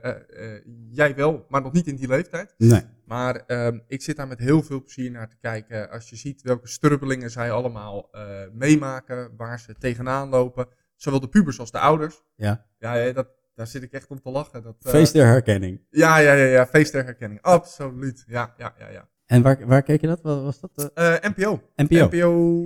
jij 0.91 1.15
wel, 1.15 1.47
maar 1.49 1.63
nog 1.63 1.73
niet 1.73 1.87
in 1.87 1.97
die 1.97 2.09
leeftijd. 2.09 2.55
Nee. 2.59 2.83
Maar 3.05 3.37
ehm, 3.37 3.79
ik 3.87 4.03
zit 4.03 4.17
daar 4.17 4.29
met 4.29 4.39
heel 4.39 4.63
veel 4.63 4.83
plezier 4.83 5.11
naar 5.11 5.29
te 5.29 5.37
kijken. 5.41 5.91
Als 5.91 6.11
je 6.11 6.17
ziet 6.17 6.43
welke 6.43 6.69
strubbelingen 6.69 7.31
zij 7.31 7.51
allemaal 7.51 8.11
meemaken, 8.53 9.31
waar 9.37 9.61
ze 9.61 9.75
tegenaan 9.79 10.29
lopen. 10.29 10.67
Zowel 10.97 11.21
de 11.21 11.29
pubers 11.29 11.59
als 11.59 11.71
de 11.71 11.79
ouders. 11.79 12.23
Ja. 12.37 12.67
Ja, 12.79 13.13
dat, 13.13 13.29
daar 13.55 13.67
zit 13.67 13.83
ik 13.83 13.93
echt 13.93 14.11
om 14.11 14.21
te 14.21 14.31
lachen. 14.31 14.63
Dat, 14.63 14.77
feest 14.79 15.13
der 15.13 15.27
herkenning. 15.27 15.81
Ja, 15.91 16.19
ja, 16.19 16.33
ja, 16.33 16.45
ja, 16.45 16.67
feest 16.67 16.93
der 16.93 17.05
herkenning. 17.05 17.43
Absoluut. 17.43 18.25
Ja, 18.27 18.55
ja, 18.57 18.75
ja. 18.79 18.89
ja. 18.89 19.09
En 19.27 19.43
waar, 19.43 19.67
waar 19.67 19.83
keek 19.83 20.01
je 20.01 20.07
dat? 20.07 20.23
Wat 20.23 20.43
was 20.43 20.61
dat? 20.61 20.93
Uh, 20.95 21.15
NPO. 21.21 21.63
NPO. 21.77 22.05
NPO 22.07 22.65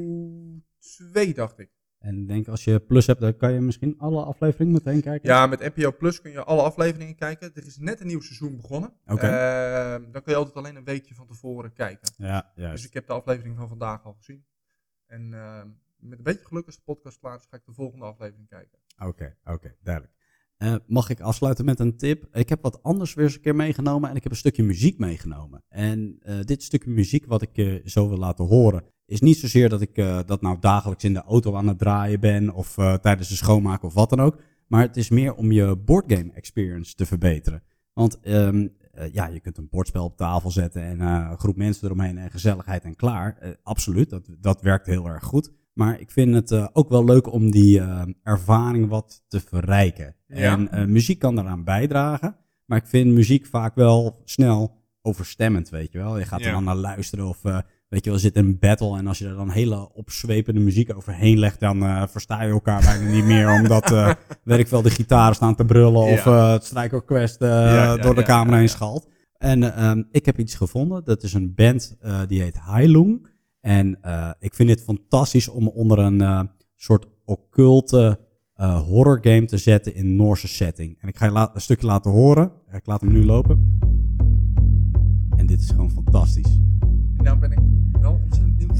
2, 1.12 1.34
dacht 1.34 1.58
ik. 1.58 1.70
En 1.98 2.18
ik 2.18 2.28
denk 2.28 2.48
als 2.48 2.64
je 2.64 2.80
Plus 2.80 3.06
hebt, 3.06 3.20
dan 3.20 3.36
kan 3.36 3.52
je 3.52 3.60
misschien 3.60 3.98
alle 3.98 4.24
afleveringen 4.24 4.72
meteen 4.72 5.00
kijken. 5.00 5.28
Ja, 5.28 5.46
met 5.46 5.74
NPO 5.74 5.92
Plus 5.92 6.20
kun 6.20 6.30
je 6.30 6.44
alle 6.44 6.62
afleveringen 6.62 7.14
kijken. 7.14 7.50
Er 7.54 7.66
is 7.66 7.78
net 7.78 8.00
een 8.00 8.06
nieuw 8.06 8.20
seizoen 8.20 8.56
begonnen. 8.56 8.92
Oké. 9.04 9.12
Okay. 9.12 9.94
Uh, 9.98 10.12
dan 10.12 10.22
kun 10.22 10.32
je 10.32 10.38
altijd 10.38 10.56
alleen 10.56 10.76
een 10.76 10.84
weekje 10.84 11.14
van 11.14 11.26
tevoren 11.26 11.72
kijken. 11.72 12.12
Ja, 12.16 12.52
juist. 12.54 12.76
Dus 12.76 12.86
ik 12.86 12.94
heb 12.94 13.06
de 13.06 13.12
aflevering 13.12 13.56
van 13.56 13.68
vandaag 13.68 14.04
al 14.04 14.12
gezien. 14.12 14.44
En 15.06 15.32
uh, 15.32 15.62
met 15.96 16.18
een 16.18 16.24
beetje 16.24 16.44
geluk 16.44 16.66
als 16.66 16.76
de 16.76 16.82
podcast 16.84 17.18
klaar 17.18 17.36
is, 17.36 17.46
ga 17.50 17.56
ik 17.56 17.64
de 17.64 17.72
volgende 17.72 18.04
aflevering 18.04 18.48
kijken. 18.48 18.78
Oké, 18.96 19.08
okay, 19.08 19.36
oké, 19.44 19.52
okay, 19.52 19.76
duidelijk. 19.82 20.15
Uh, 20.58 20.74
mag 20.86 21.10
ik 21.10 21.20
afsluiten 21.20 21.64
met 21.64 21.80
een 21.80 21.96
tip? 21.96 22.36
Ik 22.36 22.48
heb 22.48 22.62
wat 22.62 22.82
anders 22.82 23.14
weer 23.14 23.24
eens 23.24 23.34
een 23.34 23.40
keer 23.40 23.56
meegenomen 23.56 24.10
en 24.10 24.16
ik 24.16 24.22
heb 24.22 24.32
een 24.32 24.38
stukje 24.38 24.62
muziek 24.62 24.98
meegenomen. 24.98 25.62
En 25.68 26.18
uh, 26.22 26.40
dit 26.40 26.62
stukje 26.62 26.90
muziek 26.90 27.26
wat 27.26 27.42
ik 27.42 27.50
je 27.52 27.82
zo 27.84 28.08
wil 28.08 28.18
laten 28.18 28.44
horen 28.44 28.84
is 29.06 29.20
niet 29.20 29.38
zozeer 29.38 29.68
dat 29.68 29.80
ik 29.80 29.96
eh, 29.96 30.18
dat 30.26 30.42
nou 30.42 30.56
dagelijks 30.60 31.04
in 31.04 31.12
de 31.12 31.22
auto 31.22 31.54
aan 31.54 31.68
het 31.68 31.78
draaien 31.78 32.20
ben 32.20 32.54
of 32.54 32.78
eh, 32.78 32.94
tijdens 32.94 33.28
de 33.28 33.34
schoonmaken 33.34 33.88
of 33.88 33.94
wat 33.94 34.10
dan 34.10 34.20
ook. 34.20 34.40
Maar 34.66 34.82
het 34.82 34.96
is 34.96 35.10
meer 35.10 35.34
om 35.34 35.52
je 35.52 35.76
boardgame 35.76 36.32
experience 36.32 36.94
te 36.94 37.06
verbeteren. 37.06 37.62
Want 37.92 38.20
ehm, 38.20 38.66
eh, 38.96 39.12
ja, 39.12 39.26
je 39.26 39.40
kunt 39.40 39.58
een 39.58 39.68
bordspel 39.68 40.04
op 40.04 40.16
tafel 40.16 40.50
zetten 40.50 40.82
en 40.82 41.00
eh, 41.00 41.28
een 41.30 41.38
groep 41.38 41.56
mensen 41.56 41.84
eromheen 41.84 42.18
en 42.18 42.30
gezelligheid 42.30 42.84
en 42.84 42.96
klaar. 42.96 43.36
Eh, 43.38 43.50
absoluut, 43.62 44.10
dat, 44.10 44.28
dat 44.40 44.62
werkt 44.62 44.86
heel 44.86 45.06
erg 45.06 45.24
goed. 45.24 45.52
Maar 45.76 46.00
ik 46.00 46.10
vind 46.10 46.34
het 46.34 46.50
eh, 46.50 46.66
ook 46.72 46.88
wel 46.88 47.04
leuk 47.04 47.32
om 47.32 47.50
die 47.50 47.80
eh, 47.80 48.02
ervaring 48.22 48.88
wat 48.88 49.22
te 49.28 49.40
verrijken. 49.40 50.14
Ja. 50.26 50.52
En 50.52 50.70
eh, 50.70 50.84
muziek 50.84 51.18
kan 51.18 51.34
daaraan 51.34 51.64
bijdragen. 51.64 52.36
Maar 52.64 52.78
ik 52.78 52.86
vind 52.86 53.12
muziek 53.14 53.46
vaak 53.46 53.74
wel 53.74 54.20
snel 54.24 54.82
overstemmend, 55.02 55.68
weet 55.68 55.92
je 55.92 55.98
wel. 55.98 56.18
Je 56.18 56.24
gaat 56.24 56.40
er 56.40 56.52
dan 56.52 56.64
naar 56.64 56.76
luisteren 56.76 57.28
of 57.28 57.42
weet 57.88 58.04
je 58.04 58.10
wel, 58.10 58.18
zit 58.18 58.36
een 58.36 58.58
battle 58.58 58.98
en 58.98 59.06
als 59.06 59.18
je 59.18 59.26
er 59.26 59.34
dan 59.36 59.50
hele 59.50 59.92
opzwepende 59.94 60.60
muziek 60.60 60.96
overheen 60.96 61.38
legt, 61.38 61.60
dan 61.60 62.08
versta 62.08 62.42
je 62.42 62.50
elkaar 62.50 62.80
bijna 62.80 63.10
niet 63.10 63.24
meer, 63.24 63.50
omdat, 63.60 64.16
weet 64.42 64.58
ik 64.58 64.68
wel, 64.68 64.82
de 64.82 64.90
gitaren 64.90 65.34
staan 65.34 65.54
te 65.54 65.64
brullen 65.64 66.02
of 66.02 66.24
Ja. 66.24 66.52
het 66.52 66.64
strijkorkest 66.64 67.38
door 67.38 68.14
de 68.14 68.22
ja, 68.26 68.46
heen 68.46 68.68
schalt. 68.68 69.08
En 69.38 69.62
eh, 69.62 69.90
ehm, 69.90 70.02
ik 70.10 70.26
heb 70.26 70.38
iets 70.38 70.54
gevonden. 70.54 71.04
Dat 71.04 71.22
is 71.22 71.32
een 71.32 71.54
band 71.54 71.96
die 72.26 72.42
heet 72.42 72.58
Heilung. 72.60 73.28
En 73.66 73.98
eh, 74.02 74.30
ik 74.38 74.54
vind 74.54 74.68
dit 74.68 74.82
fantastisch 74.82 75.48
om 75.48 75.68
onder 75.68 75.98
een 75.98 76.20
eh, 76.20 76.40
soort 76.74 77.06
occulte 77.24 78.18
eh 78.54 78.80
horror 78.82 79.18
game 79.22 79.44
te 79.44 79.56
zetten 79.56 79.94
in 79.94 80.16
Noorse 80.16 80.48
setting. 80.48 80.96
En 81.00 81.08
ik 81.08 81.16
ga 81.16 81.24
je 81.26 81.32
la- 81.32 81.50
een 81.54 81.60
stukje 81.60 81.86
laten 81.86 82.10
horen. 82.10 82.52
Ik 82.72 82.86
laat 82.86 83.00
hem 83.00 83.12
nu 83.12 83.24
lopen. 83.24 83.78
En 85.36 85.46
dit 85.46 85.60
is 85.60 85.70
gewoon 85.70 85.90
fantastisch. 85.90 86.60
En 87.16 87.24
nou 87.24 87.38
ben 87.38 87.52
ik 87.52 87.58
wel 88.00 88.12
ontzettend 88.12 88.56
benieuwd. 88.56 88.76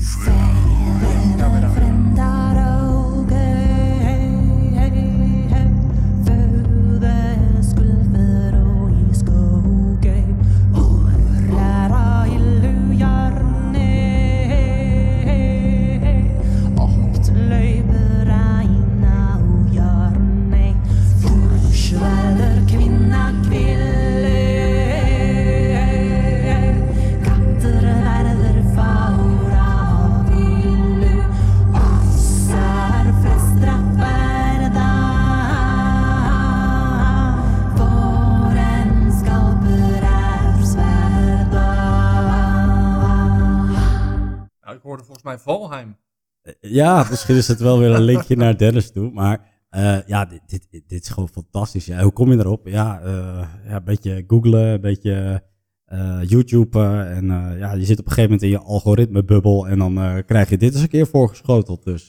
Volgens 45.04 45.22
mij 45.24 45.38
Valheim. 45.38 45.96
Eh, 46.42 46.52
Ja, 46.60 47.06
misschien 47.10 47.36
is 47.36 47.48
het 47.48 47.60
wel 47.60 47.78
weer 47.78 47.90
een 47.90 48.02
linkje 48.02 48.36
naar 48.36 48.56
Dennis 48.58 48.92
toe. 48.92 49.10
Maar 49.10 49.54
eh, 49.68 49.98
ja, 50.06 50.24
dit, 50.24 50.40
dit, 50.46 50.66
dit 50.70 51.02
is 51.02 51.08
gewoon 51.08 51.28
fantastisch. 51.28 51.86
Ja, 51.86 52.02
hoe 52.02 52.12
kom 52.12 52.32
je 52.32 52.38
erop? 52.38 52.66
Ja, 52.66 53.00
eh, 53.00 53.48
ja 53.66 53.76
een 53.76 53.84
beetje 53.84 54.24
googlen, 54.26 54.64
een 54.66 54.80
beetje 54.80 55.42
eh 55.84 56.20
YouTube. 56.22 56.82
en 57.06 57.26
ja, 57.58 57.72
je 57.72 57.84
zit 57.84 57.98
op 57.98 58.04
een 58.06 58.12
gegeven 58.12 58.22
moment 58.22 58.42
in 58.42 58.48
je 58.48 58.58
algoritmebubbel. 58.58 59.68
En 59.68 59.78
dan 59.78 60.22
krijg 60.26 60.48
je 60.50 60.58
dit 60.58 60.72
eens 60.72 60.82
een 60.82 60.88
keer 60.88 61.06
voorgeschoteld. 61.06 61.84
Dus 61.84 62.08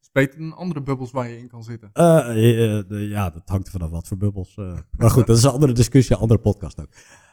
is 0.00 0.10
beter 0.12 0.38
dan 0.38 0.56
andere 0.56 0.82
bubbels 0.82 1.10
waar 1.10 1.28
je 1.28 1.38
in 1.38 1.48
kan 1.48 1.62
zitten. 1.62 1.90
de- 1.92 3.06
ja, 3.08 3.30
dat 3.30 3.42
hangt 3.44 3.66
er 3.66 3.72
vanaf 3.72 3.90
wat 3.90 4.08
voor 4.08 4.16
bubbels. 4.16 4.56
maar 4.90 5.10
goed, 5.10 5.26
dat 5.26 5.36
is 5.36 5.42
een 5.42 5.50
andere 5.50 5.72
discussie, 5.72 6.14
een 6.16 6.22
andere 6.22 6.40
podcast 6.40 6.80
ook. 6.80 6.88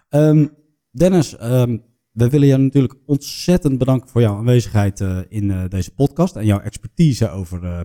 Ehm, 0.10 0.48
Dennis, 0.92 1.38
ehm, 1.38 1.78
we 2.12 2.30
willen 2.30 2.48
jou 2.48 2.62
natuurlijk 2.62 2.96
ontzettend 3.06 3.78
bedanken 3.78 4.10
voor 4.10 4.22
jouw 4.22 4.36
aanwezigheid 4.38 5.02
eh, 5.02 5.20
in 5.28 5.52
eh, 5.52 5.64
deze 5.68 5.94
podcast. 5.94 6.36
En 6.36 6.46
jouw 6.46 6.60
expertise 6.60 7.30
over 7.30 7.64
eh. 7.64 7.82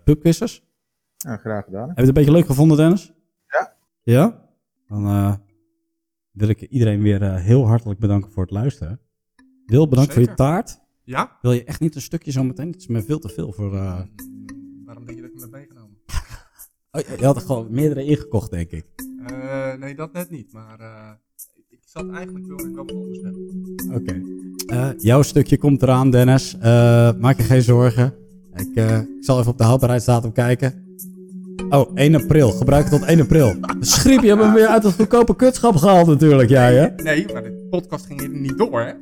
Ja, 1.17 1.37
graag 1.37 1.65
gedaan. 1.65 1.89
Heb 1.89 1.97
je 1.97 2.01
het 2.01 2.09
een 2.09 2.15
beetje 2.15 2.33
leuk 2.33 2.47
gevonden, 2.47 2.77
Dennis? 2.77 3.13
Ja. 3.49 3.77
Ja? 4.03 4.49
Dan 4.87 5.07
eh, 5.07 5.35
wil 6.31 6.49
ik 6.49 6.61
iedereen 6.61 7.03
weer 7.03 7.23
eh, 7.23 7.35
heel 7.37 7.67
hartelijk 7.67 8.01
bedanken 8.01 8.31
voor 8.31 8.43
het 8.43 8.53
luisteren. 8.53 9.01
Wil, 9.67 9.89
bedankt 9.89 10.13
voor 10.13 10.23
je 10.23 10.35
taart. 10.35 10.81
Ja? 11.05 11.39
Wil 11.43 11.53
je 11.53 11.65
echt 11.65 11.81
niet 11.81 11.95
een 11.95 12.01
stukje 12.01 12.31
zo 12.31 12.45
meteen? 12.45 12.67
Het 12.71 12.81
is 12.81 12.87
me 12.87 13.03
veel 13.03 13.19
te 13.19 13.29
veel 13.29 13.53
voor... 13.53 13.75
eh, 13.75 14.01
Mm, 14.01 14.85
Waarom 14.85 15.05
denk 15.05 15.17
je 15.19 15.23
dat 15.23 15.33
ik 15.33 15.41
hem 15.41 15.51
heb 15.53 15.61
meegenomen? 15.61 15.97
Oh, 16.91 17.01
je- 17.01 17.17
je 17.19 17.25
had 17.25 17.37
er 17.37 17.43
gewoon 17.43 17.67
meerdere 17.71 18.05
ingekocht, 18.05 18.51
denk 18.51 18.71
ik. 18.71 18.87
Eh, 19.27 19.75
nee, 19.75 19.95
dat 19.95 20.13
net 20.13 20.31
niet. 20.31 20.53
Maar 20.53 20.81
eh, 20.81 21.11
zat 21.95 22.11
eigenlijk 22.11 22.47
wilde 22.47 22.69
ik 22.69 22.75
wel 22.75 22.85
wat 22.85 22.95
anders 22.95 23.21
hebben. 23.23 23.43
Oké. 23.95 24.23
Eh, 24.67 24.89
jouw 24.99 25.23
stukje 25.23 25.59
komt 25.59 25.83
eraan, 25.83 26.11
Dennis. 26.11 26.57
Eh, 26.61 27.11
maak 27.19 27.37
je 27.37 27.43
geen 27.43 27.63
zorgen. 27.63 28.15
Ik, 28.55 28.75
eh, 28.75 28.99
ik 28.99 29.25
zal 29.25 29.39
even 29.39 29.51
op 29.51 29.59
de 29.59 29.65
houdbaarheidsdatum 29.65 30.33
kijken. 30.33 30.83
Oh, 31.71 31.91
1 31.95 32.15
april. 32.15 32.51
Gebruik 32.51 32.91
het 32.91 33.01
tot 33.01 33.09
1 33.09 33.21
april. 33.21 33.55
Schriep, 33.81 34.23
je 34.23 34.29
hebt 34.29 34.43
hem 34.43 34.53
weer 34.53 34.67
uit 34.67 34.83
het 34.83 34.95
goedkope 34.95 35.37
kutschap 35.37 35.77
gehaald 35.77 36.07
natuurlijk, 36.07 36.49
jij 36.49 36.75
hè? 36.75 37.03
Nee, 37.03 37.33
maar 37.33 37.43
de 37.43 37.67
podcast 37.71 38.07
ging 38.07 38.21
hier 38.21 38.29
niet 38.29 38.59
door, 38.59 38.81
hè? 38.81 38.93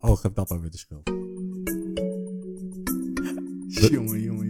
Oh, 0.00 0.16
geef 0.16 0.32
dat 0.32 0.48
maar 0.48 0.60
weer 0.60 0.70
de 0.70 0.78
schuld. 0.78 1.10
Jongen, 3.92 4.20
jongen, 4.20 4.41